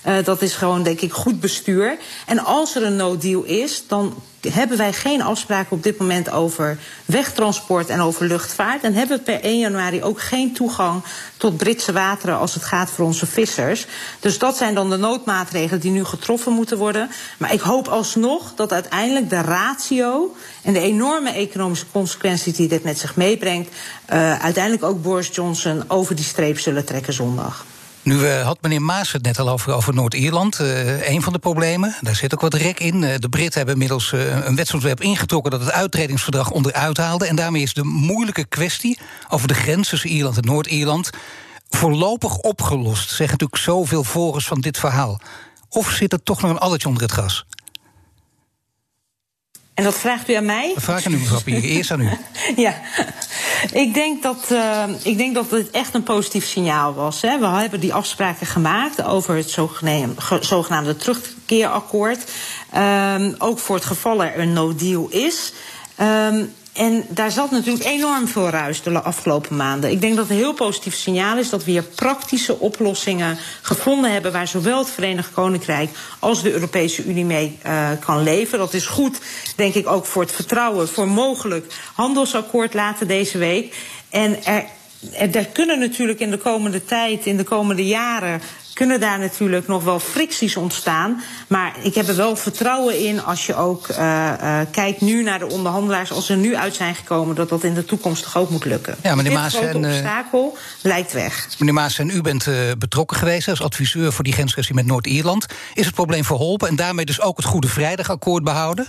Uh, 0.08 0.24
dat 0.24 0.42
is 0.42 0.54
gewoon, 0.54 0.84
denk 0.84 1.02
ik, 1.02 1.14
goed 1.14 1.40
bestuur. 1.40 1.98
En 2.26 2.40
als 2.40 2.76
er 2.76 2.84
een 2.84 2.96
no 2.96 3.18
deal 3.18 3.44
is, 3.44 3.84
dan 3.88 4.16
hebben 4.50 4.78
wij 4.78 4.94
geen 4.94 5.22
afspraken 5.22 5.72
op 5.72 5.84
dit 5.84 5.98
moment 5.98 6.32
over 6.32 6.78
wegtransport 7.06 7.90
en 7.90 8.02
over 8.02 8.28
luchtvaart. 8.28 8.84
En 8.84 8.94
hebben 8.94 9.18
we 9.18 9.24
per 9.24 9.42
1 9.42 9.60
januari 9.60 10.04
ook 10.04 10.22
geen 10.22 10.54
toegang 10.54 11.04
tot 11.38 11.58
Britse 11.58 11.92
wateren 11.92 12.38
als 12.38 12.54
het 12.54 12.64
gaat 12.64 12.90
voor 12.90 13.06
onze 13.06 13.26
vissers. 13.26 13.86
Dus 14.20 14.38
dat 14.38 14.58
zijn 14.58 14.76
dan 14.76 14.90
de 14.90 14.98
noodmaatregelen 14.98 15.82
die 15.82 15.92
nu 15.92 16.04
getroffen 16.04 16.54
moeten 16.54 16.78
worden. 16.78 17.10
Maar 17.38 17.54
ik 17.54 17.62
hoop 17.62 17.88
alsnog 17.88 18.54
dat 18.56 18.74
uiteindelijk 18.74 19.30
de 19.30 19.42
ratio 19.42 20.36
en 20.64 20.74
de 20.74 20.80
enorme 20.80 21.30
economische 21.30 21.86
consequenties 21.92 22.56
die 22.56 22.68
dit 22.68 22.84
met 22.84 23.00
zich 23.00 23.16
meebrengt, 23.16 23.70
uh, 24.14 24.40
uiteindelijk 24.40 24.84
ook 24.84 25.02
Boris 25.02 25.30
Johnson 25.32 25.84
over 25.88 26.16
die 26.16 26.26
streep 26.26 26.60
zullen 26.60 26.86
trekken 26.86 27.14
zondag. 27.14 27.66
Nu 28.04 28.20
uh, 28.20 28.42
had 28.42 28.58
meneer 28.62 28.82
Maas 28.82 29.12
het 29.12 29.24
net 29.24 29.40
al 29.40 29.50
over, 29.50 29.94
Noord-Ierland. 29.94 30.60
Uh, 30.60 31.10
een 31.10 31.22
van 31.22 31.34
de 31.34 31.40
problemen. 31.40 31.96
Daar 32.02 32.16
zit 32.16 32.34
ook 32.34 32.42
wat 32.42 32.54
rek 32.54 32.80
in. 32.80 33.02
Uh, 33.02 33.14
de 33.18 33.30
Britten 33.30 33.58
hebben 33.58 33.74
inmiddels 33.74 34.12
een 34.12 34.56
wetsontwerp 34.56 35.02
ingetrokken 35.02 35.52
dat 35.52 35.60
het 35.60 35.72
uittredingsverdrag 35.72 36.52
onderuit 36.52 36.98
haalde. 36.98 37.26
En 37.26 37.36
daarmee 37.36 37.62
is 37.62 37.74
de 37.74 37.84
moeilijke 37.84 38.46
kwestie 38.46 39.00
over 39.30 39.48
de 39.48 39.54
grens 39.54 39.90
tussen 39.90 40.10
Ierland 40.10 40.38
en 40.38 40.46
Noord-Ierland 40.46 41.10
voorlopig 41.70 42.38
opgelost. 42.38 43.08
Zeggen 43.08 43.30
natuurlijk 43.30 43.62
zoveel 43.62 44.04
volgers 44.04 44.48
van 44.48 44.62
dit 44.62 44.78
verhaal. 44.78 45.22
Of 45.70 45.92
zit 45.92 46.14
er 46.14 46.24
toch 46.24 46.42
nog 46.42 46.52
een 46.52 46.58
alletje 46.58 46.88
onder 46.88 47.04
het 47.04 47.12
gras? 47.12 47.46
En 49.74 49.84
dat 49.84 49.98
vraagt 49.98 50.30
u 50.30 50.34
aan 50.34 50.46
mij? 50.46 50.72
Dat 50.74 50.84
vraag 50.84 51.06
aan 51.06 51.14
u, 51.14 51.18
mevrouw 51.18 51.42
Pier. 51.42 51.64
Eerst 51.64 51.92
aan 51.92 52.00
u. 52.00 52.10
ja, 52.66 52.76
ik 53.72 53.94
denk, 53.94 54.24
dat, 54.24 54.48
uh, 54.52 54.84
ik 55.04 55.18
denk 55.18 55.36
dat 55.36 55.52
het 55.52 55.70
echt 55.70 55.94
een 55.94 56.04
positief 56.04 56.46
signaal 56.46 56.94
was. 56.94 57.22
Hè. 57.22 57.40
We 57.40 57.46
hebben 57.46 57.80
die 57.80 57.94
afspraken 57.94 58.48
gemaakt 58.48 59.04
over 59.04 59.36
het 59.36 59.50
zogenaamde 60.42 60.96
terugkeerakkoord. 60.96 62.32
Um, 62.78 63.36
ook 63.38 63.60
voor 63.60 63.76
het 63.76 63.86
geval 63.86 64.24
er 64.24 64.40
een 64.40 64.54
no-deal 64.54 65.08
is. 65.10 65.54
Um, 66.02 66.54
en 66.74 67.06
daar 67.10 67.32
zat 67.32 67.52
natuurlijk 67.52 67.86
enorm 67.86 68.28
veel 68.28 68.50
ruis 68.50 68.82
de 68.82 69.02
afgelopen 69.02 69.56
maanden. 69.56 69.92
Ik 69.92 70.02
denk 70.02 70.16
dat 70.16 70.24
het 70.24 70.34
een 70.34 70.44
heel 70.44 70.54
positief 70.54 70.96
signaal 70.96 71.38
is 71.38 71.50
dat 71.50 71.64
we 71.64 71.72
hier 71.72 71.84
praktische 71.84 72.60
oplossingen 72.60 73.38
gevonden 73.62 74.12
hebben 74.12 74.32
waar 74.32 74.48
zowel 74.48 74.78
het 74.78 74.90
Verenigd 74.90 75.32
Koninkrijk 75.32 75.90
als 76.20 76.42
de 76.42 76.52
Europese 76.52 77.04
Unie 77.04 77.26
mee 77.26 77.58
uh, 77.66 77.90
kan 78.00 78.24
leven. 78.24 78.58
Dat 78.58 78.74
is 78.74 78.86
goed, 78.86 79.20
denk 79.56 79.74
ik, 79.74 79.88
ook 79.88 80.06
voor 80.06 80.22
het 80.22 80.32
vertrouwen 80.32 80.90
voor 80.90 81.08
mogelijk 81.08 81.74
handelsakkoord 81.94 82.74
later 82.74 83.08
deze 83.08 83.38
week. 83.38 83.76
En 84.10 84.44
er 84.46 84.66
er 85.34 85.46
kunnen 85.46 85.80
natuurlijk 85.80 86.20
in 86.20 86.32
de 86.32 86.38
komende 86.38 86.86
tijd, 86.86 87.26
in 87.26 87.38
de 87.38 87.44
komende 87.44 87.86
jaren 87.86 88.42
kunnen 88.74 89.00
daar 89.00 89.20
natuurlijk 89.20 89.68
nog 89.68 89.84
wel 89.84 90.00
fricties 90.00 90.56
ontstaan. 90.56 91.24
Maar 91.48 91.76
ik 91.82 91.96
heb 91.96 92.08
er 92.08 92.16
wel 92.16 92.36
vertrouwen 92.36 93.00
in 93.00 93.24
als 93.24 93.46
je 93.46 93.56
ook 93.56 93.88
uh, 93.88 93.98
uh, 93.98 94.60
kijkt 94.72 95.02
nu 95.02 95.24
naar 95.24 95.40
de 95.40 95.50
onderhandelaars, 95.50 96.12
als 96.12 96.26
ze 96.26 96.36
nu 96.36 96.56
uit 96.56 96.76
zijn 96.76 96.96
gekomen, 96.96 97.36
dat 97.36 97.50
dat 97.50 97.64
in 97.64 97.74
de 97.74 97.86
toekomst 97.86 98.24
toch 98.24 98.38
ook 98.38 98.50
moet 98.50 98.66
lukken. 98.66 98.96
Ja, 99.04 99.16
meneer 99.16 99.32
Dit 99.32 99.40
Maas 99.40 99.54
grote 99.54 99.68
en, 99.68 99.84
uh, 99.84 99.90
obstakel 99.90 100.58
lijkt 100.82 101.14
weg. 101.14 101.48
Meneer 101.58 101.74
Maas, 101.74 102.00
en 102.00 102.10
u 102.10 102.22
bent 102.22 102.48
betrokken 102.78 103.18
geweest 103.18 103.48
als 103.48 103.62
adviseur 103.62 104.14
voor 104.14 104.24
die 104.24 104.34
grenskwestie 104.34 104.76
met 104.76 104.86
Noord-Ierland. 104.86 105.46
Is 105.74 105.86
het 105.86 105.96
probleem 105.96 106.24
verholpen 106.24 106.68
en 106.68 106.76
daarmee 106.76 107.06
dus 107.06 107.22
ook 107.22 107.38
het 107.38 107.46
Goede 107.46 107.68
Vrijdagakkoord 107.68 108.44
behouden? 108.44 108.88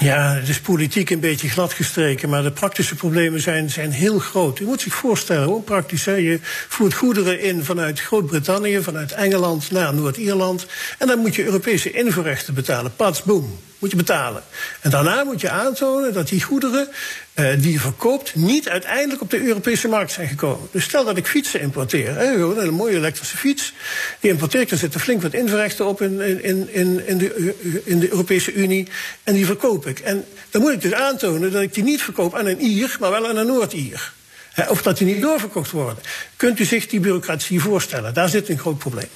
Ja, 0.00 0.34
het 0.34 0.48
is 0.48 0.60
politiek 0.60 1.10
een 1.10 1.20
beetje 1.20 1.48
gladgestreken, 1.48 2.28
maar 2.28 2.42
de 2.42 2.50
praktische 2.50 2.94
problemen 2.94 3.40
zijn, 3.40 3.70
zijn 3.70 3.90
heel 3.90 4.18
groot. 4.18 4.58
U 4.58 4.64
moet 4.64 4.80
zich 4.80 4.94
voorstellen, 4.94 5.48
hoe 5.48 5.62
praktisch. 5.62 6.04
Je 6.04 6.38
voert 6.68 6.94
goederen 6.94 7.40
in 7.40 7.64
vanuit 7.64 8.00
Groot-Brittannië, 8.00 8.82
vanuit 8.82 9.12
Engeland 9.12 9.70
naar 9.70 9.94
Noord-Ierland. 9.94 10.66
En 10.98 11.06
dan 11.06 11.18
moet 11.18 11.34
je 11.34 11.44
Europese 11.44 11.90
invoerrechten 11.90 12.54
betalen. 12.54 12.96
Pats, 12.96 13.22
boom 13.22 13.58
moet 13.78 13.90
je 13.90 13.96
betalen. 13.96 14.42
En 14.80 14.90
daarna 14.90 15.24
moet 15.24 15.40
je 15.40 15.50
aantonen 15.50 16.12
dat 16.12 16.28
die 16.28 16.42
goederen 16.42 16.88
uh, 17.34 17.50
die 17.58 17.72
je 17.72 17.80
verkoopt 17.80 18.34
niet 18.34 18.68
uiteindelijk 18.68 19.20
op 19.20 19.30
de 19.30 19.40
Europese 19.40 19.88
markt 19.88 20.12
zijn 20.12 20.28
gekomen. 20.28 20.68
Dus 20.70 20.84
stel 20.84 21.04
dat 21.04 21.16
ik 21.16 21.26
fietsen 21.26 21.60
importeer, 21.60 22.14
hè, 22.16 22.32
gewoon 22.32 22.58
een 22.58 22.74
mooie 22.74 22.96
elektrische 22.96 23.36
fiets, 23.36 23.72
die 24.20 24.30
importeer 24.30 24.60
ik, 24.60 24.70
er 24.70 24.76
zitten 24.76 25.00
flink 25.00 25.22
wat 25.22 25.34
inverrechten 25.34 25.86
op 25.86 26.02
in, 26.02 26.20
in, 26.20 26.68
in, 26.72 27.06
in, 27.06 27.18
de, 27.18 27.82
in 27.84 27.98
de 27.98 28.10
Europese 28.10 28.52
Unie 28.52 28.88
en 29.22 29.34
die 29.34 29.46
verkoop 29.46 29.86
ik. 29.86 29.98
En 29.98 30.24
dan 30.50 30.62
moet 30.62 30.72
ik 30.72 30.80
dus 30.80 30.92
aantonen 30.92 31.52
dat 31.52 31.62
ik 31.62 31.74
die 31.74 31.82
niet 31.82 32.02
verkoop 32.02 32.34
aan 32.34 32.46
een 32.46 32.64
Ier, 32.64 32.96
maar 33.00 33.10
wel 33.10 33.28
aan 33.28 33.36
een 33.36 33.46
Noord-Ier. 33.46 34.12
Of 34.68 34.82
dat 34.82 34.98
die 34.98 35.06
niet 35.06 35.20
doorverkocht 35.20 35.70
worden. 35.70 36.02
Kunt 36.36 36.60
u 36.60 36.64
zich 36.64 36.86
die 36.86 37.00
bureaucratie 37.00 37.60
voorstellen? 37.60 38.14
Daar 38.14 38.28
zit 38.28 38.48
een 38.48 38.58
groot 38.58 38.78
probleem. 38.78 39.08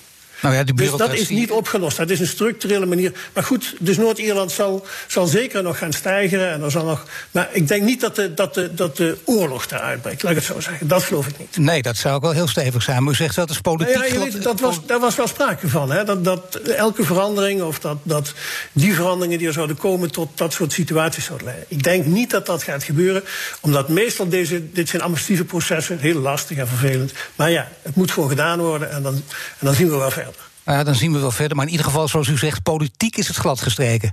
Nou 0.42 0.55
ja, 0.55 0.64
die 0.64 0.74
dus 0.74 0.90
dat 0.90 1.14
is 1.14 1.28
niet 1.28 1.50
opgelost. 1.50 1.96
Dat 1.96 2.11
is 2.11 2.20
een 2.20 2.26
structurele 2.26 2.87
manier. 2.87 3.12
Maar 3.33 3.44
goed, 3.44 3.74
dus 3.78 3.96
Noord-Ierland 3.96 4.52
zal, 4.52 4.87
zal 5.07 5.26
zeker 5.26 5.62
nog 5.62 5.78
gaan 5.78 5.92
stijgen. 5.92 6.50
En 6.50 6.62
er 6.62 6.70
zal 6.70 6.85
nog, 6.85 7.07
maar 7.31 7.48
ik 7.52 7.68
denk 7.68 7.83
niet 7.83 8.00
dat 8.00 8.16
de, 8.16 8.35
dat, 8.35 8.55
de, 8.55 8.74
dat 8.74 8.96
de 8.96 9.16
oorlog 9.24 9.66
daar 9.66 9.81
uitbreekt. 9.81 10.22
Laat 10.22 10.33
ik 10.33 10.38
het 10.38 10.46
zo 10.46 10.61
zeggen. 10.61 10.88
Dat 10.88 11.02
geloof 11.02 11.26
ik 11.26 11.38
niet. 11.38 11.57
Nee, 11.57 11.83
dat 11.83 11.96
zou 11.96 12.14
ook 12.14 12.22
wel 12.22 12.33
heel 12.33 12.48
stevig 12.48 12.83
zijn. 12.83 13.02
Maar 13.02 13.12
u 13.12 13.16
zegt 13.16 13.35
dat 13.35 13.50
is 13.50 13.61
politiek. 13.61 13.94
Nou 13.94 14.12
ja, 14.12 14.18
weet, 14.18 14.42
dat 14.42 14.61
was, 14.61 14.87
daar 14.87 15.00
was 15.00 15.16
wel 15.16 15.26
sprake 15.26 15.68
van. 15.68 15.90
Hè? 15.90 16.05
Dat, 16.05 16.24
dat 16.24 16.55
elke 16.55 17.05
verandering 17.05 17.62
of 17.62 17.78
dat, 17.78 17.98
dat 18.02 18.35
die 18.72 18.94
veranderingen 18.94 19.38
die 19.38 19.46
er 19.46 19.52
zouden 19.52 19.76
komen 19.76 20.11
tot 20.11 20.38
dat 20.38 20.52
soort 20.52 20.72
situaties 20.72 21.24
zouden 21.24 21.46
leiden. 21.46 21.66
Ik 21.68 21.83
denk 21.83 22.05
niet 22.05 22.31
dat 22.31 22.46
dat 22.46 22.62
gaat 22.62 22.85
gebeuren. 22.85 23.24
Omdat 23.61 23.88
meestal 23.88 24.28
deze, 24.28 24.72
dit 24.72 24.88
zijn 24.88 25.02
administratieve 25.02 25.44
processen. 25.44 25.98
Heel 25.98 26.20
lastig 26.20 26.57
en 26.57 26.68
vervelend. 26.68 27.12
Maar 27.37 27.50
ja, 27.50 27.68
het 27.83 27.94
moet 27.94 28.11
gewoon 28.11 28.28
gedaan 28.28 28.61
worden. 28.61 28.90
En 28.90 29.02
dan, 29.02 29.14
en 29.14 29.66
dan 29.66 29.74
zien 29.74 29.88
we 29.88 29.96
wel 29.96 30.11
verder. 30.11 30.32
Nou 30.64 30.79
ja, 30.79 30.85
dan 30.85 30.94
zien 30.94 31.12
we 31.12 31.18
wel 31.18 31.31
verder. 31.31 31.57
Maar 31.57 31.66
in 31.66 31.70
ieder 31.70 31.87
geval, 31.87 32.09
zoals 32.09 32.29
u 32.29 32.38
zegt, 32.38 32.62
politiek 32.62 33.16
is 33.16 33.29
het 33.29 33.37
glad 33.37 33.61
gestreken. 33.61 34.11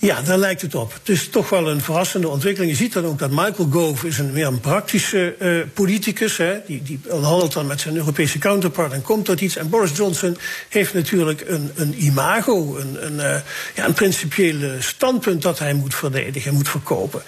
Ja, 0.00 0.22
daar 0.22 0.38
lijkt 0.38 0.62
het 0.62 0.74
op. 0.74 0.92
Het 0.92 1.08
is 1.08 1.28
toch 1.28 1.48
wel 1.48 1.68
een 1.68 1.80
verrassende 1.80 2.28
ontwikkeling. 2.28 2.70
Je 2.70 2.78
ziet 2.78 2.92
dan 2.92 3.04
ook 3.04 3.18
dat 3.18 3.30
Michael 3.30 3.68
Gove 3.70 4.06
is 4.06 4.18
een 4.18 4.32
meer 4.32 4.46
een 4.46 4.60
praktische 4.60 5.34
uh, 5.40 5.62
politicus. 5.74 6.36
Hè. 6.36 6.54
Die, 6.66 6.82
die 6.82 7.00
onderhandelt 7.08 7.52
dan 7.52 7.66
met 7.66 7.80
zijn 7.80 7.96
Europese 7.96 8.38
counterpart 8.38 8.92
en 8.92 9.02
komt 9.02 9.24
tot 9.24 9.40
iets. 9.40 9.56
En 9.56 9.68
Boris 9.68 9.96
Johnson 9.96 10.36
heeft 10.68 10.94
natuurlijk 10.94 11.44
een, 11.46 11.70
een 11.74 12.04
imago, 12.04 12.76
een, 12.76 13.06
een, 13.06 13.14
uh, 13.14 13.40
ja, 13.74 13.84
een 13.84 13.92
principiële 13.92 14.76
standpunt 14.78 15.42
dat 15.42 15.58
hij 15.58 15.74
moet 15.74 15.94
verdedigen 15.94 16.50
en 16.50 16.56
moet 16.56 16.68
verkopen. 16.68 17.22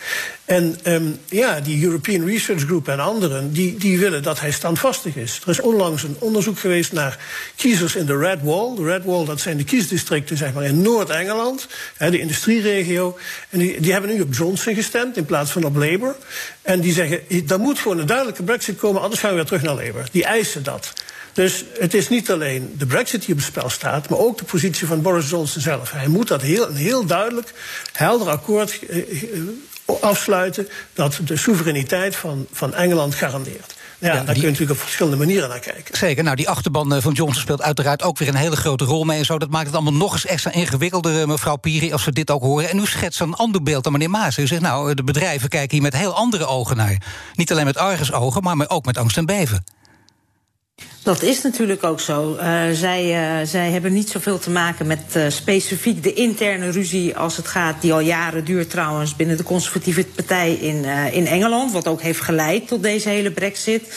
En 0.44 0.78
um, 0.85 1.18
ja, 1.28 1.61
die 1.61 1.85
European 1.85 2.26
Research 2.26 2.62
Group 2.62 2.88
en 2.88 3.00
anderen, 3.00 3.52
die, 3.52 3.76
die 3.76 3.98
willen 3.98 4.22
dat 4.22 4.40
hij 4.40 4.50
standvastig 4.50 5.16
is. 5.16 5.40
Er 5.42 5.50
is 5.50 5.61
onlangs 5.61 6.02
een 6.02 6.16
onderzoek 6.18 6.59
geweest 6.59 6.92
naar 6.92 7.18
kiezers 7.56 7.94
in 7.94 8.06
de 8.06 8.18
Red 8.18 8.42
Wall. 8.42 8.74
De 8.76 8.85
Red 8.85 9.04
Wall, 9.04 9.24
dat 9.24 9.40
zijn 9.40 9.56
de 9.56 9.64
kiesdistricten 9.64 10.37
zeg 10.37 10.52
maar, 10.52 10.64
in 10.64 10.83
Noord-Engeland, 10.83 11.66
de 11.98 12.18
industrieregio. 12.60 13.18
En 13.50 13.58
die, 13.58 13.80
die 13.80 13.92
hebben 13.92 14.10
nu 14.10 14.20
op 14.20 14.34
Johnson 14.34 14.74
gestemd 14.74 15.16
in 15.16 15.24
plaats 15.24 15.50
van 15.50 15.64
op 15.64 15.76
Labour. 15.76 16.16
En 16.62 16.80
die 16.80 16.92
zeggen, 16.92 17.20
er 17.48 17.60
moet 17.60 17.78
gewoon 17.78 17.98
een 17.98 18.06
duidelijke 18.06 18.42
brexit 18.42 18.78
komen, 18.78 19.02
anders 19.02 19.20
gaan 19.20 19.30
we 19.30 19.36
weer 19.36 19.44
terug 19.44 19.62
naar 19.62 19.74
Labour. 19.74 20.08
Die 20.12 20.24
eisen 20.24 20.62
dat. 20.62 20.92
Dus 21.32 21.64
het 21.78 21.94
is 21.94 22.08
niet 22.08 22.30
alleen 22.30 22.74
de 22.78 22.86
brexit 22.86 23.20
die 23.20 23.34
op 23.34 23.40
het 23.40 23.46
spel 23.48 23.70
staat, 23.70 24.08
maar 24.08 24.18
ook 24.18 24.38
de 24.38 24.44
positie 24.44 24.86
van 24.86 25.02
Boris 25.02 25.30
Johnson 25.30 25.62
zelf. 25.62 25.90
Hij 25.90 26.08
moet 26.08 26.28
dat 26.28 26.42
heel, 26.42 26.68
een 26.68 26.76
heel 26.76 27.06
duidelijk, 27.06 27.52
helder 27.92 28.28
akkoord 28.28 28.78
afsluiten 30.00 30.68
dat 30.92 31.20
de 31.24 31.36
soevereiniteit 31.36 32.16
van, 32.16 32.46
van 32.52 32.74
Engeland 32.74 33.14
garandeert. 33.14 33.74
Ja, 34.00 34.12
daar 34.14 34.24
die... 34.24 34.32
kun 34.32 34.42
je 34.42 34.48
natuurlijk 34.48 34.70
op 34.70 34.78
verschillende 34.78 35.16
manieren 35.16 35.48
naar 35.48 35.58
kijken. 35.58 35.96
Zeker, 35.96 36.24
nou 36.24 36.36
die 36.36 36.48
achterban 36.48 37.02
van 37.02 37.12
Johnson 37.12 37.42
speelt 37.42 37.62
uiteraard 37.62 38.02
ook 38.02 38.18
weer 38.18 38.28
een 38.28 38.34
hele 38.34 38.56
grote 38.56 38.84
rol 38.84 39.04
mee 39.04 39.18
en 39.18 39.24
zo. 39.24 39.38
Dat 39.38 39.50
maakt 39.50 39.66
het 39.66 39.74
allemaal 39.74 39.92
nog 39.92 40.12
eens 40.12 40.26
extra 40.26 40.52
ingewikkelder, 40.52 41.28
mevrouw 41.28 41.56
Piri, 41.56 41.92
als 41.92 42.04
we 42.04 42.12
dit 42.12 42.30
ook 42.30 42.42
horen. 42.42 42.70
En 42.70 42.78
u 42.78 42.86
schetst 42.86 43.20
een 43.20 43.34
ander 43.34 43.62
beeld 43.62 43.84
dan 43.84 43.92
meneer 43.92 44.10
Maas. 44.10 44.38
U 44.38 44.46
zegt, 44.46 44.62
nou, 44.62 44.94
de 44.94 45.04
bedrijven 45.04 45.48
kijken 45.48 45.70
hier 45.70 45.82
met 45.82 45.96
heel 45.96 46.14
andere 46.14 46.46
ogen 46.46 46.76
naar. 46.76 47.02
Niet 47.34 47.52
alleen 47.52 47.64
met 47.64 47.76
argusogen, 47.76 48.42
maar 48.42 48.68
ook 48.68 48.84
met 48.84 48.98
angst 48.98 49.16
en 49.16 49.26
beven. 49.26 49.64
Dat 51.02 51.22
is 51.22 51.42
natuurlijk 51.42 51.84
ook 51.84 52.00
zo. 52.00 52.36
Uh, 52.36 52.62
zij, 52.72 53.04
uh, 53.40 53.46
zij 53.46 53.70
hebben 53.70 53.92
niet 53.92 54.10
zoveel 54.10 54.38
te 54.38 54.50
maken 54.50 54.86
met 54.86 55.00
uh, 55.16 55.24
specifiek 55.28 56.02
de 56.02 56.12
interne 56.12 56.70
ruzie 56.70 57.16
als 57.16 57.36
het 57.36 57.46
gaat, 57.46 57.80
die 57.80 57.92
al 57.92 58.00
jaren 58.00 58.44
duurt 58.44 58.70
trouwens 58.70 59.16
binnen 59.16 59.36
de 59.36 59.42
conservatieve 59.42 60.04
partij 60.04 60.52
in, 60.52 60.84
in 61.12 61.26
Engeland, 61.26 61.72
wat 61.72 61.88
ook 61.88 62.02
heeft 62.02 62.20
geleid 62.20 62.68
tot 62.68 62.82
deze 62.82 63.08
hele 63.08 63.30
brexit. 63.30 63.94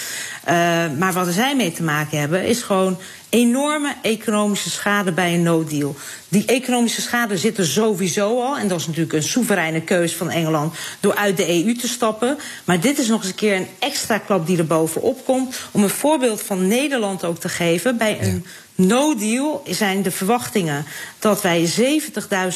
maar 0.97 1.13
wat 1.13 1.27
zij 1.27 1.55
mee 1.55 1.71
te 1.71 1.83
maken 1.83 2.19
hebben, 2.19 2.45
is 2.45 2.61
gewoon 2.61 2.97
enorme 3.33 3.95
economische 4.01 4.69
schade 4.69 5.11
bij 5.11 5.33
een 5.33 5.43
no-deal. 5.43 5.95
Die 6.29 6.45
economische 6.45 7.01
schade 7.01 7.37
zit 7.37 7.57
er 7.57 7.65
sowieso 7.65 8.41
al. 8.41 8.57
En 8.57 8.67
dat 8.67 8.79
is 8.79 8.87
natuurlijk 8.87 9.13
een 9.13 9.23
soevereine 9.23 9.81
keus 9.81 10.15
van 10.15 10.29
Engeland 10.29 10.75
door 10.99 11.15
uit 11.15 11.37
de 11.37 11.65
EU 11.65 11.75
te 11.75 11.87
stappen. 11.87 12.37
Maar 12.65 12.79
dit 12.79 12.99
is 12.99 13.07
nog 13.07 13.19
eens 13.19 13.29
een 13.29 13.35
keer 13.35 13.55
een 13.55 13.67
extra 13.79 14.17
klap 14.17 14.47
die 14.47 14.57
er 14.57 14.67
bovenop 14.67 15.25
komt. 15.25 15.59
Om 15.71 15.83
een 15.83 15.89
voorbeeld 15.89 16.41
van 16.41 16.67
Nederland 16.67 17.23
ook 17.23 17.39
te 17.39 17.49
geven. 17.49 17.97
Bij 17.97 18.17
een 18.21 18.45
no 18.75 19.15
deal 19.15 19.63
zijn 19.67 20.01
de 20.01 20.11
verwachtingen 20.11 20.85
dat 21.19 21.41
wij 21.41 21.69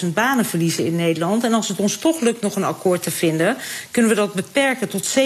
70.000 0.04 0.08
banen 0.14 0.46
verliezen 0.46 0.86
in 0.86 0.96
Nederland. 0.96 1.44
En 1.44 1.54
als 1.54 1.68
het 1.68 1.80
ons 1.80 1.98
toch 1.98 2.20
lukt 2.20 2.42
nog 2.42 2.56
een 2.56 2.64
akkoord 2.64 3.04
te 3.04 3.12
vinden, 3.12 3.58
kunnen 3.92 4.12
we 4.12 4.18
dat 4.18 4.34
beperken 4.34 4.90
tot 4.90 5.18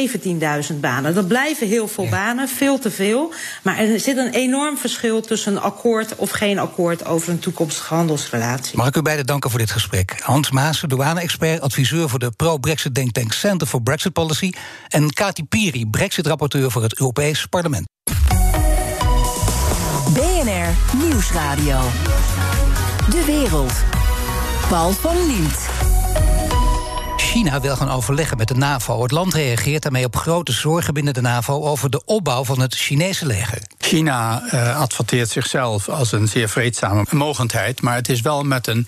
17.000 0.71 0.79
banen. 0.79 1.13
Dat 1.13 1.27
blijven 1.27 1.67
heel 1.67 1.87
veel 1.87 2.09
banen, 2.09 2.49
veel 2.49 2.79
te 2.79 2.91
veel. 2.91 3.33
Maar 3.61 3.77
er 3.77 3.99
zit 3.99 4.17
een 4.17 4.31
enorm 4.31 4.77
verschil 4.77 5.21
tussen 5.21 5.55
een 5.55 5.61
akkoord 5.61 6.15
of 6.15 6.29
geen 6.29 6.59
akkoord 6.59 7.05
over 7.05 7.29
een 7.29 7.39
toekomstige 7.39 7.93
handelsrelatie. 7.93 8.77
Mag 8.77 8.87
ik 8.87 8.95
u 8.95 9.01
beiden 9.01 9.25
danken 9.25 9.49
voor 9.49 9.59
dit 9.59 9.71
gesprek? 9.71 10.15
Hans 10.19 10.51
Maas, 10.51 10.83
douane-expert, 10.87 11.61
adviseur 11.61 12.09
voor 12.09 12.19
de 12.19 12.31
pro-Brexit 12.31 12.95
denktank 12.95 13.33
Center 13.33 13.67
for 13.67 13.81
Brexit 13.81 14.13
Policy. 14.13 14.51
En 14.87 15.13
Kati 15.13 15.43
Piri, 15.43 15.87
Brexit-rapporteur 15.87 16.71
voor 16.71 16.83
het 16.83 16.99
Europees 16.99 17.45
Parlement. 17.45 17.90
BNR 20.71 20.97
Nieuwsradio. 20.97 21.79
De 23.09 23.23
wereld. 23.25 23.73
Paul 24.69 24.91
van 24.91 25.27
Liemt. 25.27 25.69
China 27.17 27.61
wil 27.61 27.75
gaan 27.75 27.89
overleggen 27.89 28.37
met 28.37 28.47
de 28.47 28.53
NAVO. 28.53 29.01
Het 29.01 29.11
land 29.11 29.33
reageert 29.33 29.83
daarmee 29.83 30.05
op 30.05 30.15
grote 30.15 30.51
zorgen 30.51 30.93
binnen 30.93 31.13
de 31.13 31.21
NAVO 31.21 31.61
over 31.61 31.89
de 31.89 32.01
opbouw 32.05 32.43
van 32.43 32.59
het 32.59 32.75
Chinese 32.75 33.25
leger. 33.25 33.61
China 33.77 34.43
uh, 34.53 34.79
adverteert 34.79 35.29
zichzelf 35.29 35.89
als 35.89 36.11
een 36.11 36.27
zeer 36.27 36.49
vreedzame 36.49 37.05
mogendheid, 37.09 37.81
maar 37.81 37.95
het 37.95 38.09
is 38.09 38.21
wel 38.21 38.43
met 38.43 38.67
een 38.67 38.87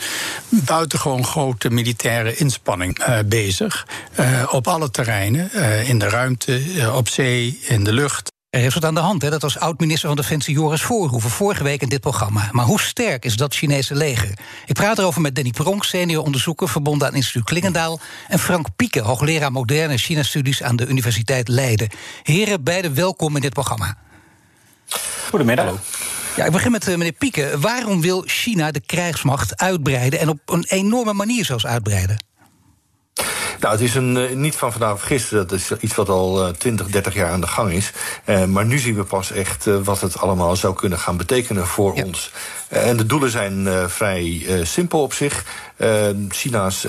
buitengewoon 0.49 1.25
grote 1.25 1.69
militaire 1.69 2.35
inspanning 2.35 2.99
uh, 2.99 3.19
bezig. 3.25 3.87
Uh, 4.19 4.43
op 4.51 4.67
alle 4.67 4.91
terreinen, 4.91 5.51
in 5.85 5.99
de 5.99 6.09
ruimte, 6.09 6.61
op 6.95 7.09
zee, 7.09 7.59
in 7.61 7.83
de 7.83 7.93
lucht. 7.93 8.32
Er 8.53 8.63
is 8.63 8.73
wat 8.73 8.85
aan 8.85 8.93
de 8.93 8.99
hand, 8.99 9.21
hè? 9.21 9.29
dat 9.29 9.41
was 9.41 9.59
oud-minister 9.59 10.07
van 10.07 10.17
Defensie 10.17 10.53
Joris 10.53 10.81
Voorhoeven 10.81 11.29
vorige 11.29 11.63
week 11.63 11.81
in 11.81 11.89
dit 11.89 11.99
programma. 11.99 12.49
Maar 12.51 12.65
hoe 12.65 12.81
sterk 12.81 13.25
is 13.25 13.35
dat 13.35 13.55
Chinese 13.55 13.95
leger? 13.95 14.37
Ik 14.65 14.73
praat 14.73 14.97
erover 14.97 15.21
met 15.21 15.35
Danny 15.35 15.51
Pronk, 15.51 15.83
senior 15.83 16.23
onderzoeker 16.23 16.69
verbonden 16.69 17.07
aan 17.07 17.15
instituut 17.15 17.43
Klingendaal. 17.43 17.99
En 18.27 18.39
Frank 18.39 18.67
Pieke, 18.75 18.99
hoogleraar 18.99 19.51
moderne 19.51 19.97
China-studies 19.97 20.63
aan 20.63 20.75
de 20.75 20.87
Universiteit 20.87 21.47
Leiden. 21.47 21.89
Heren, 22.23 22.63
beide 22.63 22.91
welkom 22.91 23.35
in 23.35 23.41
dit 23.41 23.53
programma. 23.53 23.97
Goedemiddag. 25.29 25.65
Hallo. 25.65 25.79
Ja, 26.35 26.45
ik 26.45 26.51
begin 26.51 26.71
met 26.71 26.87
uh, 26.87 26.95
meneer 26.95 27.11
Pieke. 27.11 27.59
Waarom 27.59 28.01
wil 28.01 28.23
China 28.25 28.71
de 28.71 28.81
krijgsmacht 28.81 29.57
uitbreiden 29.57 30.19
en 30.19 30.29
op 30.29 30.39
een 30.45 30.65
enorme 30.67 31.13
manier 31.13 31.45
zelfs 31.45 31.65
uitbreiden? 31.65 32.17
Nou, 33.63 33.75
het 33.75 33.83
is 33.83 33.95
een, 33.95 34.15
uh, 34.15 34.35
niet 34.35 34.55
van 34.55 34.71
vandaag 34.71 34.93
of 34.93 35.01
gisteren. 35.01 35.47
Dat 35.47 35.59
is 35.59 35.71
iets 35.79 35.95
wat 35.95 36.09
al 36.09 36.47
uh, 36.47 36.53
20, 36.53 36.87
30 36.87 37.13
jaar 37.13 37.29
aan 37.31 37.41
de 37.41 37.47
gang 37.47 37.71
is. 37.71 37.91
Uh, 38.25 38.45
maar 38.45 38.65
nu 38.65 38.79
zien 38.79 38.95
we 38.95 39.03
pas 39.03 39.31
echt 39.31 39.65
wat 39.65 40.01
het 40.01 40.17
allemaal 40.17 40.55
zou 40.55 40.73
kunnen 40.73 40.99
gaan 40.99 41.17
betekenen 41.17 41.67
voor 41.67 41.95
ja. 41.95 42.03
ons. 42.03 42.31
en 42.67 42.97
de 42.97 43.05
doelen 43.05 43.29
zijn 43.29 43.89
vrij 43.89 44.45
simpel 44.63 45.01
op 45.01 45.13
zich. 45.13 45.45
China's 46.29 46.87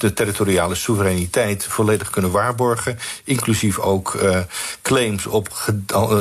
de 0.00 0.12
territoriale 0.12 0.74
soevereiniteit 0.74 1.64
volledig 1.64 2.10
kunnen 2.10 2.30
waarborgen. 2.30 2.98
Inclusief 3.24 3.78
ook 3.78 4.14
uh, 4.14 4.38
claims 4.82 5.26
op 5.26 5.48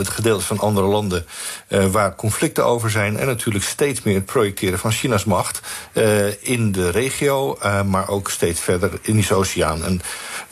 gedeeltes 0.03 0.45
van 0.45 0.59
andere 0.59 0.87
landen 0.87 1.25
uh, 1.69 1.85
waar 1.85 2.15
conflicten 2.15 2.65
over 2.65 2.89
zijn. 2.89 3.17
En 3.17 3.27
natuurlijk 3.27 3.65
steeds 3.65 4.01
meer 4.01 4.15
het 4.15 4.25
projecteren 4.25 4.79
van 4.79 4.91
China's 4.91 5.23
macht 5.23 5.61
uh, 5.93 6.43
in 6.43 6.71
de 6.71 6.89
regio, 6.89 7.57
maar 7.85 8.09
ook 8.09 8.29
steeds 8.29 8.59
verder 8.59 8.91
in 9.01 9.15
die 9.15 9.35
oceaan. 9.35 9.83
En 9.83 10.01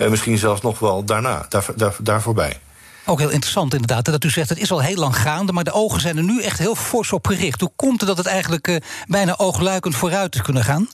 misschien 0.09 0.37
zelfs 0.37 0.61
nog 0.61 0.79
wel 0.79 1.03
daarna, 1.03 1.45
daar, 1.49 1.65
daar, 1.75 1.95
daar 2.01 2.21
voorbij. 2.21 2.59
Ook 3.05 3.19
heel 3.19 3.29
interessant 3.29 3.73
inderdaad, 3.73 4.05
dat 4.05 4.23
u 4.23 4.29
zegt 4.29 4.49
het 4.49 4.59
is 4.59 4.71
al 4.71 4.81
heel 4.81 4.95
lang 4.95 5.15
gaande... 5.15 5.51
maar 5.51 5.63
de 5.63 5.71
ogen 5.71 6.01
zijn 6.01 6.17
er 6.17 6.23
nu 6.23 6.41
echt 6.41 6.59
heel 6.59 6.75
fors 6.75 7.11
op 7.11 7.27
gericht. 7.27 7.61
Hoe 7.61 7.71
komt 7.75 7.99
het 7.99 8.09
dat 8.09 8.17
het 8.17 8.27
eigenlijk 8.27 8.81
bijna 9.07 9.37
oogluikend 9.37 9.95
vooruit 9.95 10.35
is 10.35 10.41
kunnen 10.41 10.63
gaan? 10.63 10.87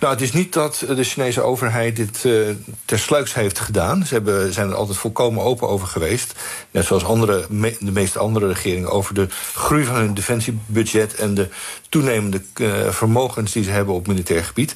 Nou, 0.00 0.12
het 0.12 0.22
is 0.22 0.32
niet 0.32 0.52
dat 0.52 0.84
de 0.88 1.04
Chinese 1.04 1.42
overheid 1.42 1.96
dit 1.96 2.24
uh, 2.24 2.48
tersluiks 2.84 3.34
heeft 3.34 3.58
gedaan. 3.58 4.06
Ze 4.06 4.14
hebben, 4.14 4.52
zijn 4.52 4.68
er 4.68 4.74
altijd 4.74 4.98
volkomen 4.98 5.44
open 5.44 5.68
over 5.68 5.86
geweest. 5.86 6.34
Net 6.70 6.84
zoals 6.84 7.04
andere, 7.04 7.46
de 7.80 7.92
meeste 7.92 8.18
andere 8.18 8.46
regeringen... 8.46 8.90
over 8.90 9.14
de 9.14 9.26
groei 9.54 9.84
van 9.84 9.94
hun 9.94 10.14
defensiebudget... 10.14 11.14
en 11.14 11.34
de 11.34 11.48
toenemende 11.88 12.42
uh, 12.56 12.88
vermogens 12.88 13.52
die 13.52 13.64
ze 13.64 13.70
hebben 13.70 13.94
op 13.94 14.06
militair 14.06 14.44
gebied. 14.44 14.74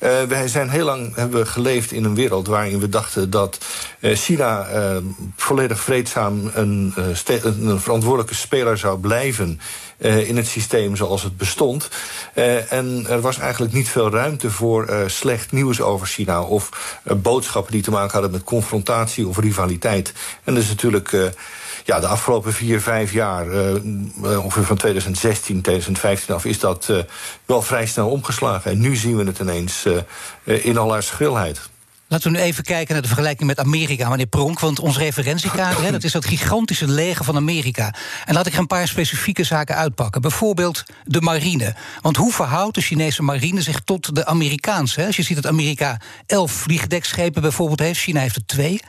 Uh, 0.00 0.22
wij 0.22 0.48
zijn 0.48 0.68
heel 0.68 0.84
lang 0.84 1.14
hebben 1.14 1.46
geleefd 1.46 1.92
in 1.92 2.04
een 2.04 2.14
wereld 2.14 2.46
waarin 2.46 2.80
we 2.80 2.88
dachten... 2.88 3.30
dat 3.30 3.58
China 4.00 4.66
volledig 5.36 5.80
vreedzaam 5.80 6.50
een, 6.54 6.92
verantwoordelijke 7.80 8.34
speler 8.34 8.78
zou 8.78 8.98
blijven 8.98 9.60
in 9.98 10.36
het 10.36 10.46
systeem 10.46 10.96
zoals 10.96 11.22
het 11.22 11.36
bestond. 11.36 11.88
Uh, 12.34 12.72
en 12.72 13.06
er 13.08 13.20
was 13.20 13.38
eigenlijk 13.38 13.72
niet 13.72 13.88
veel 13.88 14.10
ruimte 14.10 14.50
voor 14.50 14.90
uh, 14.90 15.00
slecht 15.06 15.52
nieuws 15.52 15.80
over 15.80 16.06
China... 16.06 16.42
of 16.42 16.98
boodschappen 17.16 17.72
die 17.72 17.82
te 17.82 17.90
maken 17.90 18.12
hadden 18.12 18.30
met 18.30 18.44
confrontatie 18.44 19.28
of 19.28 19.38
rivaliteit. 19.38 20.12
En 20.44 20.54
dat 20.54 20.62
is 20.62 20.68
natuurlijk 20.68 21.32
ja, 21.84 22.00
de 22.00 22.06
afgelopen 22.06 22.52
vier, 22.52 22.80
vijf 22.80 23.12
jaar, 23.12 23.46
ongeveer 24.22 24.64
van 24.64 24.76
2016, 24.76 25.60
2015 25.62 26.34
af, 26.34 26.44
is 26.44 26.58
dat 26.58 26.92
wel 27.46 27.62
vrij 27.62 27.86
snel 27.86 28.10
omgeslagen. 28.10 28.70
En 28.70 28.80
nu 28.80 28.96
zien 28.96 29.16
we 29.16 29.24
het 29.24 29.38
ineens 29.38 29.86
in 30.44 30.78
al 30.78 30.92
haar 30.92 31.02
schrilheid. 31.02 31.60
Laten 32.10 32.32
we 32.32 32.38
nu 32.38 32.44
even 32.44 32.64
kijken 32.64 32.92
naar 32.92 33.02
de 33.02 33.08
vergelijking 33.08 33.48
met 33.48 33.58
Amerika, 33.58 34.08
meneer 34.08 34.26
Pronk. 34.26 34.60
Want 34.60 34.78
ons 34.78 34.98
referentiekader, 34.98 35.92
dat 35.92 36.04
is 36.04 36.12
dat 36.12 36.24
gigantische 36.24 36.88
leger 36.88 37.24
van 37.24 37.36
Amerika. 37.36 37.94
En 38.24 38.34
laat 38.34 38.46
ik 38.46 38.52
er 38.52 38.58
een 38.58 38.66
paar 38.66 38.88
specifieke 38.88 39.44
zaken 39.44 39.76
uitpakken. 39.76 40.20
Bijvoorbeeld 40.20 40.84
de 41.04 41.20
marine. 41.20 41.74
Want 42.00 42.16
hoe 42.16 42.32
verhoudt 42.32 42.74
de 42.74 42.80
Chinese 42.80 43.22
marine 43.22 43.62
zich 43.62 43.80
tot 43.80 44.14
de 44.14 44.26
Amerikaanse? 44.26 45.06
Als 45.06 45.16
je 45.16 45.22
ziet 45.22 45.36
dat 45.36 45.46
Amerika 45.46 46.00
elf 46.26 46.52
vliegdekschepen 46.52 47.42
bijvoorbeeld 47.42 47.80
heeft, 47.80 48.00
China 48.00 48.20
heeft 48.20 48.36
er 48.36 48.46
twee. 48.46 48.80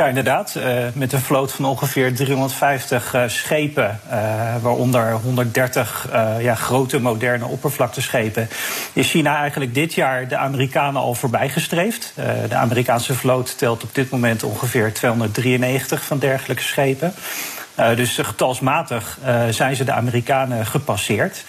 Ja, 0.00 0.06
inderdaad. 0.06 0.54
Uh, 0.58 0.86
met 0.94 1.12
een 1.12 1.20
vloot 1.20 1.52
van 1.52 1.64
ongeveer 1.64 2.14
350 2.14 3.14
uh, 3.14 3.22
schepen, 3.26 4.00
uh, 4.10 4.56
waaronder 4.62 5.12
130 5.12 6.08
ja, 6.40 6.54
grote 6.54 7.00
moderne 7.00 7.46
oppervlakteschepen, 7.46 8.48
is 8.92 9.10
China 9.10 9.36
eigenlijk 9.36 9.74
dit 9.74 9.94
jaar 9.94 10.28
de 10.28 10.36
Amerikanen 10.36 11.00
al 11.00 11.14
voorbijgestreefd. 11.14 12.12
de 12.48 12.54
Amerikaanse 12.54 13.14
vloot 13.14 13.58
telt 13.58 13.82
op 13.82 13.94
dit 13.94 14.10
moment 14.10 14.42
ongeveer 14.42 14.92
293 14.92 16.04
van 16.04 16.18
dergelijke 16.18 16.62
schepen. 16.62 17.14
Uh, 17.80 17.96
dus 17.96 18.18
getalsmatig 18.22 19.18
uh, 19.24 19.44
zijn 19.50 19.76
ze 19.76 19.84
de 19.84 19.92
Amerikanen 19.92 20.66
gepasseerd. 20.66 21.44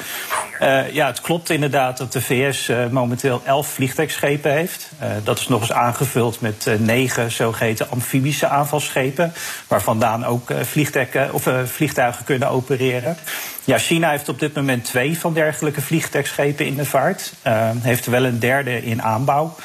Uh, 0.62 0.92
ja, 0.92 1.08
het 1.08 1.22
klopt 1.22 1.50
inderdaad 1.50 1.98
dat 1.98 2.12
de 2.14 2.22
VS 2.22 2.72
momenteel 2.92 3.42
elf 3.46 3.68
vliegtuigschepen 3.68 4.52
heeft. 4.52 4.92
dat 5.24 5.40
is 5.40 5.48
nog 5.48 5.62
eens 5.62 5.72
aangevuld 5.72 6.42
met 6.42 6.68
negen 6.80 7.32
zogeheten 7.32 7.90
amfibische 7.90 8.48
aanvalsschepen. 8.48 9.34
Waar 9.68 9.82
vandaan 9.82 10.26
ook 10.26 10.52
vliegtuigen, 10.62 11.34
of, 11.34 11.50
vliegtuigen 11.66 12.26
kunnen 12.26 12.50
opereren. 12.50 13.18
Ja, 13.64 13.78
China 13.78 14.10
heeft 14.10 14.30
op 14.30 14.40
dit 14.40 14.54
moment 14.54 14.86
twee 14.86 15.20
van 15.20 15.34
dergelijke 15.34 15.82
vliegtuigschepen 15.82 16.66
in 16.66 16.76
de 16.76 16.86
vaart. 16.86 17.34
heeft 17.82 18.06
wel 18.06 18.26
een 18.26 18.40
derde 18.40 18.86
in 18.86 19.02
aanbouw. 19.02 19.56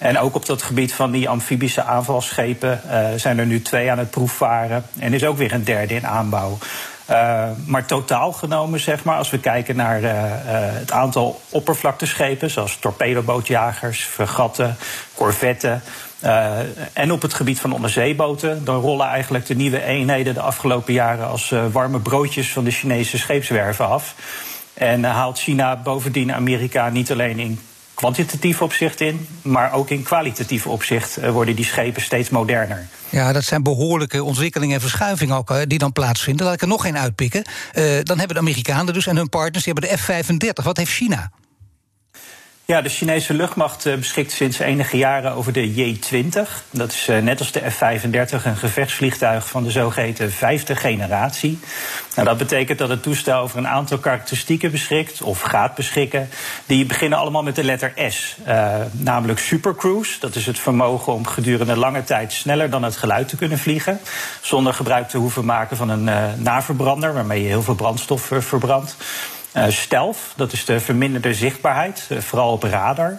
En 0.00 0.18
ook 0.18 0.34
op 0.34 0.46
dat 0.46 0.62
gebied 0.62 0.92
van 0.92 1.10
die 1.10 1.28
amfibische 1.28 1.82
aanvalsschepen 1.82 2.80
uh, 2.86 3.08
zijn 3.16 3.38
er 3.38 3.46
nu 3.46 3.62
twee 3.62 3.90
aan 3.90 3.98
het 3.98 4.10
proefvaren. 4.10 4.84
En 4.98 5.14
is 5.14 5.24
ook 5.24 5.36
weer 5.36 5.52
een 5.52 5.64
derde 5.64 5.94
in 5.94 6.06
aanbouw. 6.06 6.58
Uh, 7.10 7.48
maar 7.66 7.86
totaal 7.86 8.32
genomen, 8.32 8.80
zeg 8.80 9.04
maar, 9.04 9.16
als 9.16 9.30
we 9.30 9.38
kijken 9.38 9.76
naar 9.76 10.02
uh, 10.02 10.10
het 10.54 10.92
aantal 10.92 11.40
oppervlakteschepen, 11.48 12.50
zoals 12.50 12.76
torpedobootjagers, 12.76 14.02
fregatten, 14.02 14.76
corvetten. 15.14 15.82
en 16.92 17.12
op 17.12 17.22
het 17.22 17.34
gebied 17.34 17.60
van 17.60 17.72
onderzeeboten, 17.72 18.64
dan 18.64 18.80
rollen 18.80 19.06
eigenlijk 19.06 19.46
de 19.46 19.54
nieuwe 19.54 19.82
eenheden 19.82 20.34
de 20.34 20.40
afgelopen 20.40 20.92
jaren 20.92 21.28
als 21.28 21.54
warme 21.72 22.00
broodjes 22.00 22.52
van 22.52 22.64
de 22.64 22.70
Chinese 22.70 23.18
scheepswerven 23.18 23.88
af. 23.88 24.14
En 24.74 25.04
haalt 25.04 25.38
China 25.38 25.76
bovendien 25.76 26.34
Amerika 26.34 26.88
niet 26.88 27.12
alleen 27.12 27.38
in 27.38 27.60
kwantitatief 28.00 28.62
opzicht 28.62 29.00
in, 29.00 29.26
maar 29.42 29.72
ook 29.72 29.90
in 29.90 30.02
kwalitatief 30.02 30.66
opzicht 30.66 31.16
eh, 31.16 31.30
worden 31.30 31.56
die 31.56 31.64
schepen 31.64 32.02
steeds 32.02 32.28
moderner. 32.28 32.86
Ja, 33.08 33.32
dat 33.32 33.44
zijn 33.44 33.62
behoorlijke 33.62 34.24
ontwikkelingen 34.24 34.74
en 34.74 34.80
verschuivingen 34.80 35.36
ook, 35.36 35.54
die 35.66 35.78
dan 35.78 35.92
plaatsvinden. 35.92 36.44
Laat 36.44 36.54
ik 36.54 36.60
er 36.62 36.68
nog 36.68 36.84
één 36.84 36.98
uitpikken. 36.98 37.44
Uh, 37.74 37.84
dan 38.02 38.18
hebben 38.18 38.36
de 38.36 38.42
Amerikanen 38.42 38.94
dus 38.94 39.06
en 39.06 39.16
hun 39.16 39.28
partners, 39.28 39.64
die 39.64 39.72
hebben 39.72 39.90
de 39.90 39.98
F-35. 39.98 40.64
Wat 40.64 40.76
heeft 40.76 40.92
China? 40.92 41.30
Ja, 42.70 42.82
de 42.82 42.88
Chinese 42.88 43.34
luchtmacht 43.34 43.86
eh, 43.86 43.94
beschikt 43.94 44.32
sinds 44.32 44.58
enige 44.58 44.96
jaren 44.96 45.32
over 45.32 45.52
de 45.52 45.74
J-20. 45.74 46.48
Dat 46.70 46.92
is 46.92 47.08
eh, 47.08 47.18
net 47.18 47.38
als 47.38 47.52
de 47.52 47.70
F-35 47.70 48.44
een 48.44 48.56
gevechtsvliegtuig 48.56 49.48
van 49.48 49.62
de 49.62 49.70
zogeheten 49.70 50.32
vijfde 50.32 50.76
generatie. 50.76 51.58
Nou, 52.14 52.28
dat 52.28 52.38
betekent 52.38 52.78
dat 52.78 52.88
het 52.88 53.02
toestel 53.02 53.40
over 53.40 53.58
een 53.58 53.68
aantal 53.68 53.98
karakteristieken 53.98 54.70
beschikt, 54.70 55.22
of 55.22 55.40
gaat 55.40 55.74
beschikken, 55.74 56.28
die 56.66 56.86
beginnen 56.86 57.18
allemaal 57.18 57.42
met 57.42 57.54
de 57.54 57.64
letter 57.64 57.92
S. 58.08 58.36
Uh, 58.48 58.74
namelijk 58.92 59.38
supercruise, 59.38 60.20
dat 60.20 60.34
is 60.34 60.46
het 60.46 60.58
vermogen 60.58 61.12
om 61.12 61.26
gedurende 61.26 61.76
lange 61.76 62.04
tijd 62.04 62.32
sneller 62.32 62.70
dan 62.70 62.82
het 62.82 62.96
geluid 62.96 63.28
te 63.28 63.36
kunnen 63.36 63.58
vliegen. 63.58 64.00
Zonder 64.40 64.74
gebruik 64.74 65.08
te 65.08 65.18
hoeven 65.18 65.44
maken 65.44 65.76
van 65.76 65.88
een 65.88 66.06
uh, 66.06 66.24
naverbrander, 66.36 67.14
waarmee 67.14 67.42
je 67.42 67.48
heel 67.48 67.62
veel 67.62 67.74
brandstof 67.74 68.30
verbrandt. 68.38 68.96
Uh, 69.56 69.64
stealth, 69.68 70.18
dat 70.36 70.52
is 70.52 70.64
de 70.64 70.80
verminderde 70.80 71.34
zichtbaarheid, 71.34 72.06
uh, 72.08 72.18
vooral 72.18 72.52
op 72.52 72.62
radar. 72.62 73.18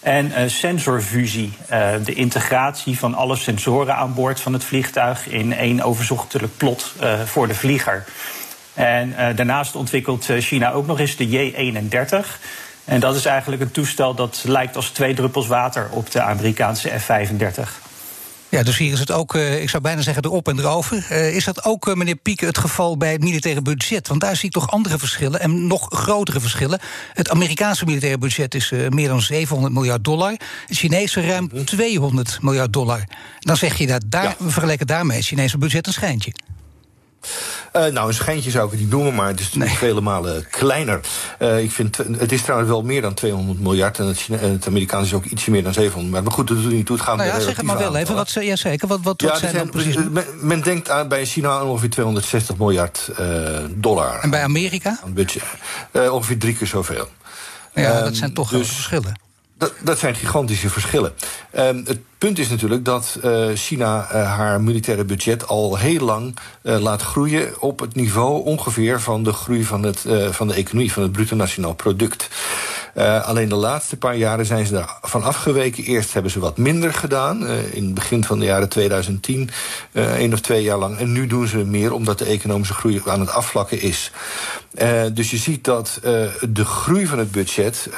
En 0.00 0.26
uh, 0.26 0.36
sensorfusie, 0.46 1.52
de 2.04 2.14
integratie 2.14 2.98
van 2.98 3.14
alle 3.14 3.36
sensoren 3.36 3.96
aan 3.96 4.14
boord 4.14 4.40
van 4.40 4.52
het 4.52 4.64
vliegtuig 4.64 5.28
in 5.28 5.52
één 5.52 5.80
overzichtelijk 5.82 6.56
plot 6.56 6.94
voor 7.24 7.48
de 7.48 7.54
vlieger. 7.54 8.04
En 8.74 9.14
daarnaast 9.36 9.74
ontwikkelt 9.74 10.26
China 10.38 10.72
ook 10.72 10.86
nog 10.86 11.00
eens 11.00 11.16
de 11.16 11.28
J-31. 11.28 12.26
En 12.84 13.00
dat 13.00 13.16
is 13.16 13.24
eigenlijk 13.24 13.62
een 13.62 13.70
toestel 13.70 14.14
dat 14.14 14.42
lijkt 14.46 14.76
als 14.76 14.88
twee 14.88 15.14
druppels 15.14 15.46
water 15.46 15.88
op 15.90 16.10
de 16.10 16.22
Amerikaanse 16.22 16.88
F-35. 16.88 17.81
Ja, 18.52 18.62
dus 18.62 18.78
hier 18.78 18.92
is 18.92 18.98
het 18.98 19.10
ook, 19.10 19.34
uh, 19.34 19.62
ik 19.62 19.70
zou 19.70 19.82
bijna 19.82 20.00
zeggen, 20.00 20.24
erop 20.24 20.48
en 20.48 20.58
erover. 20.58 21.06
Uh, 21.10 21.34
is 21.36 21.44
dat 21.44 21.64
ook, 21.64 21.86
uh, 21.86 21.94
meneer 21.94 22.16
Pieke, 22.16 22.46
het 22.46 22.58
geval 22.58 22.96
bij 22.96 23.12
het 23.12 23.22
militaire 23.22 23.62
budget? 23.62 24.08
Want 24.08 24.20
daar 24.20 24.36
zie 24.36 24.44
ik 24.44 24.52
toch 24.52 24.70
andere 24.70 24.98
verschillen 24.98 25.40
en 25.40 25.66
nog 25.66 25.86
grotere 25.90 26.40
verschillen. 26.40 26.80
Het 27.12 27.30
Amerikaanse 27.30 27.84
militaire 27.84 28.18
budget 28.18 28.54
is 28.54 28.70
meer 28.88 29.08
dan 29.08 29.20
700 29.20 29.74
miljard 29.74 30.04
dollar. 30.04 30.30
Het 30.66 30.76
Chinese 30.76 31.26
ruim 31.26 31.64
200 31.64 32.28
mhm. 32.28 32.44
miljard 32.44 32.72
dollar. 32.72 33.04
Dan 33.38 33.56
zeg 33.56 33.78
je 33.78 33.86
dat 33.86 34.02
daar, 34.06 34.22
ja. 34.22 34.36
vergeleken 34.38 34.86
daarmee, 34.86 35.16
het 35.16 35.26
Chinese 35.26 35.58
budget 35.58 35.86
een 35.86 35.92
schijntje. 35.92 36.32
Uh, 37.76 37.86
nou, 37.86 38.08
een 38.08 38.14
schijntje 38.14 38.50
zou 38.50 38.64
ik 38.64 38.70
het 38.70 38.80
niet 38.80 38.90
noemen, 38.90 39.14
maar 39.14 39.26
het 39.26 39.40
is 39.40 39.52
nee. 39.52 39.68
vele 39.68 40.00
malen 40.00 40.46
kleiner. 40.50 41.00
Uh, 41.38 41.62
ik 41.62 41.70
vind, 41.70 41.96
het 41.96 42.32
is 42.32 42.42
trouwens 42.42 42.70
wel 42.70 42.82
meer 42.82 43.02
dan 43.02 43.14
200 43.14 43.60
miljard. 43.60 43.98
En 43.98 44.06
het, 44.06 44.16
China, 44.16 44.38
het 44.38 44.66
Amerikaans 44.66 45.06
is 45.06 45.14
ook 45.14 45.24
ietsje 45.24 45.50
meer 45.50 45.62
dan 45.62 45.72
700 45.72 46.04
miljard. 46.04 46.24
Maar 46.24 46.34
goed, 46.34 46.48
dat 46.48 46.62
doet 46.62 46.72
niet 46.72 46.86
toe. 46.86 46.96
Het 46.96 47.04
gaat 47.04 47.16
nou 47.16 47.28
ja, 47.28 47.40
zeg 47.40 47.56
het 47.56 47.66
maar 47.66 47.78
wel 47.78 47.96
even. 47.96 48.14
Wat, 48.14 48.32
ja, 48.32 48.56
zeker. 48.56 48.88
Wat, 48.88 49.00
wat, 49.02 49.20
ja, 49.20 49.28
wat 49.28 49.38
zijn, 49.38 49.52
zijn 49.52 49.70
precies? 49.70 49.96
Men, 50.10 50.24
men, 50.40 50.62
denkt 50.62 50.90
aan, 50.90 51.08
bij 51.08 51.24
China 51.24 51.48
aan 51.48 51.66
ongeveer 51.66 51.90
260 51.90 52.56
miljard 52.56 53.10
uh, 53.20 53.58
dollar. 53.70 54.20
En 54.20 54.30
bij 54.30 54.42
Amerika? 54.42 54.98
Aan 55.04 55.12
budget. 55.12 55.42
ongeveer 55.92 56.38
drie 56.38 56.54
keer 56.56 56.66
zoveel. 56.66 57.08
Ja, 57.74 57.98
um, 57.98 58.04
dat 58.04 58.16
zijn 58.16 58.34
toch 58.34 58.50
dus, 58.50 58.68
verschillen. 58.68 59.31
Dat, 59.82 59.98
zijn 59.98 60.14
gigantische 60.14 60.70
verschillen. 60.70 61.12
Um, 61.58 61.82
het 61.86 61.98
punt 62.18 62.38
is 62.38 62.48
natuurlijk 62.48 62.84
dat 62.84 63.18
uh, 63.24 63.48
China 63.54 64.08
uh, 64.12 64.36
haar 64.36 64.60
militaire 64.60 65.04
budget 65.04 65.46
al 65.46 65.76
heel 65.76 66.04
lang 66.04 66.36
uh, 66.62 66.78
laat 66.78 67.02
groeien 67.02 67.60
op 67.60 67.80
het 67.80 67.94
niveau 67.94 68.44
ongeveer 68.44 69.00
van 69.00 69.22
de 69.22 69.32
groei 69.32 69.64
van, 69.64 69.82
het, 69.82 70.04
van 70.30 70.48
de 70.48 70.54
economie, 70.54 70.92
van 70.92 71.02
het 71.02 71.12
bruto 71.12 71.36
nationaal 71.36 71.74
product. 71.74 72.28
Alleen 73.22 73.48
de 73.48 73.54
laatste 73.54 73.96
paar 73.96 74.16
jaren 74.16 74.46
zijn 74.46 74.66
ze 74.66 74.72
daarvan 74.72 75.22
afgeweken. 75.22 75.84
Eerst 75.84 76.12
hebben 76.12 76.30
ze 76.30 76.38
wat 76.38 76.56
minder 76.56 76.94
gedaan, 76.94 77.46
in 77.48 77.84
het 77.84 77.94
begin 77.94 78.24
van 78.24 78.38
de 78.38 78.44
jaren 78.44 78.68
2010, 78.68 79.50
één 79.92 80.32
of 80.32 80.40
twee 80.40 80.62
jaar 80.62 80.78
lang. 80.78 80.98
En 80.98 81.12
nu 81.12 81.26
doen 81.26 81.46
ze 81.46 81.56
meer 81.56 81.92
omdat 81.92 82.18
de 82.18 82.24
economische 82.24 82.74
groei 82.74 83.02
aan 83.06 83.20
het 83.20 83.30
afvlakken 83.30 83.80
is. 83.80 84.10
Dus 85.12 85.30
je 85.30 85.36
ziet 85.36 85.64
dat 85.64 85.98
de 86.48 86.64
groei 86.64 87.06
van 87.06 87.18
het 87.18 87.30
budget 87.30 87.88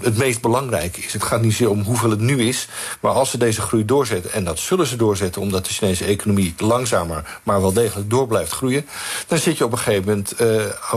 het 0.00 0.16
meest 0.16 0.40
belangrijk 0.40 0.96
is. 0.96 1.12
Het 1.12 1.22
gaat 1.22 1.42
niet 1.42 1.52
zozeer 1.52 1.70
om 1.70 1.82
hoeveel 1.82 2.10
het 2.10 2.20
nu 2.20 2.42
is, 2.42 2.68
maar 3.00 3.12
als 3.12 3.30
ze 3.30 3.38
deze 3.38 3.60
groei 3.60 3.84
doorzetten, 3.84 4.32
en 4.32 4.44
dat 4.44 4.58
zullen 4.58 4.86
ze 4.86 4.96
doorzetten 4.96 5.42
omdat 5.42 5.66
de 5.66 5.72
Chinese 5.72 6.04
economie 6.04 6.54
langzamer, 6.56 7.40
maar 7.42 7.60
wel 7.60 7.72
degelijk 7.72 8.10
door 8.10 8.26
blijft 8.26 8.52
groeien, 8.52 8.86
dan 9.26 9.38
zit 9.38 9.58
je 9.58 9.64
op 9.64 9.72
een 9.72 9.78
gegeven 9.78 10.04
moment 10.04 10.34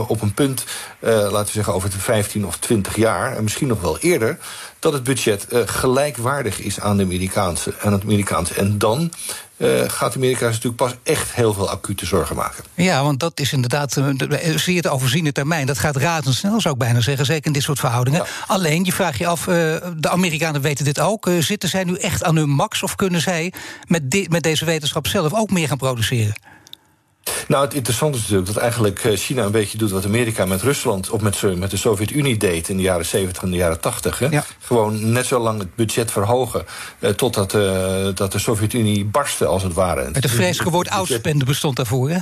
op 0.08 0.22
een 0.22 0.34
punt, 0.34 0.64
laten 1.00 1.46
we 1.46 1.52
zeggen 1.52 1.74
over 1.74 1.90
de 1.90 1.98
15 1.98 2.46
of 2.46 2.56
20 2.56 2.96
jaar, 2.96 3.14
en 3.24 3.42
misschien 3.42 3.68
nog 3.68 3.80
wel 3.80 3.98
eerder, 3.98 4.38
dat 4.78 4.92
het 4.92 5.02
budget 5.02 5.46
gelijkwaardig 5.50 6.60
is 6.60 6.80
aan, 6.80 6.96
de 6.96 7.02
Amerikaanse, 7.02 7.74
aan 7.82 7.92
het 7.92 8.02
Amerikaanse. 8.02 8.54
En 8.54 8.78
dan 8.78 9.12
uh, 9.56 9.82
gaat 9.86 10.16
Amerika 10.16 10.44
natuurlijk 10.44 10.76
pas 10.76 10.94
echt 11.02 11.32
heel 11.32 11.54
veel 11.54 11.70
acute 11.70 12.06
zorgen 12.06 12.36
maken. 12.36 12.64
Ja, 12.74 13.02
want 13.02 13.20
dat 13.20 13.40
is 13.40 13.52
inderdaad 13.52 13.96
uh, 13.96 14.56
zeer 14.56 14.82
te 14.82 14.88
overziene 14.88 15.32
termijn. 15.32 15.66
Dat 15.66 15.78
gaat 15.78 15.96
razendsnel, 15.96 16.60
zou 16.60 16.74
ik 16.74 16.80
bijna 16.80 17.00
zeggen, 17.00 17.26
zeker 17.26 17.46
in 17.46 17.52
dit 17.52 17.62
soort 17.62 17.78
verhoudingen. 17.78 18.24
Alleen, 18.46 18.84
je 18.84 18.92
vraagt 18.92 19.18
je 19.18 19.26
af, 19.26 19.44
de 19.44 20.08
Amerikanen 20.08 20.60
weten 20.60 20.84
dit 20.84 21.00
ook. 21.00 21.30
zitten 21.40 21.68
zij 21.68 21.84
nu 21.84 21.94
echt 21.94 22.24
aan 22.24 22.36
hun 22.36 22.48
max 22.48 22.82
of 22.82 22.94
kunnen 22.94 23.20
zij 23.20 23.52
met, 23.86 24.28
met 24.30 24.42
deze 24.42 24.64
wetenschap 24.64 25.06
zelf 25.06 25.34
ook 25.34 25.50
meer 25.50 25.68
gaan 25.68 25.76
produceren? 25.76 26.34
Nou, 27.48 27.64
het 27.64 27.74
interessante 27.74 28.16
is 28.16 28.22
natuurlijk 28.22 28.52
dat 28.52 28.62
eigenlijk 28.62 29.04
eh, 29.04 29.16
China 29.16 29.44
een 29.44 29.50
beetje 29.50 29.78
doet 29.78 29.90
wat 29.90 30.04
Amerika 30.04 30.46
met 30.46 30.62
Rusland 30.62 31.10
of 31.10 31.20
met, 31.20 31.42
met 31.56 31.70
de 31.70 31.76
Sovjet-Unie 31.76 32.36
deed 32.36 32.68
in 32.68 32.76
de 32.76 32.82
jaren 32.82 33.06
70 33.06 33.42
en 33.42 33.50
de 33.50 33.56
jaren 33.56 33.80
80. 33.80 34.18
Hè? 34.18 34.28
Gewoon 34.60 35.12
net 35.12 35.26
zo 35.26 35.38
lang 35.38 35.58
het 35.58 35.74
budget 35.74 36.10
verhogen 36.10 36.64
eh, 36.98 37.10
totdat 37.10 37.54
uh, 37.54 37.62
dat 38.14 38.32
de 38.32 38.38
Sovjet-Unie 38.38 39.04
barstte, 39.04 39.46
als 39.46 39.62
het 39.62 39.72
ware. 39.72 40.08
Het 40.12 40.30
vreselijke 40.30 40.72
woord 40.72 40.88
outspende 40.88 41.44
bestond 41.44 41.76
daarvoor, 41.76 42.10
hè? 42.10 42.18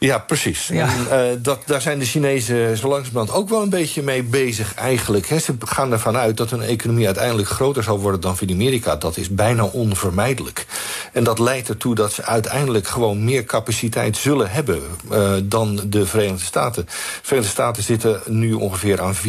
Ja, 0.00 0.18
precies. 0.18 0.68
Ja. 0.68 0.88
En, 0.88 1.30
uh, 1.30 1.36
dat, 1.42 1.62
daar 1.66 1.80
zijn 1.80 1.98
de 1.98 2.04
Chinezen 2.04 2.76
zo 2.76 2.88
langzamerhand 2.88 3.32
ook 3.32 3.48
wel 3.48 3.62
een 3.62 3.68
beetje 3.70 4.02
mee 4.02 4.22
bezig 4.22 4.74
eigenlijk. 4.74 5.28
He, 5.28 5.38
ze 5.38 5.54
gaan 5.58 5.92
ervan 5.92 6.16
uit 6.16 6.36
dat 6.36 6.50
hun 6.50 6.62
economie 6.62 7.06
uiteindelijk 7.06 7.48
groter 7.48 7.82
zal 7.82 8.00
worden 8.00 8.20
dan 8.20 8.36
van 8.36 8.50
Amerika. 8.50 8.96
Dat 8.96 9.16
is 9.16 9.28
bijna 9.28 9.64
onvermijdelijk. 9.64 10.66
En 11.12 11.24
dat 11.24 11.38
leidt 11.38 11.68
ertoe 11.68 11.94
dat 11.94 12.12
ze 12.12 12.24
uiteindelijk 12.24 12.86
gewoon 12.86 13.24
meer 13.24 13.44
capaciteit 13.44 14.16
zullen 14.16 14.50
hebben 14.50 14.82
uh, 15.12 15.32
dan 15.42 15.80
de 15.86 16.06
Verenigde 16.06 16.44
Staten. 16.44 16.84
De 16.84 16.92
Verenigde 17.22 17.52
Staten 17.52 17.82
zitten 17.82 18.20
nu 18.26 18.52
ongeveer 18.52 19.00
aan 19.00 19.14
4,2 19.14 19.20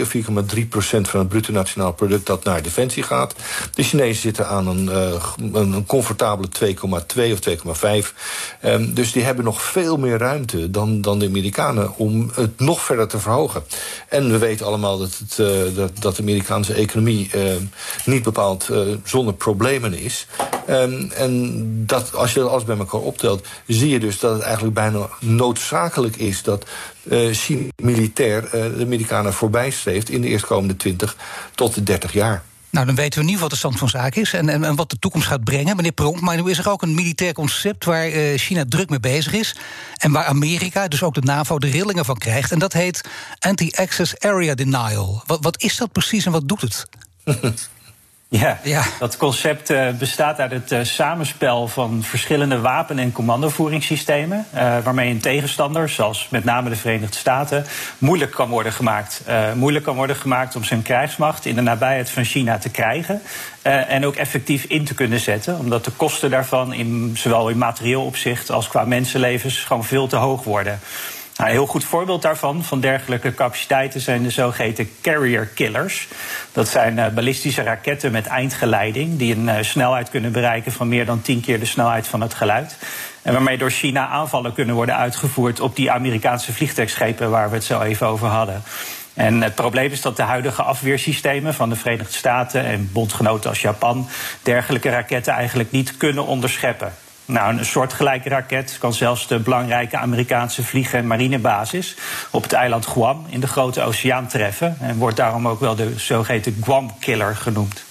of 0.00 0.14
4,3 0.56 0.68
procent 0.68 1.08
van 1.08 1.20
het 1.20 1.28
bruto 1.28 1.52
nationaal 1.52 1.92
product 1.92 2.26
dat 2.26 2.44
naar 2.44 2.62
defensie 2.62 3.02
gaat. 3.02 3.34
De 3.74 3.82
Chinezen 3.82 4.22
zitten 4.22 4.48
aan 4.48 4.66
een, 4.66 4.84
uh, 4.84 5.52
een 5.52 5.86
comfortabele 5.86 6.48
2,2 6.48 7.32
of 7.32 7.38
2,5. 8.02 8.14
Um, 8.64 8.94
dus 8.94 9.12
die 9.12 9.22
hebben 9.22 9.44
nog 9.44 9.62
veel 9.62 9.88
veel 9.90 9.98
meer 9.98 10.18
ruimte 10.18 10.70
dan, 10.70 11.00
dan 11.00 11.18
de 11.18 11.26
Amerikanen 11.26 11.96
om 11.96 12.30
het 12.34 12.60
nog 12.60 12.82
verder 12.82 13.08
te 13.08 13.18
verhogen. 13.18 13.62
En 14.08 14.30
we 14.30 14.38
weten 14.38 14.66
allemaal 14.66 14.98
dat, 14.98 15.18
het, 15.18 15.38
uh, 15.38 15.76
dat, 15.76 15.90
dat, 16.00 16.16
de 16.16 16.22
Amerikaanse 16.22 16.74
economie 16.74 17.30
uh, 17.34 17.42
niet 18.04 18.22
bepaald 18.22 18.68
uh, 18.70 18.80
zonder 19.04 19.34
problemen 19.34 19.94
is. 19.94 20.26
Um, 20.68 21.10
en 21.10 21.86
dat, 21.86 22.14
als 22.14 22.32
je 22.32 22.40
dat 22.40 22.48
alles 22.48 22.64
bij 22.64 22.78
elkaar 22.78 23.00
optelt, 23.00 23.46
zie 23.66 23.88
je 23.88 24.00
dus 24.00 24.18
dat 24.18 24.32
het 24.32 24.42
eigenlijk 24.42 24.74
bijna 24.74 25.08
noodzakelijk 25.20 26.16
is 26.16 26.42
dat 26.42 26.66
China 27.30 27.68
militair 27.82 28.50
de 28.50 28.84
Amerikanen 28.84 29.32
voorbij 29.32 29.70
streeft 29.70 30.08
in 30.08 30.20
de 30.20 30.28
eerstkomende 30.28 30.76
20 30.76 31.16
tot 31.54 31.86
30 31.86 32.12
jaar. 32.12 32.42
Nou, 32.70 32.86
dan 32.86 32.94
weten 32.94 33.20
we 33.20 33.26
niet 33.26 33.38
wat 33.38 33.50
de 33.50 33.56
stand 33.56 33.78
van 33.78 33.88
zaken 33.88 34.22
is 34.22 34.32
en, 34.32 34.64
en, 34.64 34.76
wat 34.76 34.90
de 34.90 34.98
toekomst 34.98 35.26
gaat 35.26 35.44
brengen. 35.44 35.76
Meneer 35.76 35.92
Pronk, 35.92 36.20
maar 36.20 36.42
nu 36.42 36.50
is 36.50 36.58
er 36.58 36.70
ook 36.70 36.82
een 36.82 36.94
militair 36.94 37.32
concept 37.32 37.84
waar 37.84 38.08
uh, 38.08 38.38
China 38.38 38.64
druk 38.68 38.90
mee 38.90 39.00
bezig 39.00 39.32
is. 39.32 39.56
En 39.96 40.12
waar 40.12 40.24
Amerika, 40.24 40.88
dus 40.88 41.02
ook 41.02 41.14
de 41.14 41.22
NAVO, 41.22 41.58
de 41.58 41.70
rillingen 41.70 42.04
van 42.04 42.16
krijgt. 42.16 42.52
En 42.52 42.58
dat 42.58 42.72
heet 42.72 43.00
Anti-Access 43.38 44.18
Area 44.18 44.54
Denial. 44.54 45.22
Wat, 45.26 45.38
wat 45.42 45.62
is 45.62 45.76
dat 45.76 45.92
precies 45.92 46.26
en 46.26 46.32
wat 46.32 46.48
doet 46.48 46.60
het? 46.60 46.86
Ja, 48.30 48.58
ja, 48.62 48.84
dat 48.98 49.16
concept 49.16 49.70
uh, 49.70 49.88
bestaat 49.90 50.38
uit 50.38 50.50
het 50.50 50.72
uh, 50.72 50.78
samenspel 50.82 51.68
van 51.68 52.02
verschillende 52.02 52.60
wapen- 52.60 52.98
en 52.98 53.12
commandovoeringssystemen. 53.12 54.46
Uh, 54.54 54.78
waarmee 54.78 55.10
een 55.10 55.20
tegenstander, 55.20 55.88
zoals 55.88 56.28
met 56.28 56.44
name 56.44 56.68
de 56.68 56.76
Verenigde 56.76 57.16
Staten, 57.16 57.66
moeilijk 57.98 58.30
kan 58.30 58.48
worden 58.48 58.72
gemaakt. 58.72 59.22
moeilijk 59.54 59.84
kan 59.84 59.96
worden 59.96 60.16
gemaakt 60.16 60.56
om 60.56 60.64
zijn 60.64 60.82
krijgsmacht 60.82 61.46
in 61.46 61.54
de 61.54 61.60
nabijheid 61.60 62.10
van 62.10 62.24
China 62.24 62.58
te 62.58 62.70
krijgen. 62.70 63.22
en 63.62 64.06
ook 64.06 64.16
effectief 64.16 64.64
in 64.64 64.84
te 64.84 64.94
kunnen 64.94 65.20
zetten. 65.20 65.58
Omdat 65.58 65.84
de 65.84 65.90
kosten 65.90 66.30
daarvan, 66.30 66.72
in, 66.72 67.12
zowel 67.14 67.48
in 67.48 67.58
materieel 67.58 68.04
opzicht 68.04 68.50
als 68.50 68.68
qua 68.68 68.84
mensenlevens, 68.84 69.58
gewoon 69.58 69.84
veel 69.84 70.06
te 70.06 70.16
hoog 70.16 70.44
worden. 70.44 70.80
Nou, 71.40 71.52
een 71.52 71.58
heel 71.58 71.68
goed 71.68 71.84
voorbeeld 71.84 72.22
daarvan, 72.22 72.64
van 72.64 72.80
dergelijke 72.80 73.34
capaciteiten, 73.34 74.00
zijn 74.00 74.22
de 74.22 74.30
zogeheten 74.30 74.90
carrier 75.02 75.46
killers. 75.46 76.08
Dat 76.52 76.68
zijn 76.68 76.96
uh, 76.96 77.08
ballistische 77.08 77.62
raketten 77.62 78.12
met 78.12 78.26
eindgeleiding, 78.26 79.18
die 79.18 79.34
een 79.34 79.44
uh, 79.44 79.54
snelheid 79.60 80.10
kunnen 80.10 80.32
bereiken 80.32 80.72
van 80.72 80.88
meer 80.88 81.06
dan 81.06 81.22
tien 81.22 81.40
keer 81.40 81.58
de 81.58 81.66
snelheid 81.66 82.06
van 82.06 82.20
het 82.20 82.34
geluid. 82.34 82.76
En 83.22 83.32
waarmee 83.32 83.58
door 83.58 83.70
China 83.70 84.08
aanvallen 84.08 84.52
kunnen 84.52 84.74
worden 84.74 84.96
uitgevoerd 84.96 85.60
op 85.60 85.76
die 85.76 85.90
Amerikaanse 85.90 86.52
vliegtuigschepen 86.52 87.30
waar 87.30 87.48
we 87.48 87.54
het 87.54 87.64
zo 87.64 87.80
even 87.80 88.06
over 88.06 88.28
hadden. 88.28 88.62
En 89.14 89.42
het 89.42 89.54
probleem 89.54 89.90
is 89.90 90.00
dat 90.00 90.16
de 90.16 90.22
huidige 90.22 90.62
afweersystemen 90.62 91.54
van 91.54 91.68
de 91.68 91.76
Verenigde 91.76 92.16
Staten 92.16 92.64
en 92.64 92.90
bondgenoten 92.92 93.50
als 93.50 93.60
Japan 93.60 94.08
dergelijke 94.42 94.90
raketten 94.90 95.32
eigenlijk 95.32 95.70
niet 95.70 95.96
kunnen 95.96 96.26
onderscheppen. 96.26 96.92
Nou, 97.30 97.58
een 97.58 97.64
soortgelijke 97.64 98.28
raket 98.28 98.76
kan 98.78 98.94
zelfs 98.94 99.26
de 99.26 99.38
belangrijke 99.38 99.96
Amerikaanse 99.96 100.62
vlieg- 100.62 100.92
en 100.92 101.06
marinebasis 101.06 101.96
op 102.30 102.42
het 102.42 102.52
eiland 102.52 102.86
Guam 102.86 103.26
in 103.28 103.40
de 103.40 103.46
Grote 103.46 103.82
Oceaan 103.82 104.26
treffen. 104.26 104.76
En 104.80 104.96
wordt 104.96 105.16
daarom 105.16 105.48
ook 105.48 105.60
wel 105.60 105.74
de 105.74 105.98
zogeheten 105.98 106.56
Guam-killer 106.64 107.36
genoemd. 107.36 107.82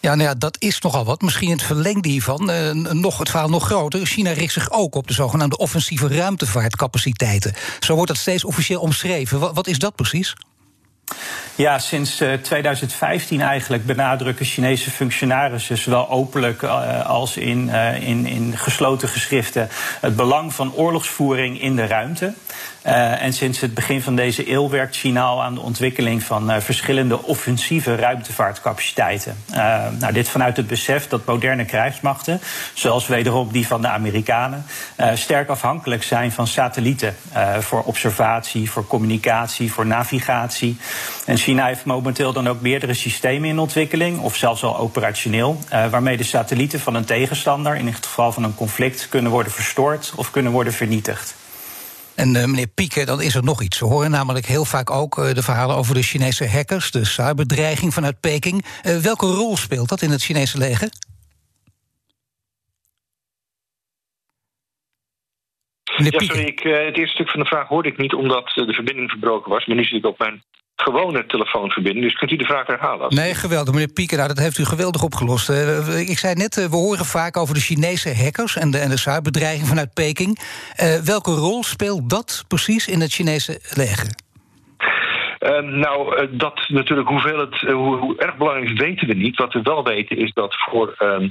Ja, 0.00 0.14
nou 0.14 0.28
ja, 0.28 0.34
dat 0.34 0.56
is 0.58 0.80
nogal 0.80 1.04
wat. 1.04 1.20
Misschien 1.20 1.50
het 1.50 1.62
verlengde 1.62 2.08
hiervan, 2.08 2.50
uh, 2.50 2.70
nog, 2.72 3.18
het 3.18 3.30
verhaal 3.30 3.48
nog 3.48 3.64
groter. 3.64 4.06
China 4.06 4.32
richt 4.32 4.52
zich 4.52 4.70
ook 4.70 4.94
op 4.94 5.06
de 5.06 5.14
zogenaamde 5.14 5.56
offensieve 5.56 6.08
ruimtevaartcapaciteiten. 6.08 7.54
Zo 7.80 7.94
wordt 7.94 8.08
dat 8.08 8.20
steeds 8.20 8.44
officieel 8.44 8.80
omschreven. 8.80 9.40
Wat, 9.40 9.54
wat 9.54 9.66
is 9.66 9.78
dat 9.78 9.94
precies? 9.94 10.34
Ja, 11.60 11.78
sinds 11.78 12.22
2015 12.42 13.40
eh, 13.40 13.46
eigenlijk 13.46 13.86
benadrukken 13.86 14.46
Chinese 14.46 14.90
functionarissen, 14.90 15.78
zowel 15.78 16.08
openlijk 16.08 16.62
uh, 16.62 17.06
als 17.06 17.36
in, 17.36 17.66
uh, 17.66 18.08
in, 18.08 18.26
in 18.26 18.56
gesloten 18.56 19.08
geschriften, 19.08 19.68
het 20.00 20.16
belang 20.16 20.54
van 20.54 20.74
oorlogsvoering 20.74 21.60
in 21.60 21.76
de 21.76 21.86
ruimte. 21.86 22.32
En 22.82 23.32
sinds 23.32 23.60
het 23.60 23.74
begin 23.74 24.02
van 24.02 24.16
deze 24.16 24.50
eeuw 24.50 24.68
werkt 24.68 24.96
China 24.96 25.22
al 25.22 25.42
aan 25.42 25.54
de 25.54 25.60
ontwikkeling 25.60 26.22
van 26.22 26.62
verschillende 26.62 27.22
offensieve 27.22 27.94
ruimtevaartcapaciteiten. 27.94 29.36
Nou, 29.98 30.12
dit 30.12 30.28
vanuit 30.28 30.56
het 30.56 30.66
besef 30.66 31.08
dat 31.08 31.24
moderne 31.24 31.64
krijgsmachten, 31.64 32.40
zoals 32.74 33.06
wederom 33.06 33.52
die 33.52 33.66
van 33.66 33.80
de 33.80 33.88
Amerikanen, 33.88 34.64
sterk 35.14 35.48
afhankelijk 35.48 36.02
zijn 36.02 36.32
van 36.32 36.46
satellieten 36.46 37.16
voor 37.58 37.82
observatie, 37.82 38.70
voor 38.70 38.86
communicatie, 38.86 39.72
voor 39.72 39.86
navigatie. 39.86 40.78
En 41.26 41.38
heeft 41.58 41.84
momenteel 41.84 42.32
dan 42.32 42.48
ook 42.48 42.60
meerdere 42.60 42.94
systemen 42.94 43.48
in 43.48 43.58
ontwikkeling, 43.58 44.20
of 44.20 44.36
zelfs 44.36 44.62
al 44.62 44.78
operationeel, 44.78 45.58
waarmee 45.70 46.16
de 46.16 46.24
satellieten 46.24 46.80
van 46.80 46.94
een 46.94 47.04
tegenstander, 47.04 47.76
in 47.76 47.86
het 47.86 48.06
geval 48.06 48.32
van 48.32 48.44
een 48.44 48.54
conflict, 48.54 49.08
kunnen 49.08 49.30
worden 49.30 49.52
verstoord 49.52 50.12
of 50.16 50.30
kunnen 50.30 50.52
worden 50.52 50.72
vernietigd. 50.72 51.34
En 52.14 52.34
uh, 52.34 52.44
meneer 52.44 52.66
Pieke, 52.66 53.04
dan 53.04 53.20
is 53.22 53.34
er 53.34 53.44
nog 53.44 53.62
iets. 53.62 53.78
We 53.78 53.86
horen 53.86 54.10
namelijk 54.10 54.46
heel 54.46 54.64
vaak 54.64 54.90
ook 54.90 55.18
uh, 55.18 55.34
de 55.34 55.42
verhalen 55.42 55.76
over 55.76 55.94
de 55.94 56.02
Chinese 56.02 56.48
hackers, 56.48 56.90
de 56.90 57.04
cyberdreiging 57.04 57.94
vanuit 57.94 58.20
Peking. 58.20 58.64
Uh, 58.82 58.96
welke 58.96 59.26
rol 59.26 59.56
speelt 59.56 59.88
dat 59.88 60.02
in 60.02 60.10
het 60.10 60.22
Chinese 60.22 60.58
leger? 60.58 60.88
Ja, 65.96 66.18
sorry, 66.18 66.44
ik, 66.44 66.58
het 66.58 66.96
eerste 66.96 67.14
stuk 67.14 67.30
van 67.30 67.40
de 67.40 67.46
vraag 67.46 67.68
hoorde 67.68 67.88
ik 67.88 67.98
niet 67.98 68.14
omdat 68.14 68.52
de 68.54 68.72
verbinding 68.72 69.10
verbroken 69.10 69.50
was. 69.50 69.66
Maar 69.66 69.76
nu 69.76 69.84
zit 69.84 69.98
ik 69.98 70.06
op 70.06 70.18
mijn 70.18 70.42
gewone 70.80 71.26
telefoonverbinding. 71.26 72.04
Dus 72.04 72.14
kunt 72.14 72.30
u 72.30 72.36
de 72.36 72.44
vraag 72.44 72.66
herhalen? 72.66 73.14
Nee, 73.14 73.34
geweldig, 73.34 73.74
meneer 73.74 73.92
Pieker. 73.92 74.16
Nou, 74.16 74.28
dat 74.28 74.38
heeft 74.38 74.58
u 74.58 74.64
geweldig 74.64 75.02
opgelost. 75.02 75.50
Uh, 75.50 76.08
ik 76.08 76.18
zei 76.18 76.34
net, 76.34 76.56
uh, 76.56 76.64
we 76.64 76.76
horen 76.76 77.04
vaak 77.04 77.36
over 77.36 77.54
de 77.54 77.60
Chinese 77.60 78.14
hackers 78.14 78.56
en 78.56 78.70
de, 78.70 78.78
en 78.78 78.90
de 78.90 79.60
vanuit 79.64 79.94
Peking. 79.94 80.38
Uh, 80.38 80.94
welke 80.94 81.30
rol 81.30 81.62
speelt 81.62 82.10
dat 82.10 82.44
precies 82.48 82.88
in 82.88 83.00
het 83.00 83.12
Chinese 83.12 83.60
leger? 83.74 84.08
Ehm, 85.38 85.78
nou, 85.78 86.28
dat 86.36 86.68
natuurlijk 86.68 87.08
hoeveel 87.08 87.38
het, 87.38 87.60
hoe, 87.60 87.96
hoe, 87.96 88.18
erg 88.18 88.36
belangrijk 88.36 88.70
is, 88.70 88.78
weten 88.78 89.08
we 89.08 89.14
niet. 89.14 89.36
Wat 89.36 89.52
we 89.52 89.62
wel 89.62 89.84
weten 89.84 90.16
is 90.16 90.32
dat 90.32 90.54
voor 90.70 90.94
ehm, 90.98 91.28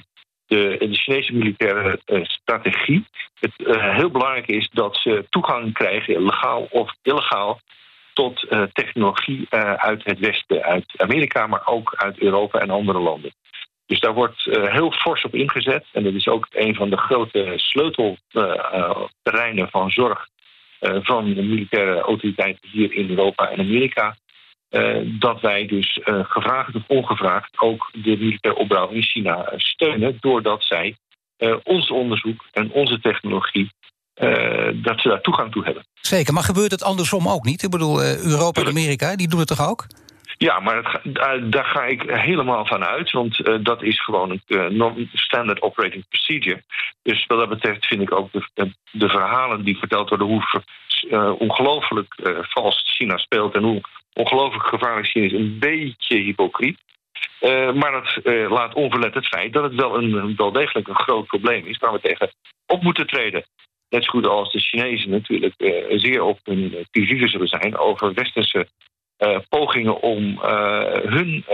de, 0.47 0.75
de, 0.79 0.95
Chinese 0.95 1.33
militaire 1.33 1.99
strategie 2.23 3.05
het 3.39 3.51
heel 3.73 4.09
belangrijk 4.09 4.47
is 4.47 4.69
dat 4.73 4.97
ze 4.97 5.25
toegang 5.29 5.73
krijgen, 5.73 6.23
legaal 6.23 6.67
of 6.71 6.93
illegaal, 7.01 7.59
tot 8.19 8.47
technologie 8.73 9.47
uit 9.77 10.03
het 10.03 10.19
Westen, 10.19 10.63
uit 10.63 10.93
Amerika, 10.97 11.47
maar 11.47 11.61
ook 11.65 11.93
uit 11.95 12.19
Europa 12.19 12.59
en 12.59 12.69
andere 12.69 12.99
landen. 12.99 13.31
Dus 13.85 13.99
daar 13.99 14.13
wordt 14.13 14.43
heel 14.51 14.91
fors 14.91 15.23
op 15.23 15.35
ingezet. 15.35 15.85
En 15.91 16.03
dat 16.03 16.13
is 16.13 16.27
ook 16.27 16.47
een 16.49 16.75
van 16.75 16.89
de 16.89 16.97
grote 16.97 17.53
sleutelterreinen 17.55 19.69
van 19.69 19.91
zorg 19.91 20.27
van 20.79 21.33
de 21.33 21.41
militaire 21.41 21.99
autoriteiten 21.99 22.69
hier 22.69 22.93
in 22.93 23.09
Europa 23.09 23.49
en 23.49 23.59
Amerika. 23.59 24.15
dat 25.19 25.41
wij 25.41 25.65
dus 25.65 25.99
gevraagd 26.03 26.75
of 26.75 26.83
ongevraagd 26.87 27.59
ook 27.59 27.89
de 27.93 28.17
militaire 28.17 28.61
opbouw 28.61 28.89
in 28.89 29.03
China 29.03 29.53
steunen, 29.55 30.17
doordat 30.19 30.63
zij 30.63 30.95
ons 31.63 31.91
onderzoek 31.91 32.45
en 32.51 32.71
onze 32.71 32.99
technologie 32.99 33.71
dat 34.83 34.99
ze 34.99 35.07
daar 35.07 35.21
toegang 35.21 35.51
toe 35.51 35.63
hebben. 35.63 35.85
Zeker, 36.01 36.33
maar 36.33 36.43
gebeurt 36.43 36.71
het 36.71 36.83
andersom 36.83 37.27
ook 37.27 37.43
niet? 37.43 37.63
Ik 37.63 37.69
bedoel, 37.69 38.03
Europa 38.03 38.61
en 38.61 38.67
Amerika, 38.67 39.15
die 39.15 39.27
doen 39.27 39.39
het 39.39 39.47
toch 39.47 39.69
ook? 39.69 39.85
Ja, 40.41 40.59
maar 40.59 41.01
het, 41.03 41.51
daar 41.51 41.65
ga 41.65 41.85
ik 41.85 42.01
helemaal 42.07 42.65
van 42.65 42.85
uit, 42.85 43.11
want 43.11 43.47
uh, 43.47 43.55
dat 43.61 43.83
is 43.83 44.03
gewoon 44.03 44.29
een 44.29 44.41
uh, 44.47 45.05
standard 45.13 45.61
operating 45.61 46.07
procedure. 46.09 46.63
Dus 47.01 47.25
wat 47.25 47.39
dat 47.39 47.49
betreft 47.49 47.85
vind 47.85 48.01
ik 48.01 48.11
ook 48.11 48.31
de, 48.31 48.73
de 48.91 49.09
verhalen 49.09 49.63
die 49.63 49.77
verteld 49.77 50.09
worden 50.09 50.27
hoe 50.27 50.63
uh, 51.09 51.31
ongelooflijk 51.39 52.15
vals 52.41 52.83
China 52.97 53.17
speelt 53.17 53.55
en 53.55 53.63
hoe 53.63 53.81
ongelooflijk 54.13 54.65
gevaarlijk 54.65 55.07
China 55.07 55.25
is, 55.25 55.33
een 55.33 55.59
beetje 55.59 56.17
hypocriet. 56.17 56.79
maar 57.73 57.91
dat 57.91 58.19
laat 58.49 58.73
onverlet 58.73 59.13
het 59.13 59.27
feit 59.27 59.53
dat 59.53 59.63
het 59.63 59.75
wel, 59.75 59.97
een, 59.97 60.35
wel 60.35 60.51
degelijk 60.51 60.87
een 60.87 60.99
groot 60.99 61.27
probleem 61.27 61.65
is 61.65 61.77
waar 61.77 61.93
we 61.93 61.99
tegen 61.99 62.31
op 62.65 62.83
moeten 62.83 63.07
treden. 63.07 63.43
Net 63.89 64.03
zo 64.03 64.09
goed 64.09 64.27
als 64.27 64.51
de 64.51 64.59
Chinezen 64.59 65.09
natuurlijk 65.09 65.53
zeer 65.89 66.21
op 66.23 66.39
hun 66.43 66.87
vizier 66.91 67.29
zullen 67.29 67.47
zijn 67.47 67.77
over 67.77 68.13
westerse 68.13 68.67
uh, 69.19 69.37
pogingen 69.49 70.01
om 70.01 70.39
hun 71.03 71.45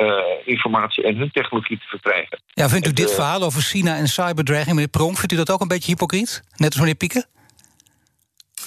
informatie 0.46 1.04
en 1.04 1.16
hun 1.16 1.32
technologie 1.32 1.78
te 1.78 1.88
verkrijgen. 1.88 2.42
Ja, 2.48 2.70
vindt 2.70 2.88
u 2.88 2.94
dit 2.94 3.14
verhaal 3.14 3.42
over 3.42 3.62
China 3.62 3.98
en 3.98 4.08
cyberdreiging, 4.08 4.76
meneer 4.76 4.90
Pronk, 4.90 5.18
vindt 5.18 5.34
u 5.34 5.36
dat 5.36 5.52
ook 5.52 5.62
een 5.62 5.68
beetje 5.68 5.92
hypocriet? 5.92 6.42
Net 6.56 6.70
als 6.70 6.80
meneer 6.80 6.96
Pieken? 6.96 7.26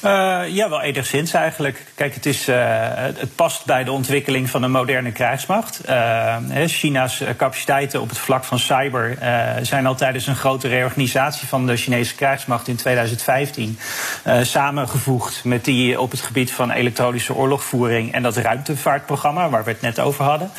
Uh, 0.05 0.40
ja, 0.49 0.68
wel 0.68 0.80
enigszins 0.80 1.32
eigenlijk. 1.32 1.84
Kijk, 1.94 2.14
het, 2.14 2.26
is, 2.26 2.49
uh, 2.49 2.57
het 2.96 3.34
past 3.34 3.64
bij 3.64 3.84
de 3.84 3.92
ontwikkeling 3.92 4.51
van 4.51 4.62
een 4.62 4.70
moderne 4.70 5.12
krijgsmacht. 5.12 5.80
Uh, 5.88 6.36
China's 6.66 7.22
capaciteiten 7.36 8.01
op 8.01 8.09
het 8.09 8.18
vlak 8.18 8.44
van 8.44 8.59
cyber 8.59 9.18
zijn 9.62 9.86
al 9.86 9.94
tijdens 9.94 10.26
een 10.26 10.36
grote 10.36 10.68
reorganisatie 10.68 11.49
van 11.49 11.66
de 11.66 11.76
Chinese 11.76 12.14
krijgsmacht 12.14 12.68
in 12.68 12.76
2015 12.76 13.78
samengevoegd 14.42 15.44
met 15.44 15.64
die 15.64 16.01
op 16.01 16.11
het 16.11 16.20
gebied 16.20 16.53
van 16.53 16.70
elektronische 16.70 17.34
oorlogvoering 17.34 18.12
en 18.12 18.22
dat 18.22 18.36
ruimtevaartprogramma 18.36 19.49
waar 19.49 19.64
we 19.64 19.70
het 19.70 19.80
net 19.80 20.01
over 20.01 20.24
hadden. 20.24 20.51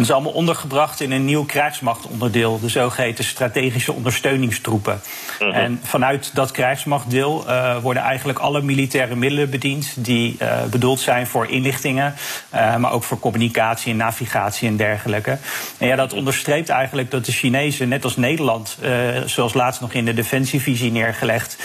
En 0.00 0.06
dat 0.06 0.16
is 0.16 0.22
allemaal 0.22 0.40
ondergebracht 0.40 1.00
in 1.00 1.10
een 1.10 1.24
nieuw 1.24 1.44
krijgsmachtonderdeel, 1.44 2.60
de 2.60 2.68
zogeheten 2.68 3.24
strategische 3.24 3.92
ondersteuningstroepen. 3.92 5.00
-hmm. 5.38 5.52
En 5.52 5.80
vanuit 5.82 6.34
dat 6.34 6.50
krijgsmachtdeel 6.50 7.44
uh, 7.46 7.76
worden 7.78 8.02
eigenlijk 8.02 8.38
alle 8.38 8.62
militaire 8.62 9.16
middelen 9.16 9.50
bediend 9.50 9.94
die 9.96 10.36
uh, 10.42 10.64
bedoeld 10.70 11.00
zijn 11.00 11.26
voor 11.26 11.46
inlichtingen, 11.48 12.14
uh, 12.54 12.76
maar 12.76 12.92
ook 12.92 13.02
voor 13.02 13.18
communicatie 13.18 13.90
en 13.90 13.96
navigatie 13.96 14.68
en 14.68 14.76
dergelijke. 14.76 15.38
En 15.78 15.86
ja, 15.86 15.96
dat 15.96 16.12
onderstreept 16.12 16.68
eigenlijk 16.68 17.10
dat 17.10 17.24
de 17.24 17.32
Chinezen, 17.32 17.88
net 17.88 18.04
als 18.04 18.16
Nederland, 18.16 18.78
zoals 19.24 19.54
laatst 19.54 19.80
nog 19.80 19.92
in 19.92 20.04
de 20.04 20.14
defensievisie 20.14 20.92
neergelegd, 20.92 21.56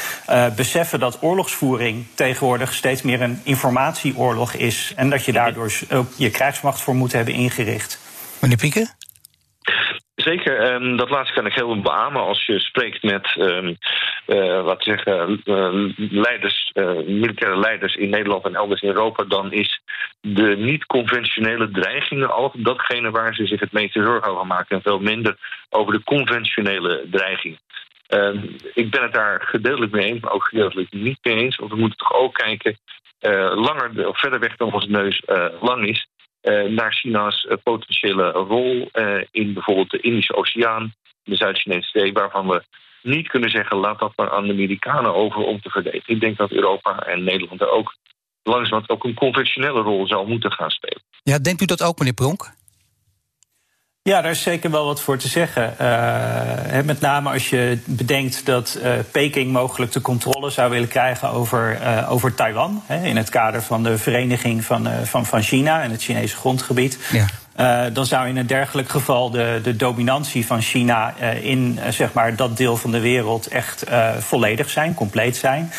beseffen 0.55 0.99
dat 0.99 1.17
oorlogsvoering 1.21 2.05
tegenwoordig 2.13 2.73
steeds 2.73 3.01
meer 3.01 3.21
een 3.21 3.39
informatieoorlog 3.43 4.53
is. 4.53 4.93
En 4.95 5.09
dat 5.09 5.25
je 5.25 5.31
daardoor 5.31 5.71
ook 5.91 6.07
je 6.15 6.29
krijgsmacht 6.29 6.81
voor 6.81 6.95
moet 6.95 7.11
hebben 7.11 7.33
ingericht. 7.33 8.03
Pieken? 8.53 8.87
Zeker, 10.15 10.73
um, 10.73 10.97
dat 10.97 11.09
laatste 11.09 11.33
kan 11.33 11.45
ik 11.45 11.53
heel 11.53 11.81
beamen. 11.81 12.21
Als 12.21 12.45
je 12.45 12.59
spreekt 12.59 13.03
met 13.03 13.35
um, 13.39 13.77
uh, 14.27 14.63
wat 14.63 14.83
zeggen, 14.83 15.41
uh, 15.45 15.93
leiders, 15.97 16.71
uh, 16.73 16.85
militaire 17.05 17.59
leiders 17.59 17.95
in 17.95 18.09
Nederland 18.09 18.45
en 18.45 18.55
elders 18.55 18.81
in 18.81 18.89
Europa, 18.89 19.23
dan 19.23 19.51
is 19.51 19.81
de 20.21 20.55
niet-conventionele 20.57 21.71
dreigingen 21.71 22.31
altijd 22.31 22.65
datgene 22.65 23.11
waar 23.11 23.35
ze 23.35 23.47
zich 23.47 23.59
het 23.59 23.71
meeste 23.71 24.03
zorgen 24.03 24.31
over 24.31 24.47
maken. 24.47 24.75
En 24.75 24.81
veel 24.81 24.99
minder 24.99 25.37
over 25.69 25.93
de 25.93 26.03
conventionele 26.03 27.07
dreiging. 27.11 27.59
Ik 28.73 28.91
ben 28.91 29.01
het 29.01 29.13
daar 29.13 29.41
gedeeltelijk 29.41 29.91
mee 29.91 30.05
eens, 30.05 30.21
maar 30.21 30.31
ook 30.31 30.47
gedeeltelijk 30.47 30.93
niet 30.93 31.19
mee 31.21 31.35
eens. 31.35 31.55
Want 31.55 31.71
we 31.71 31.77
moeten 31.77 31.97
toch 31.97 32.13
ook 32.13 32.33
kijken, 32.33 32.77
langer 33.55 34.07
of 34.07 34.19
verder 34.19 34.39
weg 34.39 34.55
dan 34.55 34.73
onze 34.73 34.89
neus 34.89 35.21
lang 35.61 35.87
is 35.87 36.07
naar 36.67 36.93
China's 36.93 37.47
potentiële 37.63 38.31
rol 38.31 38.89
in 39.31 39.53
bijvoorbeeld 39.53 39.91
de 39.91 39.99
Indische 39.99 40.35
Oceaan, 40.35 40.93
de 41.23 41.35
Zuid-Chinese 41.35 41.89
Zee, 41.89 42.13
waarvan 42.13 42.47
we 42.47 42.63
niet 43.01 43.27
kunnen 43.27 43.49
zeggen: 43.49 43.77
laat 43.77 43.99
dat 43.99 44.13
maar 44.15 44.31
aan 44.31 44.43
de 44.43 44.53
Amerikanen 44.53 45.13
over 45.13 45.41
om 45.41 45.61
te 45.61 45.69
verdedigen. 45.69 46.13
Ik 46.13 46.19
denk 46.19 46.37
dat 46.37 46.51
Europa 46.51 46.99
en 46.99 47.23
Nederland 47.23 47.61
er 47.61 47.69
ook 47.69 47.95
langzamerhand 48.43 48.89
ook 48.89 49.03
een 49.03 49.13
conventionele 49.13 49.81
rol 49.81 50.07
zou 50.07 50.27
moeten 50.27 50.51
gaan 50.51 50.69
spelen. 50.69 51.01
Ja, 51.23 51.39
denkt 51.39 51.61
u 51.61 51.65
dat 51.65 51.83
ook, 51.83 51.97
meneer 51.97 52.13
Pronk? 52.13 52.53
Ja, 54.09 54.21
daar 54.21 54.31
is 54.31 54.41
zeker 54.41 54.71
wel 54.71 54.85
wat 54.85 55.01
voor 55.01 55.17
te 55.17 55.27
zeggen. 55.27 55.73
Uh, 55.81 56.81
met 56.83 56.99
name 56.99 57.29
als 57.29 57.49
je 57.49 57.79
bedenkt 57.85 58.45
dat 58.45 58.77
uh, 58.83 58.91
Peking 59.11 59.51
mogelijk 59.51 59.91
de 59.91 60.01
controle 60.01 60.49
zou 60.49 60.69
willen 60.71 60.87
krijgen 60.87 61.29
over, 61.29 61.81
uh, 61.81 62.11
over 62.11 62.33
Taiwan. 62.33 62.83
Hè, 62.85 63.05
in 63.05 63.17
het 63.17 63.29
kader 63.29 63.61
van 63.61 63.83
de 63.83 63.97
vereniging 63.97 64.65
van, 64.65 64.87
van, 65.03 65.25
van 65.25 65.41
China 65.41 65.81
en 65.81 65.91
het 65.91 66.03
Chinese 66.03 66.35
grondgebied. 66.35 66.97
Ja. 67.11 67.25
Uh, 67.59 67.83
dan 67.93 68.05
zou 68.05 68.27
in 68.27 68.37
een 68.37 68.47
dergelijk 68.47 68.89
geval 68.89 69.29
de, 69.29 69.59
de 69.63 69.75
dominantie 69.75 70.45
van 70.45 70.61
China 70.61 71.13
uh, 71.21 71.43
in 71.43 71.79
uh, 71.79 71.91
zeg 71.91 72.13
maar 72.13 72.35
dat 72.35 72.57
deel 72.57 72.77
van 72.77 72.91
de 72.91 72.99
wereld 72.99 73.47
echt 73.47 73.83
volledig 74.19 74.69
zijn, 74.69 74.93
compleet 74.93 75.37
zijn. 75.37 75.71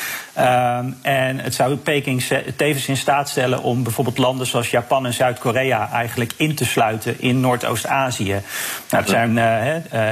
en 1.03 1.39
het 1.39 1.55
zou 1.55 1.77
Peking 1.77 2.25
tevens 2.57 2.89
in 2.89 2.97
staat 2.97 3.29
stellen 3.29 3.63
om 3.63 3.83
bijvoorbeeld 3.83 4.19
landen 4.19 4.47
zoals 4.47 4.71
Japan 4.71 5.07
en 5.07 5.15
Zuid-Korea 5.15 5.91
eigenlijk 5.93 6.33
in 6.37 6.55
te 6.55 6.65
sluiten 6.65 7.21
in 7.21 7.41
Noordoost-Azië. 7.41 8.41
Nou, 8.91 9.07
zijn, 9.07 9.35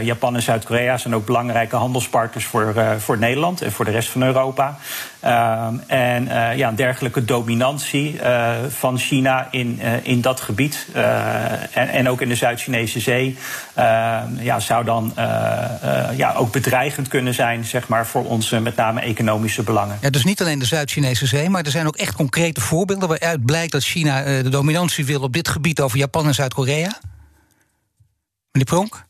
Japan 0.05 0.35
en 0.35 0.43
Zuid-Korea 0.43 0.97
zijn 0.97 1.15
ook 1.15 1.27
belangrijke 1.27 1.77
handelspartners 1.77 2.45
voor, 2.45 2.75
voor 2.99 3.19
Nederland 3.19 3.62
en 3.62 3.73
voor 3.73 3.85
de 3.85 3.91
rest 3.91 4.09
van 4.09 4.23
Europa. 4.23 4.79
en 5.87 6.29
ja, 6.57 6.69
een 6.69 6.77
dergelijke 6.77 7.25
dominantie 7.25 8.21
van 8.69 8.99
China 8.99 9.49
in, 9.51 9.81
in 10.03 10.21
dat 10.21 10.41
gebied 10.41 10.87
en, 11.72 11.88
en, 11.88 12.09
ook 12.09 12.20
in 12.20 12.28
de 12.28 12.34
Zuid-Chinese 12.34 13.00
Zee, 13.00 13.38
uh, 13.78 14.22
ja, 14.38 14.61
zou 14.61 14.84
dan 14.84 15.12
uh, 15.18 15.24
ja, 16.16 16.34
ook 16.36 16.52
bedreigend 16.52 17.09
kunnen 17.09 17.34
zijn 17.34 17.64
zeg 17.64 17.88
maar, 17.88 18.07
voor 18.07 18.24
onze 18.24 18.61
met 18.61 18.76
name 18.76 19.00
economische 19.00 19.62
belangen. 19.62 19.98
Ja, 20.00 20.11
dus 20.11 20.24
niet 20.24 20.40
alleen 20.40 20.59
de 20.59 20.64
Zuid-Chinese 20.64 21.26
Zee, 21.26 21.48
maar 21.48 21.64
er 21.64 21.70
zijn 21.70 21.86
ook 21.86 21.96
echt 21.96 22.14
concrete 22.14 22.61
voorbeelden 22.61 23.09
waaruit 23.09 23.44
blijkt 23.44 23.72
dat 23.72 23.82
China 23.82 24.22
de 24.42 24.48
dominantie 24.48 25.05
wil 25.05 25.20
op 25.20 25.32
dit 25.32 25.48
gebied 25.48 25.80
over 25.80 25.98
Japan 25.98 26.26
en 26.26 26.34
Zuid-Korea? 26.34 27.00
Meneer 28.52 28.68
Pronk? 28.68 29.07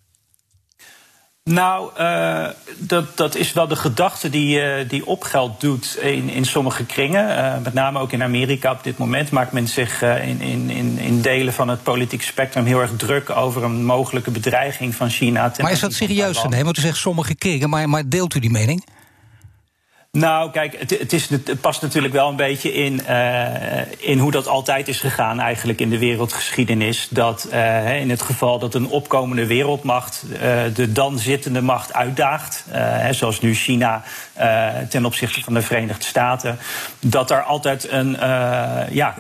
Nou, 1.50 1.90
uh, 2.00 2.48
dat, 2.78 3.16
dat 3.16 3.34
is 3.34 3.52
wel 3.52 3.68
de 3.68 3.76
gedachte 3.76 4.30
die, 4.30 4.60
uh, 4.60 4.88
die 4.88 5.06
opgeld 5.06 5.60
doet 5.60 5.98
in, 6.00 6.28
in 6.28 6.44
sommige 6.44 6.84
kringen. 6.84 7.28
Uh, 7.28 7.62
met 7.62 7.74
name 7.74 7.98
ook 7.98 8.12
in 8.12 8.22
Amerika 8.22 8.72
op 8.72 8.84
dit 8.84 8.98
moment 8.98 9.30
maakt 9.30 9.52
men 9.52 9.68
zich 9.68 10.02
in, 10.02 10.40
in, 10.40 10.98
in 10.98 11.20
delen 11.20 11.52
van 11.52 11.68
het 11.68 11.82
politieke 11.82 12.24
spectrum 12.24 12.64
heel 12.64 12.80
erg 12.80 12.90
druk 12.96 13.30
over 13.30 13.62
een 13.62 13.84
mogelijke 13.84 14.30
bedreiging 14.30 14.94
van 14.94 15.10
China. 15.10 15.52
Maar 15.60 15.72
is 15.72 15.80
dat 15.80 15.92
serieus 15.92 16.40
te 16.40 16.48
nemen? 16.48 16.64
Want 16.64 16.78
u 16.78 16.80
zegt 16.80 16.96
sommige 16.96 17.34
kringen, 17.34 17.70
maar, 17.70 17.88
maar 17.88 18.08
deelt 18.08 18.34
u 18.34 18.40
die 18.40 18.50
mening? 18.50 18.84
Nou, 20.14 20.50
kijk, 20.50 20.76
het, 20.78 20.98
het, 20.98 21.12
is, 21.12 21.28
het, 21.28 21.60
past 21.60 21.82
natuurlijk 21.82 22.14
wel 22.14 22.28
een 22.28 22.36
beetje 22.36 22.72
in, 22.72 23.00
uh, 23.08 23.48
in 23.98 24.18
hoe 24.18 24.30
dat 24.30 24.46
altijd 24.46 24.88
is 24.88 25.00
gegaan, 25.00 25.40
eigenlijk 25.40 25.80
in 25.80 25.90
de 25.90 25.98
wereldgeschiedenis. 25.98 27.08
Dat 27.10 27.48
uh, 27.52 28.00
in 28.00 28.10
het 28.10 28.22
geval 28.22 28.58
dat 28.58 28.74
een 28.74 28.86
opkomende 28.86 29.46
wereldmacht 29.46 30.24
uh, 30.32 30.38
de 30.74 30.92
dan 30.92 31.18
zittende 31.18 31.60
macht 31.60 31.94
uitdaagt, 31.94 32.64
zoals 33.10 33.40
nu 33.40 33.54
China 33.54 34.02
ten 34.88 35.04
opzichte 35.04 35.42
van 35.42 35.54
de 35.54 35.62
Verenigde 35.62 36.04
Staten, 36.04 36.58
dat 37.00 37.30
er 37.30 37.42
altijd 37.42 37.90
een, 37.90 38.16
ja, 38.90 39.14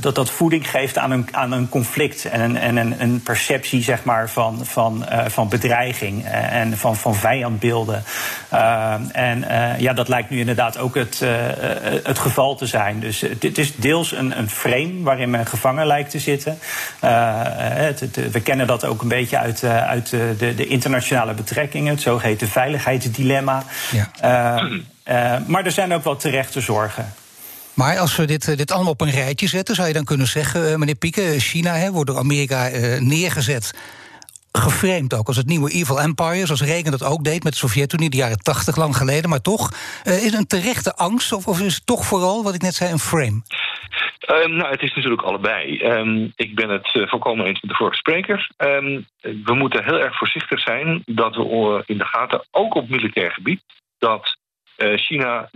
dat 0.00 0.14
dat 0.14 0.30
voeding 0.30 0.70
geeft 0.70 0.98
aan 0.98 1.10
een, 1.10 1.28
aan 1.30 1.52
een 1.52 1.68
conflict 1.68 2.24
en 2.24 2.40
een, 2.40 2.78
en 2.78 3.00
een 3.00 3.22
perceptie, 3.22 3.82
zeg 3.82 4.04
maar, 4.04 4.30
van, 4.30 4.66
van, 4.66 5.06
van 5.26 5.48
bedreiging 5.48 6.24
en 6.26 6.78
van, 6.78 6.96
van 6.96 7.14
vijandbeelden. 7.14 8.04
en 9.12 9.44
ja, 9.78 9.92
dat 9.92 10.08
lijkt 10.08 10.29
nu 10.30 10.38
inderdaad 10.38 10.78
ook 10.78 10.94
het, 10.94 11.20
uh, 11.22 11.30
het 12.02 12.18
geval 12.18 12.56
te 12.56 12.66
zijn. 12.66 13.00
Dus 13.00 13.24
dit 13.38 13.58
is 13.58 13.76
deels 13.76 14.12
een, 14.12 14.38
een 14.38 14.50
frame 14.50 15.02
waarin 15.02 15.30
men 15.30 15.46
gevangen 15.46 15.86
lijkt 15.86 16.10
te 16.10 16.18
zitten. 16.18 16.58
Uh, 17.04 17.10
het, 17.56 18.00
het, 18.00 18.30
we 18.30 18.40
kennen 18.40 18.66
dat 18.66 18.84
ook 18.84 19.02
een 19.02 19.08
beetje 19.08 19.38
uit, 19.38 19.64
uit 19.64 20.10
de, 20.10 20.54
de, 20.56 20.66
internationale 20.66 21.34
betrekkingen, 21.34 21.92
het 21.92 22.02
zogeheten 22.02 22.48
veiligheidsdilemma. 22.48 23.64
Ja. 23.90 24.62
maar 25.46 25.64
er 25.64 25.72
zijn 25.72 25.94
ook 25.94 26.04
wel 26.04 26.16
terechte 26.16 26.60
zorgen. 26.60 27.12
Maar 27.74 27.98
als 27.98 28.16
we 28.16 28.24
dit, 28.24 28.56
dit 28.56 28.72
allemaal 28.72 28.92
op 28.92 29.00
een 29.00 29.10
rijtje 29.10 29.48
zetten, 29.48 29.74
zou 29.74 29.88
je 29.88 29.94
dan 29.94 30.04
kunnen 30.04 30.26
zeggen, 30.26 30.78
meneer 30.78 30.94
Pieke, 30.94 31.34
China 31.38 31.74
hè, 31.74 31.90
wordt 31.90 32.10
door 32.10 32.18
Amerika 32.18 32.68
neergezet 32.98 33.72
geframed 34.52 35.14
ook 35.14 35.26
als 35.26 35.36
het 35.36 35.46
nieuwe 35.46 35.70
evil 35.70 36.00
empire, 36.00 36.46
zoals 36.46 36.62
Reagan 36.62 36.90
dat 36.90 37.04
ook 37.04 37.24
deed 37.24 37.44
met 37.44 37.52
de 37.52 37.58
Sovjet-Unie 37.58 38.10
de 38.10 38.16
jaren 38.16 38.38
tachtig 38.38 38.76
lang 38.76 38.96
geleden. 38.96 39.30
Maar 39.30 39.40
toch, 39.40 39.70
uh, 40.04 40.24
is 40.24 40.32
een 40.32 40.46
terechte 40.46 40.94
angst 40.94 41.32
of, 41.32 41.46
of, 41.46 41.60
is 41.60 41.74
het 41.74 41.86
toch 41.86 42.04
vooral, 42.04 42.42
wat 42.42 42.54
ik 42.54 42.62
net 42.62 42.74
zei, 42.74 42.92
een 42.92 42.98
frame? 42.98 43.42
Um, 44.30 44.56
nou, 44.56 44.70
het 44.70 44.82
is 44.82 44.94
natuurlijk 44.94 45.22
allebei. 45.22 45.82
Um, 45.82 46.32
ik 46.36 46.54
ben 46.54 46.68
het 46.68 46.94
uh, 46.94 47.08
volkomen 47.08 47.46
eens 47.46 47.60
met 47.60 47.70
de 47.70 47.76
vorige 47.76 47.96
spreker. 47.96 48.50
Um, 48.58 49.06
we 49.20 49.54
moeten 49.54 49.84
heel 49.84 50.00
erg 50.00 50.18
voorzichtig 50.18 50.60
zijn 50.60 51.02
dat 51.06 51.36
we 51.36 51.82
in 51.86 51.98
de 51.98 52.04
gaten, 52.04 52.46
ook 52.50 52.74
op 52.74 52.88
militair 52.88 53.32
gebied, 53.32 53.60
dat 53.98 54.38
China 54.96 55.48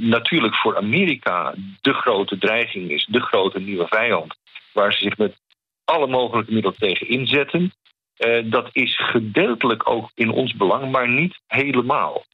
natuurlijk 0.00 0.54
voor 0.54 0.76
Amerika 0.76 1.54
de 1.80 1.92
grote 1.92 2.38
dreiging 2.38 2.90
is, 2.90 3.06
de 3.10 3.20
grote 3.20 3.60
nieuwe 3.60 3.86
vijand, 3.86 4.34
waar 4.72 4.92
ze 4.92 5.02
zich 5.02 5.16
met 5.16 5.36
alle 5.84 6.06
mogelijke 6.06 6.52
middelen 6.52 6.78
tegen 6.78 7.08
inzetten. 7.08 7.72
Uh, 8.18 8.50
dat 8.50 8.68
is 8.72 8.96
gedeeltelijk 8.96 9.88
ook 9.90 10.10
in 10.14 10.30
ons 10.30 10.54
belang, 10.54 10.90
maar 10.90 11.08
niet 11.08 11.38
helemaal. 11.46 12.24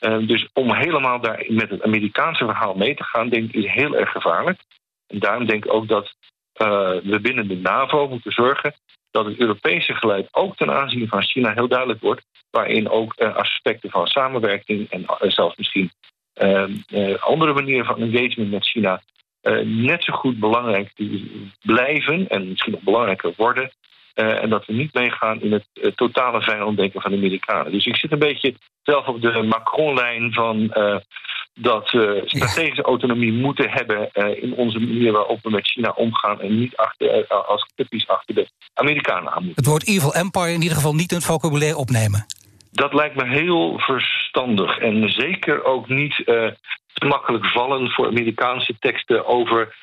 Uh, 0.00 0.26
dus 0.26 0.48
om 0.52 0.74
helemaal 0.74 1.20
daar 1.20 1.44
met 1.48 1.70
het 1.70 1.82
Amerikaanse 1.82 2.44
verhaal 2.44 2.74
mee 2.74 2.94
te 2.94 3.04
gaan, 3.04 3.28
denk 3.28 3.44
ik, 3.44 3.64
is 3.64 3.72
heel 3.72 3.96
erg 3.96 4.10
gevaarlijk. 4.10 4.60
En 5.06 5.18
daarom 5.18 5.46
denk 5.46 5.64
ik 5.64 5.72
ook 5.72 5.88
dat 5.88 6.14
uh, 6.62 6.68
we 7.02 7.18
binnen 7.20 7.48
de 7.48 7.56
NAVO 7.56 8.08
moeten 8.08 8.32
zorgen 8.32 8.74
dat 9.10 9.24
het 9.24 9.38
Europese 9.38 9.94
geleid 9.94 10.28
ook 10.30 10.56
ten 10.56 10.70
aanzien 10.70 11.08
van 11.08 11.22
China 11.22 11.52
heel 11.54 11.68
duidelijk 11.68 12.00
wordt, 12.00 12.22
waarin 12.50 12.88
ook 12.88 13.14
aspecten 13.20 13.90
van 13.90 14.06
samenwerking 14.06 14.90
en 14.90 15.04
zelfs 15.18 15.56
misschien 15.56 15.92
andere 17.18 17.52
manieren 17.52 17.86
van 17.86 18.00
engagement 18.00 18.50
met 18.50 18.68
China 18.68 19.02
net 19.64 20.04
zo 20.04 20.12
goed 20.12 20.38
belangrijk 20.38 20.92
blijven 21.62 22.28
en 22.28 22.48
misschien 22.48 22.72
nog 22.72 22.82
belangrijker 22.82 23.32
worden 23.36 23.70
en 24.14 24.50
dat 24.50 24.66
we 24.66 24.72
niet 24.72 24.94
meegaan 24.94 25.40
in 25.40 25.52
het 25.52 25.66
uh, 25.74 25.90
totale 25.90 26.42
vijanddenken 26.42 27.00
van 27.00 27.10
de 27.10 27.16
Amerikanen. 27.16 27.72
Dus 27.72 27.86
ik 27.86 27.96
zit 27.96 28.12
een 28.12 28.18
beetje 28.18 28.54
zelf 28.82 29.06
op 29.06 29.20
de 29.20 29.42
Macron-lijn 29.42 30.32
van 30.32 30.70
uh, 30.74 30.96
dat 31.54 31.90
we 31.90 32.22
strategische 32.24 32.82
autonomie 32.82 33.32
moeten 33.32 33.70
hebben 33.70 34.10
in 34.42 34.54
onze 34.54 34.78
manier 34.78 35.12
waarop 35.12 35.38
we 35.42 35.50
met 35.50 35.68
China 35.68 35.90
omgaan 35.90 36.40
en 36.40 36.58
niet 36.58 36.76
achter, 36.76 37.26
als 37.26 37.72
typisch 37.74 38.08
achter 38.08 38.34
de 38.34 38.48
Amerikanen 38.74 39.32
aan 39.32 39.44
moeten. 39.44 39.62
Het 39.62 39.66
woord 39.66 39.86
evil 39.86 40.14
empire 40.14 40.52
in 40.52 40.62
ieder 40.62 40.76
geval 40.76 40.94
niet 40.94 41.10
in 41.10 41.16
het 41.16 41.26
vocabulaire 41.26 41.76
opnemen. 41.76 42.26
Dat 42.70 42.94
lijkt 42.94 43.16
me 43.16 43.26
heel 43.26 43.78
verstandig 43.78 44.78
en 44.78 45.08
zeker 45.08 45.64
ook 45.64 45.88
niet 45.88 46.14
te 46.92 47.06
makkelijk 47.06 47.46
vallen 47.46 47.90
voor 47.90 48.06
Amerikaanse 48.06 48.76
teksten 48.78 49.26
over 49.26 49.74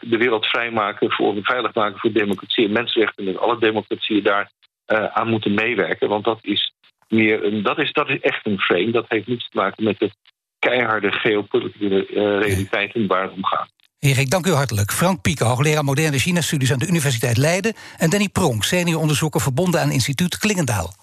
de 0.00 0.16
wereld 0.16 0.46
vrijmaken 0.46 1.12
voor 1.12 1.38
veilig 1.42 1.74
maken 1.74 1.98
voor 1.98 2.12
democratie 2.12 2.64
en 2.64 2.72
mensenrechten. 2.72 3.26
En 3.26 3.32
dat 3.32 3.42
alle 3.42 3.58
democratieën 3.58 4.22
daar 4.22 4.50
uh, 4.86 5.04
aan 5.04 5.28
moeten 5.28 5.54
meewerken. 5.54 6.08
Want 6.08 6.24
dat 6.24 6.38
is 6.40 6.72
meer 7.08 7.44
een, 7.44 7.62
dat 7.62 7.78
is, 7.78 7.92
dat 7.92 8.08
is 8.08 8.20
echt 8.20 8.46
een 8.46 8.58
frame. 8.58 8.90
Dat 8.90 9.04
heeft 9.08 9.26
niets 9.26 9.48
te 9.48 9.56
maken 9.56 9.84
met 9.84 9.98
de 9.98 10.10
keiharde 10.58 11.12
geopolitieke 11.12 12.08
uh, 12.10 12.14
realiteiten 12.14 13.06
waar 13.06 13.22
het 13.22 13.32
om 13.32 13.44
gaat. 13.44 13.70
Erik, 13.98 14.30
dank 14.30 14.46
u 14.46 14.50
hartelijk. 14.50 14.92
Frank 14.92 15.20
Pieke, 15.20 15.44
hoogleraar 15.44 15.84
moderne 15.84 16.18
China-studies 16.18 16.72
aan 16.72 16.78
de 16.78 16.88
Universiteit 16.88 17.36
Leiden. 17.36 17.74
En 17.96 18.10
Danny 18.10 18.28
Pronk, 18.28 18.64
senior 18.64 19.00
onderzoeker 19.00 19.40
verbonden 19.40 19.80
aan 19.80 19.90
instituut 19.90 20.38
Klingendaal. 20.38 20.94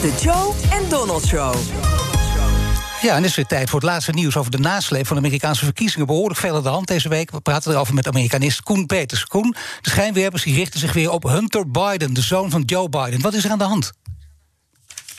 De 0.00 0.18
Joe 0.22 0.54
en 0.70 0.88
Donald 0.88 1.26
Show. 1.26 1.91
Ja, 3.02 3.16
en 3.16 3.24
is 3.24 3.34
weer 3.34 3.46
tijd 3.46 3.70
voor 3.70 3.80
het 3.80 3.88
laatste 3.88 4.12
nieuws 4.12 4.36
over 4.36 4.50
de 4.50 4.58
nasleep 4.58 5.06
van 5.06 5.16
de 5.16 5.22
Amerikaanse 5.22 5.64
verkiezingen. 5.64 6.06
Behoorlijk 6.06 6.40
veel 6.40 6.56
aan 6.56 6.62
de 6.62 6.68
hand 6.68 6.86
deze 6.86 7.08
week. 7.08 7.30
We 7.30 7.40
praten 7.40 7.72
erover 7.72 7.94
met 7.94 8.08
Amerikanist 8.08 8.62
Koen 8.62 8.86
Peters. 8.86 9.24
Koen, 9.24 9.54
de 9.80 9.90
schijnwerpers 9.90 10.42
die 10.42 10.54
richten 10.54 10.80
zich 10.80 10.92
weer 10.92 11.10
op 11.10 11.22
Hunter 11.22 11.70
Biden, 11.70 12.14
de 12.14 12.20
zoon 12.20 12.50
van 12.50 12.62
Joe 12.62 12.88
Biden. 12.88 13.20
Wat 13.20 13.34
is 13.34 13.44
er 13.44 13.50
aan 13.50 13.58
de 13.58 13.64
hand? 13.64 13.92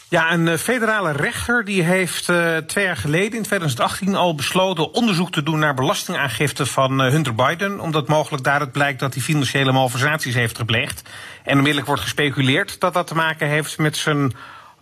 Ja, 0.10 0.32
een 0.32 0.48
eh, 0.48 0.58
federale 0.58 1.12
rechter 1.12 1.66
die 1.66 1.84
heeft 1.84 2.30
uh, 2.30 2.58
twee 2.58 2.86
jaar 2.86 2.98
geleden, 2.98 3.38
in 3.38 3.44
2018, 3.44 4.16
al 4.16 4.36
besloten 4.36 4.94
onderzoek 4.94 5.32
te 5.32 5.44
doen 5.44 5.60
naar 5.60 5.74
belastingaangifte 5.74 6.66
van 6.66 7.06
uh, 7.06 7.12
Hunter 7.12 7.36
Biden. 7.36 7.80
Omdat 7.80 8.08
mogelijk 8.08 8.44
daaruit 8.44 8.72
blijkt 8.72 9.00
dat 9.00 9.14
hij 9.14 9.24
financiële 9.24 9.72
malversaties 9.72 10.34
heeft 10.34 10.58
gepleegd. 10.58 11.02
En 11.44 11.54
onmiddellijk 11.54 11.88
wordt 11.88 12.02
gespeculeerd 12.02 12.80
dat 12.80 12.94
dat 12.94 13.08
te 13.08 13.16
maken 13.16 13.48
heeft 13.48 13.78
met 13.78 13.98
zijn 13.98 14.34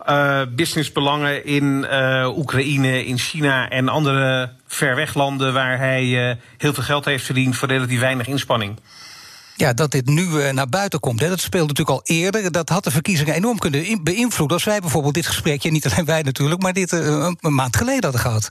uh, 0.08 0.40
businessbelangen 0.54 1.44
in 1.44 1.86
uh, 1.90 2.32
Oekraïne, 2.36 3.04
in 3.04 3.18
China 3.18 3.68
en 3.68 3.88
andere 3.88 4.52
verweglanden 4.66 5.52
waar 5.52 5.78
hij 5.78 6.04
uh, 6.04 6.34
heel 6.58 6.74
veel 6.74 6.82
geld 6.82 7.04
heeft 7.04 7.24
verdiend 7.24 7.56
voor 7.56 7.68
relatief 7.68 8.00
weinig 8.00 8.26
inspanning. 8.26 8.78
Ja, 9.56 9.72
dat 9.72 9.90
dit 9.90 10.06
nu 10.06 10.52
naar 10.52 10.68
buiten 10.68 11.00
komt, 11.00 11.20
hè, 11.20 11.28
dat 11.28 11.40
speelde 11.40 11.66
natuurlijk 11.66 11.98
al 11.98 12.14
eerder. 12.16 12.52
Dat 12.52 12.68
had 12.68 12.84
de 12.84 12.90
verkiezingen 12.90 13.34
enorm 13.34 13.58
kunnen 13.58 14.02
beïnvloeden. 14.02 14.56
Als 14.56 14.66
wij 14.66 14.80
bijvoorbeeld 14.80 15.14
dit 15.14 15.26
gesprekje, 15.26 15.70
niet 15.70 15.88
alleen 15.90 16.04
wij 16.04 16.22
natuurlijk, 16.22 16.62
maar 16.62 16.72
dit 16.72 16.92
een 16.92 17.36
maand 17.40 17.76
geleden 17.76 18.02
hadden 18.02 18.20
gehad. 18.20 18.50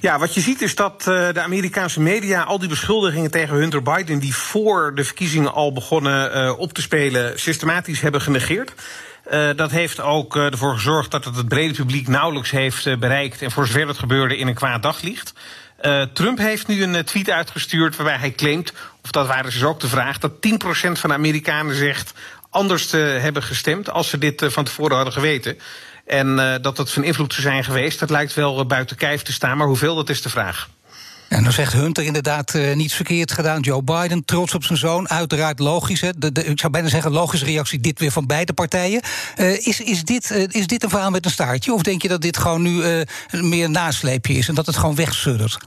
Ja, 0.00 0.18
wat 0.18 0.34
je 0.34 0.40
ziet 0.40 0.62
is 0.62 0.74
dat 0.74 1.02
de 1.02 1.40
Amerikaanse 1.42 2.00
media 2.00 2.42
al 2.42 2.58
die 2.58 2.68
beschuldigingen 2.68 3.30
tegen 3.30 3.56
Hunter 3.56 3.82
Biden, 3.82 4.18
die 4.18 4.34
voor 4.34 4.94
de 4.94 5.04
verkiezingen 5.04 5.52
al 5.52 5.72
begonnen 5.72 6.58
op 6.58 6.72
te 6.72 6.82
spelen, 6.82 7.40
systematisch 7.40 8.00
hebben 8.00 8.20
genegeerd. 8.20 8.72
Uh, 9.32 9.50
dat 9.56 9.70
heeft 9.70 10.00
ook 10.00 10.36
ervoor 10.36 10.74
gezorgd 10.74 11.10
dat 11.10 11.24
het 11.24 11.36
het 11.36 11.48
brede 11.48 11.74
publiek 11.74 12.08
nauwelijks 12.08 12.50
heeft 12.50 12.98
bereikt. 12.98 13.42
En 13.42 13.50
voor 13.50 13.66
zover 13.66 13.88
het 13.88 13.98
gebeurde 13.98 14.36
in 14.36 14.46
een 14.46 14.54
kwaad 14.54 14.82
daglicht. 14.82 15.34
Trump 16.12 16.38
heeft 16.38 16.66
nu 16.66 16.82
een 16.82 17.04
tweet 17.04 17.30
uitgestuurd 17.30 17.96
waarbij 17.96 18.16
hij 18.16 18.32
claimt, 18.32 18.72
of 19.02 19.10
dat 19.10 19.26
waren 19.26 19.50
dus 19.50 19.64
ook 19.64 19.80
de 19.80 19.88
vraag, 19.88 20.18
dat 20.18 20.32
10% 20.32 20.32
van 20.92 21.10
de 21.10 21.16
Amerikanen 21.16 21.74
zegt 21.74 22.12
anders 22.50 22.86
te 22.86 22.96
hebben 22.96 23.42
gestemd 23.42 23.90
als 23.90 24.08
ze 24.08 24.18
dit 24.18 24.44
van 24.46 24.64
tevoren 24.64 24.96
hadden 24.96 25.12
geweten. 25.12 25.58
En 26.12 26.58
dat 26.62 26.76
het 26.76 26.90
van 26.90 27.04
invloed 27.04 27.32
zou 27.32 27.46
zijn 27.46 27.64
geweest, 27.64 27.98
dat 27.98 28.10
lijkt 28.10 28.34
wel 28.34 28.66
buiten 28.66 28.96
kijf 28.96 29.22
te 29.22 29.32
staan. 29.32 29.56
Maar 29.56 29.66
hoeveel, 29.66 29.94
dat 29.94 30.08
is 30.08 30.22
de 30.22 30.28
vraag. 30.28 30.68
En 31.32 31.42
dan 31.42 31.52
zegt 31.52 31.72
Hunter 31.72 32.04
inderdaad 32.04 32.54
uh, 32.54 32.74
niets 32.74 32.94
verkeerd 32.94 33.32
gedaan. 33.32 33.60
Joe 33.60 33.82
Biden, 33.82 34.24
trots 34.24 34.54
op 34.54 34.64
zijn 34.64 34.78
zoon. 34.78 35.08
Uiteraard 35.08 35.58
logisch. 35.58 36.00
Hè. 36.00 36.08
Ik 36.32 36.60
zou 36.60 36.72
bijna 36.72 36.88
zeggen, 36.88 37.10
logische 37.10 37.44
reactie 37.46 37.80
dit 37.80 37.98
weer 37.98 38.10
van 38.10 38.26
beide 38.26 38.52
partijen. 38.52 39.02
Uh, 39.36 39.66
is, 39.66 39.80
is, 39.80 40.04
dit, 40.04 40.30
uh, 40.30 40.44
is 40.48 40.66
dit 40.66 40.82
een 40.82 40.90
verhaal 40.90 41.10
met 41.10 41.24
een 41.24 41.30
staartje? 41.30 41.72
Of 41.72 41.82
denk 41.82 42.02
je 42.02 42.08
dat 42.08 42.20
dit 42.20 42.36
gewoon 42.38 42.62
nu 42.62 43.04
meer 43.30 43.70
nasleepje 43.70 44.34
is 44.34 44.48
en 44.48 44.54
dat 44.54 44.66
het 44.66 44.76
gewoon 44.76 44.94
wegsuddert? 44.94 45.58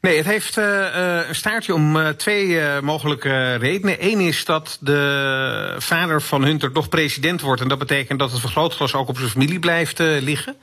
Nee, 0.00 0.16
het 0.16 0.26
heeft 0.26 0.58
uh, 0.58 1.26
een 1.28 1.34
staartje 1.34 1.74
om 1.74 1.96
uh, 1.96 2.08
twee 2.08 2.60
mogelijke 2.80 3.54
redenen. 3.54 3.96
Eén 4.00 4.20
is 4.20 4.44
dat 4.44 4.78
de 4.80 5.74
vader 5.78 6.22
van 6.22 6.44
Hunter 6.44 6.72
toch 6.72 6.88
president 6.88 7.40
wordt. 7.40 7.60
En 7.62 7.68
dat 7.68 7.78
betekent 7.78 8.18
dat 8.18 8.30
het 8.30 8.40
vergrootglas 8.40 8.94
ook 8.94 9.08
op 9.08 9.16
zijn 9.16 9.30
familie 9.30 9.58
blijft 9.58 9.98
liggen. 9.98 10.56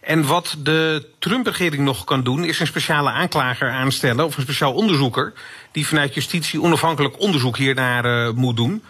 En 0.00 0.26
wat 0.26 0.56
de 0.58 1.06
Trump-regering 1.18 1.82
nog 1.82 2.04
kan 2.04 2.22
doen, 2.22 2.44
is 2.44 2.60
een 2.60 2.66
speciale 2.66 3.10
aanklager 3.10 3.70
aanstellen 3.70 4.24
of 4.24 4.36
een 4.36 4.42
speciaal 4.42 4.72
onderzoeker 4.72 5.32
die 5.72 5.86
vanuit 5.86 6.14
justitie 6.14 6.62
onafhankelijk 6.62 7.20
onderzoek 7.20 7.56
hiernaar 7.56 8.34
moet 8.34 8.56
doen. 8.56 8.82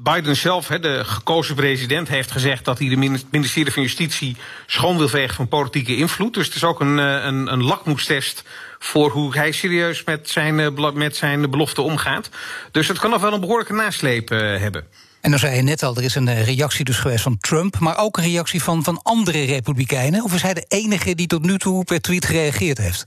Biden 0.00 0.36
zelf, 0.36 0.66
de 0.66 1.04
gekozen 1.04 1.54
president, 1.54 2.08
heeft 2.08 2.30
gezegd 2.30 2.64
dat 2.64 2.78
hij 2.78 2.88
de 2.88 3.20
ministerie 3.30 3.72
van 3.72 3.82
Justitie 3.82 4.36
schoon 4.66 4.98
wil 4.98 5.08
vegen 5.08 5.34
van 5.34 5.48
politieke 5.48 5.96
invloed. 5.96 6.34
Dus 6.34 6.46
het 6.46 6.54
is 6.54 6.64
ook 6.64 6.80
een, 6.80 6.98
eh, 6.98 7.24
een, 7.24 7.52
een 7.52 7.62
lakmoestest 7.62 8.44
voor 8.78 9.10
hoe 9.10 9.34
hij 9.34 9.52
serieus 9.52 10.04
met 10.04 10.30
zijn, 10.30 10.60
eh, 10.60 10.92
met 10.92 11.16
zijn 11.16 11.50
belofte 11.50 11.82
omgaat. 11.82 12.28
Dus 12.70 12.88
het 12.88 12.98
kan 12.98 13.10
nog 13.10 13.20
wel 13.20 13.32
een 13.32 13.40
behoorlijke 13.40 13.72
nasleep 13.72 14.28
hebben. 14.28 14.86
En 15.20 15.30
dan 15.30 15.38
zei 15.38 15.56
je 15.56 15.62
net 15.62 15.82
al, 15.82 15.96
er 15.96 16.02
is 16.02 16.14
een 16.14 16.28
eh, 16.28 16.44
reactie 16.44 16.84
dus 16.84 16.98
geweest 16.98 17.22
van 17.22 17.38
Trump... 17.38 17.78
maar 17.78 17.98
ook 17.98 18.16
een 18.16 18.24
reactie 18.24 18.62
van, 18.62 18.84
van 18.84 19.00
andere 19.02 19.44
republikeinen. 19.44 20.24
Of 20.24 20.34
is 20.34 20.42
hij 20.42 20.54
de 20.54 20.64
enige 20.68 21.14
die 21.14 21.26
tot 21.26 21.42
nu 21.42 21.58
toe 21.58 21.84
per 21.84 22.00
tweet 22.00 22.24
gereageerd 22.24 22.78
heeft? 22.78 23.04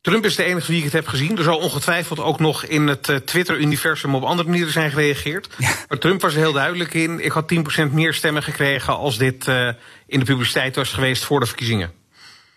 Trump 0.00 0.24
is 0.24 0.36
de 0.36 0.44
enige 0.44 0.66
wie 0.66 0.78
ik 0.78 0.84
het 0.84 0.92
heb 0.92 1.06
gezien. 1.06 1.38
Er 1.38 1.42
zal 1.42 1.58
ongetwijfeld 1.58 2.20
ook 2.20 2.38
nog 2.38 2.64
in 2.64 2.86
het 2.86 3.22
Twitter-universum 3.24 4.14
op 4.14 4.22
andere 4.22 4.48
manieren 4.48 4.72
zijn 4.72 4.90
gereageerd. 4.90 5.48
Maar 5.88 5.98
Trump 5.98 6.20
was 6.20 6.34
er 6.34 6.38
heel 6.38 6.52
duidelijk 6.52 6.94
in. 6.94 7.24
Ik 7.24 7.32
had 7.32 7.52
10% 7.80 7.92
meer 7.92 8.14
stemmen 8.14 8.42
gekregen 8.42 8.96
als 8.96 9.18
dit 9.18 9.46
uh, 9.46 9.68
in 10.06 10.18
de 10.18 10.24
publiciteit 10.24 10.76
was 10.76 10.92
geweest 10.92 11.24
voor 11.24 11.40
de 11.40 11.46
verkiezingen. 11.46 12.01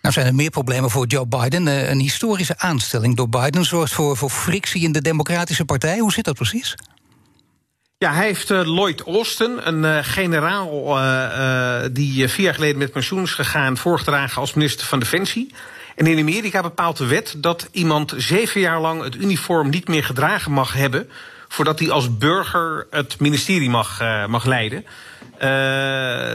Nou 0.06 0.18
zijn 0.18 0.32
er 0.32 0.34
meer 0.34 0.50
problemen 0.50 0.90
voor 0.90 1.06
Joe 1.06 1.26
Biden. 1.26 1.66
Uh, 1.66 1.88
een 1.88 2.00
historische 2.00 2.58
aanstelling 2.58 3.16
door 3.16 3.28
Biden 3.28 3.64
zorgt 3.64 3.92
voor, 3.92 4.16
voor 4.16 4.30
frictie 4.30 4.82
in 4.82 4.92
de 4.92 5.02
Democratische 5.02 5.64
Partij. 5.64 5.98
Hoe 5.98 6.12
zit 6.12 6.24
dat 6.24 6.34
precies? 6.34 6.74
Ja, 7.98 8.12
hij 8.12 8.26
heeft 8.26 8.50
uh, 8.50 8.60
Lloyd 8.64 9.00
Austin, 9.00 9.58
een 9.62 9.82
uh, 9.82 9.98
generaal 10.02 10.68
die 11.92 12.28
vier 12.28 12.44
jaar 12.44 12.54
geleden 12.54 12.78
met 12.78 12.92
pensioen 12.92 13.22
is 13.22 13.34
gegaan, 13.34 13.76
voorgedragen 13.76 14.40
als 14.40 14.54
minister 14.54 14.86
van 14.86 14.98
Defensie. 14.98 15.54
En 15.96 16.06
in 16.06 16.18
Amerika 16.18 16.62
bepaalt 16.62 16.96
de 16.96 17.06
wet 17.06 17.34
dat 17.36 17.68
iemand 17.70 18.14
zeven 18.16 18.60
jaar 18.60 18.80
lang 18.80 19.02
het 19.02 19.14
uniform 19.14 19.68
niet 19.68 19.88
meer 19.88 20.04
gedragen 20.04 20.52
mag 20.52 20.72
hebben 20.72 21.10
voordat 21.48 21.78
hij 21.78 21.90
als 21.90 22.18
burger 22.18 22.86
het 22.90 23.20
ministerie 23.20 23.70
mag, 23.70 24.00
mag 24.28 24.44
leiden. 24.44 24.84
Uh, 25.36 25.42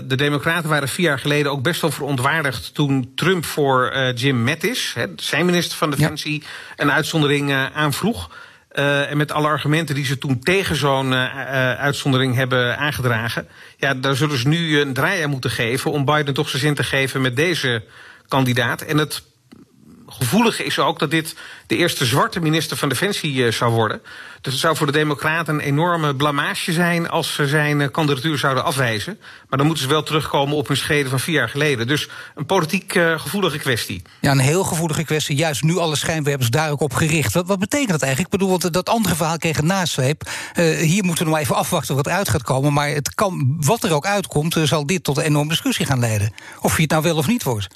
de 0.03 0.15
Democraten 0.15 0.69
waren 0.69 0.87
vier 0.87 1.05
jaar 1.05 1.19
geleden 1.19 1.51
ook 1.51 1.61
best 1.61 1.81
wel 1.81 1.91
verontwaardigd 1.91 2.73
toen 2.73 3.11
Trump 3.15 3.45
voor 3.45 3.91
uh, 3.93 4.15
Jim 4.15 4.43
Mattis, 4.43 4.93
hè, 4.93 5.05
zijn 5.15 5.45
minister 5.45 5.77
van 5.77 5.89
Defensie, 5.89 6.41
ja. 6.41 6.83
een 6.83 6.91
uitzondering 6.91 7.49
uh, 7.49 7.65
aanvroeg. 7.75 8.29
en 8.71 9.17
met 9.17 9.31
alle 9.31 9.47
argumenten 9.47 9.95
die 9.95 10.05
ze 10.05 10.17
toen 10.17 10.39
tegen 10.39 10.75
zo'n 10.75 11.13
uitzondering 11.13 12.35
hebben 12.35 12.77
aangedragen. 12.77 13.47
Ja, 13.77 13.93
daar 13.93 14.15
zullen 14.15 14.37
ze 14.37 14.47
nu 14.47 14.79
een 14.79 14.93
draai 14.93 15.23
aan 15.23 15.29
moeten 15.29 15.51
geven 15.51 15.91
om 15.91 16.05
Biden 16.05 16.33
toch 16.33 16.49
zijn 16.49 16.61
zin 16.61 16.75
te 16.75 16.83
geven 16.83 17.21
met 17.21 17.35
deze 17.35 17.83
kandidaat. 18.27 18.81
En 18.81 18.97
het 18.97 19.23
gevoelige 20.11 20.63
is 20.63 20.79
ook 20.79 20.99
dat 20.99 21.11
dit 21.11 21.35
de 21.67 21.75
eerste 21.75 22.05
zwarte 22.05 22.39
minister 22.39 22.77
van 22.77 22.89
Defensie 22.89 23.33
uh, 23.33 23.51
zou 23.51 23.71
worden. 23.71 24.01
Dus 24.41 24.53
het 24.53 24.61
zou 24.61 24.75
voor 24.75 24.85
de 24.85 24.91
Democraten 24.91 25.53
een 25.53 25.59
enorme 25.59 26.15
blamage 26.15 26.71
zijn 26.71 27.09
als 27.09 27.33
ze 27.33 27.47
zijn 27.47 27.79
uh, 27.79 27.87
kandidatuur 27.91 28.37
zouden 28.37 28.63
afwijzen. 28.63 29.19
Maar 29.49 29.57
dan 29.57 29.65
moeten 29.65 29.83
ze 29.83 29.89
wel 29.89 30.03
terugkomen 30.03 30.55
op 30.55 30.67
hun 30.67 30.77
schreden 30.77 31.09
van 31.09 31.19
vier 31.19 31.35
jaar 31.35 31.49
geleden. 31.49 31.87
Dus 31.87 32.09
een 32.35 32.45
politiek 32.45 32.95
uh, 32.95 33.19
gevoelige 33.19 33.57
kwestie. 33.57 34.01
Ja, 34.19 34.31
een 34.31 34.39
heel 34.39 34.63
gevoelige 34.63 35.03
kwestie. 35.03 35.35
Juist 35.35 35.63
nu 35.63 35.77
alle 35.77 35.95
schijnwerpers 35.95 36.49
daar 36.49 36.71
ook 36.71 36.81
op 36.81 36.93
gericht. 36.93 37.33
Wat, 37.33 37.47
wat 37.47 37.59
betekent 37.59 37.89
dat 37.89 38.01
eigenlijk? 38.01 38.33
Ik 38.33 38.39
bedoel, 38.39 38.59
want 38.59 38.73
dat 38.73 38.89
andere 38.89 39.15
verhaal 39.15 39.37
kreeg 39.37 39.57
een 39.57 39.65
nasleep. 39.65 40.29
hier 40.79 41.03
moeten 41.03 41.25
we 41.25 41.31
nog 41.31 41.39
even 41.39 41.55
afwachten 41.55 41.95
wat 41.95 42.07
eruit 42.07 42.29
gaat 42.29 42.43
komen. 42.43 42.73
Maar 42.73 42.89
het 42.89 43.15
kan, 43.15 43.55
wat 43.59 43.83
er 43.83 43.93
ook 43.93 44.05
uitkomt, 44.05 44.57
zal 44.63 44.85
dit 44.85 45.03
tot 45.03 45.17
een 45.17 45.23
enorme 45.23 45.49
discussie 45.49 45.85
gaan 45.85 45.99
leiden. 45.99 46.33
Of 46.61 46.75
je 46.75 46.81
het 46.81 46.91
nou 46.91 47.03
wel 47.03 47.17
of 47.17 47.27
niet 47.27 47.43
wordt. 47.43 47.67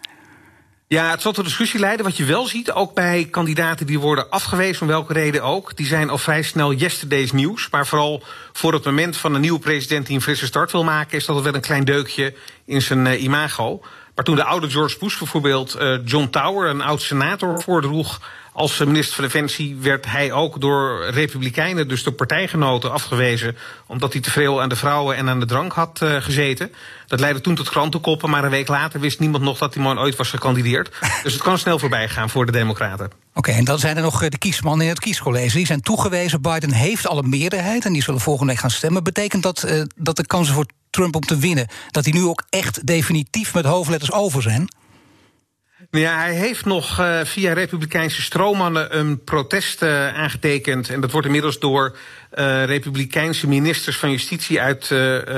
Ja, 0.88 1.10
het 1.10 1.22
zal 1.22 1.32
tot 1.32 1.44
discussie 1.44 1.80
leiden. 1.80 2.06
Wat 2.06 2.18
je 2.18 2.26
wel 2.26 2.48
ziet, 2.48 2.72
ook 2.72 2.94
bij 2.94 3.28
kandidaten 3.32 3.86
die 3.86 4.00
worden 4.00 4.30
afgewezen, 4.30 4.82
om 4.82 4.88
welke 4.88 5.14
reden 5.14 5.44
ook, 5.44 5.76
die 5.76 5.86
zijn 5.86 6.10
al 6.10 6.18
vrij 6.18 6.42
snel 6.42 6.74
yesterday's 6.74 7.32
nieuws. 7.32 7.70
Maar 7.70 7.88
vooral 7.88 8.24
voor 8.54 8.74
het 8.74 8.86
moment 8.86 9.18
van 9.18 9.34
een 9.34 9.42
nieuwe 9.42 9.60
president 9.60 10.06
die 10.06 10.16
een 10.16 10.22
frisse 10.22 10.46
start 10.46 10.72
wil 10.72 10.84
maken, 10.84 11.18
is 11.18 11.26
dat 11.26 11.42
wel 11.42 11.54
een 11.54 11.62
klein 11.62 11.84
deukje 11.86 12.34
in 12.66 12.82
zijn 12.82 13.06
uh, 13.06 13.24
imago. 13.24 13.82
Maar 14.16 14.26
toen 14.26 14.36
de 14.36 14.44
oude 14.44 14.70
George 14.70 14.98
Bush 15.00 15.18
bijvoorbeeld 15.18 15.76
uh, 15.80 15.98
John 16.06 16.30
Tower, 16.30 16.70
een 16.70 16.82
oud 16.82 17.02
senator, 17.02 17.62
voordroeg 17.62 18.20
als 18.56 18.80
minister 18.80 19.16
van 19.16 19.24
Defensie 19.24 19.76
werd 19.76 20.06
hij 20.06 20.32
ook 20.32 20.62
door 20.62 21.06
republikeinen, 21.10 21.88
dus 21.88 22.04
door 22.04 22.14
partijgenoten, 22.14 22.92
afgewezen. 22.92 23.58
omdat 23.88 24.14
hij 24.14 24.22
te 24.22 24.32
veel 24.32 24.62
aan 24.62 24.70
de 24.70 24.76
vrouwen 24.76 25.16
en 25.16 25.30
aan 25.30 25.40
de 25.40 25.46
drank 25.46 25.74
had 25.74 26.00
uh, 26.04 26.16
gezeten. 26.22 26.72
Dat 27.08 27.20
leidde 27.20 27.42
toen 27.42 27.56
tot 27.56 27.70
krantenkoppen, 27.70 28.30
maar 28.30 28.44
een 28.44 28.50
week 28.50 28.68
later 28.68 29.00
wist 29.00 29.20
niemand 29.20 29.44
nog 29.44 29.58
dat 29.58 29.74
die 29.74 29.82
man 29.82 30.00
ooit 30.00 30.16
was 30.16 30.30
gekandideerd. 30.30 30.92
dus 31.24 31.34
het 31.34 31.42
kan 31.42 31.58
snel 31.58 31.80
voorbij 31.80 32.10
gaan 32.10 32.30
voor 32.30 32.46
de 32.46 32.52
Democraten. 32.52 33.06
Oké, 33.06 33.16
okay, 33.34 33.56
en 33.56 33.64
dan 33.64 33.80
zijn 33.80 33.96
er 33.96 34.02
nog 34.02 34.30
de 34.30 34.38
kiesmannen 34.38 34.86
in 34.86 34.92
het 34.92 35.02
kiescollege. 35.02 35.58
Die 35.58 35.66
zijn 35.66 35.82
toegewezen. 35.82 36.42
Biden 36.42 36.72
heeft 36.72 37.08
al 37.08 37.18
een 37.18 37.30
meerderheid 37.30 37.86
en 37.86 37.94
die 37.94 38.04
zullen 38.04 38.22
volgende 38.22 38.52
week 38.52 38.62
gaan 38.62 38.72
stemmen. 38.72 39.04
Betekent 39.04 39.44
dat 39.44 39.66
uh, 39.66 39.82
dat 39.96 40.16
de 40.16 40.26
kansen 40.26 40.54
voor 40.54 40.66
Trump 40.90 41.16
om 41.16 41.22
te 41.22 41.38
winnen, 41.38 41.68
dat 41.92 42.04
die 42.04 42.14
nu 42.14 42.24
ook 42.24 42.44
echt 42.50 42.88
definitief 42.88 43.54
met 43.54 43.66
hoofdletters 43.66 44.12
over 44.12 44.42
zijn? 44.42 44.68
Ja, 45.98 46.18
hij 46.18 46.34
heeft 46.34 46.66
nog 46.66 47.00
uh, 47.00 47.20
via 47.24 47.54
Republikeinse 47.54 48.22
stroommannen 48.22 48.98
een 48.98 49.24
protest 49.24 49.84
uh, 49.84 50.16
aangetekend. 50.16 50.90
En 50.90 51.02
dat 51.02 51.12
wordt 51.12 51.28
inmiddels 51.28 51.60
door 51.60 51.96
uh, 52.36 52.64
Republikeinse 52.64 53.48
ministers 53.48 53.98
van 53.98 54.12
Justitie 54.12 54.62
uit 54.62 54.90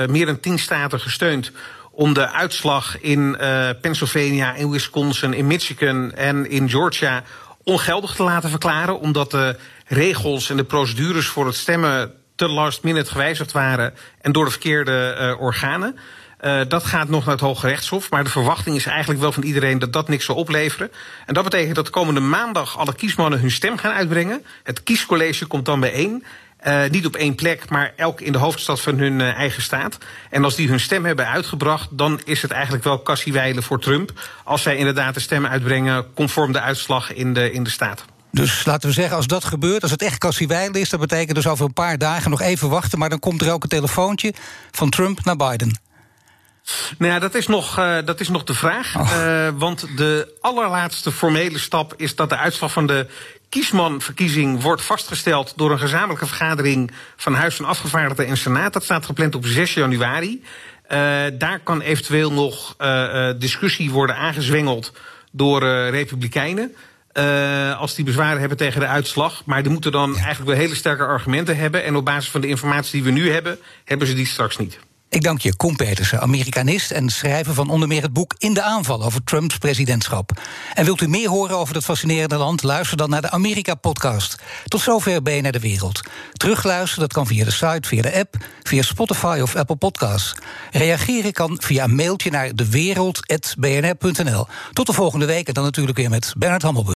meer 0.08 0.26
dan 0.26 0.40
tien 0.40 0.58
staten 0.58 1.00
gesteund. 1.00 1.52
Om 1.90 2.12
de 2.12 2.30
uitslag 2.30 3.00
in 3.00 3.36
Pennsylvania, 3.80 4.54
in 4.54 4.70
Wisconsin, 4.70 5.34
in 5.34 5.46
Michigan 5.46 6.12
en 6.12 6.50
in 6.50 6.70
Georgia 6.70 7.22
ongeldig 7.64 8.14
te 8.14 8.22
laten 8.22 8.50
verklaren. 8.50 9.00
Omdat 9.00 9.30
de 9.30 9.56
regels 9.86 10.50
en 10.50 10.56
de 10.56 10.64
procedures 10.64 11.26
voor 11.26 11.46
het 11.46 11.56
stemmen 11.56 12.12
te 12.36 12.48
last 12.48 12.82
minute 12.82 13.10
gewijzigd 13.10 13.52
waren. 13.52 13.94
En 14.20 14.32
door 14.32 14.44
de 14.44 14.50
verkeerde 14.50 15.36
organen. 15.38 15.98
Uh, 16.40 16.60
dat 16.68 16.84
gaat 16.84 17.08
nog 17.08 17.24
naar 17.24 17.34
het 17.34 17.44
Hoge 17.44 17.66
Rechtshof. 17.66 18.10
Maar 18.10 18.24
de 18.24 18.30
verwachting 18.30 18.76
is 18.76 18.86
eigenlijk 18.86 19.20
wel 19.20 19.32
van 19.32 19.42
iedereen 19.42 19.78
dat 19.78 19.92
dat 19.92 20.08
niks 20.08 20.24
zal 20.24 20.34
opleveren. 20.34 20.90
En 21.26 21.34
dat 21.34 21.44
betekent 21.44 21.74
dat 21.74 21.90
komende 21.90 22.20
maandag 22.20 22.78
alle 22.78 22.94
kiesmannen 22.94 23.40
hun 23.40 23.50
stem 23.50 23.76
gaan 23.76 23.92
uitbrengen. 23.92 24.44
Het 24.62 24.82
kiescollege 24.82 25.46
komt 25.46 25.64
dan 25.64 25.80
bijeen. 25.80 26.24
Uh, 26.66 26.84
niet 26.90 27.06
op 27.06 27.16
één 27.16 27.34
plek, 27.34 27.68
maar 27.68 27.92
elk 27.96 28.20
in 28.20 28.32
de 28.32 28.38
hoofdstad 28.38 28.80
van 28.80 28.98
hun 28.98 29.20
uh, 29.20 29.34
eigen 29.34 29.62
staat. 29.62 29.98
En 30.30 30.44
als 30.44 30.54
die 30.54 30.68
hun 30.68 30.80
stem 30.80 31.04
hebben 31.04 31.28
uitgebracht, 31.28 31.88
dan 31.90 32.20
is 32.24 32.42
het 32.42 32.50
eigenlijk 32.50 32.84
wel 32.84 32.98
kassiewijlen 32.98 33.62
voor 33.62 33.80
Trump. 33.80 34.12
Als 34.44 34.62
zij 34.62 34.76
inderdaad 34.76 35.14
de 35.14 35.20
stem 35.20 35.46
uitbrengen 35.46 36.06
conform 36.14 36.52
de 36.52 36.60
uitslag 36.60 37.14
in 37.14 37.34
de, 37.34 37.52
in 37.52 37.62
de 37.62 37.70
staat. 37.70 38.04
Dus 38.30 38.64
laten 38.64 38.88
we 38.88 38.94
zeggen, 38.94 39.16
als 39.16 39.26
dat 39.26 39.44
gebeurt, 39.44 39.82
als 39.82 39.90
het 39.90 40.02
echt 40.02 40.18
kassiewijlen 40.18 40.80
is, 40.80 40.88
dat 40.88 41.00
betekent 41.00 41.34
dus 41.34 41.46
over 41.46 41.64
een 41.64 41.72
paar 41.72 41.98
dagen 41.98 42.30
nog 42.30 42.40
even 42.40 42.68
wachten. 42.68 42.98
Maar 42.98 43.08
dan 43.08 43.18
komt 43.18 43.42
er 43.42 43.52
ook 43.52 43.62
een 43.62 43.68
telefoontje 43.68 44.32
van 44.70 44.90
Trump 44.90 45.24
naar 45.24 45.36
Biden. 45.36 45.87
Nou 46.98 47.12
ja, 47.12 47.18
dat 47.18 47.34
is 47.34 47.46
nog, 47.46 47.78
uh, 47.78 47.98
dat 48.04 48.20
is 48.20 48.28
nog 48.28 48.44
de 48.44 48.54
vraag. 48.54 48.96
Oh. 48.96 49.10
Uh, 49.10 49.48
want 49.54 49.96
de 49.96 50.34
allerlaatste 50.40 51.12
formele 51.12 51.58
stap 51.58 51.94
is 51.96 52.14
dat 52.14 52.28
de 52.28 52.36
uitslag 52.36 52.72
van 52.72 52.86
de 52.86 53.06
kiesmanverkiezing 53.48 54.62
wordt 54.62 54.82
vastgesteld 54.82 55.52
door 55.56 55.70
een 55.70 55.78
gezamenlijke 55.78 56.26
vergadering 56.26 56.90
van 57.16 57.34
Huis 57.34 57.54
van 57.54 57.64
Afgevaardigden 57.64 58.26
en 58.26 58.36
Senaat. 58.36 58.72
Dat 58.72 58.84
staat 58.84 59.06
gepland 59.06 59.34
op 59.34 59.46
6 59.46 59.74
januari. 59.74 60.42
Uh, 60.92 60.98
daar 61.38 61.60
kan 61.62 61.80
eventueel 61.80 62.32
nog 62.32 62.76
discussie 63.38 63.90
worden 63.90 64.16
aangezwengeld 64.16 64.92
door 65.30 65.60
Republikeinen. 65.90 66.74
Uh, 67.12 67.80
als 67.80 67.94
die 67.94 68.04
bezwaren 68.04 68.40
hebben 68.40 68.58
tegen 68.58 68.80
de 68.80 68.86
uitslag. 68.86 69.42
Maar 69.44 69.62
die 69.62 69.72
moeten 69.72 69.92
dan 69.92 70.16
eigenlijk 70.16 70.50
wel 70.50 70.58
hele 70.58 70.74
sterke 70.74 71.04
argumenten 71.04 71.56
hebben. 71.56 71.84
En 71.84 71.96
op 71.96 72.04
basis 72.04 72.30
van 72.30 72.40
de 72.40 72.46
informatie 72.46 72.92
die 72.92 73.12
we 73.12 73.20
nu 73.20 73.30
hebben, 73.32 73.58
hebben 73.84 74.06
ze 74.06 74.14
die 74.14 74.26
straks 74.26 74.56
niet. 74.56 74.78
Ik 75.10 75.22
dank 75.22 75.40
je, 75.40 75.56
Koen 75.56 75.76
Petersen, 75.76 76.20
Amerikanist 76.20 76.90
en 76.90 77.08
schrijver 77.08 77.54
van 77.54 77.70
onder 77.70 77.88
meer 77.88 78.02
het 78.02 78.12
boek 78.12 78.34
In 78.38 78.54
de 78.54 78.62
aanval 78.62 79.02
over 79.04 79.24
Trumps 79.24 79.58
presidentschap. 79.58 80.30
En 80.74 80.84
wilt 80.84 81.00
u 81.00 81.08
meer 81.08 81.28
horen 81.28 81.56
over 81.56 81.74
dat 81.74 81.84
fascinerende 81.84 82.36
land? 82.36 82.62
Luister 82.62 82.96
dan 82.96 83.10
naar 83.10 83.20
de 83.20 83.30
Amerika-podcast. 83.30 84.36
Tot 84.64 84.80
zover 84.80 85.22
ben 85.22 85.34
je 85.34 85.42
naar 85.42 85.52
de 85.52 85.60
wereld. 85.60 86.00
Terugluisteren, 86.32 87.00
dat 87.00 87.12
kan 87.12 87.26
via 87.26 87.44
de 87.44 87.50
site, 87.50 87.88
via 87.88 88.02
de 88.02 88.14
app, 88.18 88.36
via 88.62 88.82
Spotify 88.82 89.38
of 89.42 89.56
Apple 89.56 89.76
Podcasts. 89.76 90.34
Reageren 90.70 91.32
kan 91.32 91.56
via 91.60 91.84
een 91.84 91.94
mailtje 91.94 92.30
naar 92.30 92.54
dewereld.bnr.nl. 92.54 94.46
Tot 94.72 94.86
de 94.86 94.92
volgende 94.92 95.26
week 95.26 95.48
en 95.48 95.54
dan 95.54 95.64
natuurlijk 95.64 95.98
weer 95.98 96.10
met 96.10 96.34
Bernard 96.38 96.62
Hammelburg. 96.62 96.96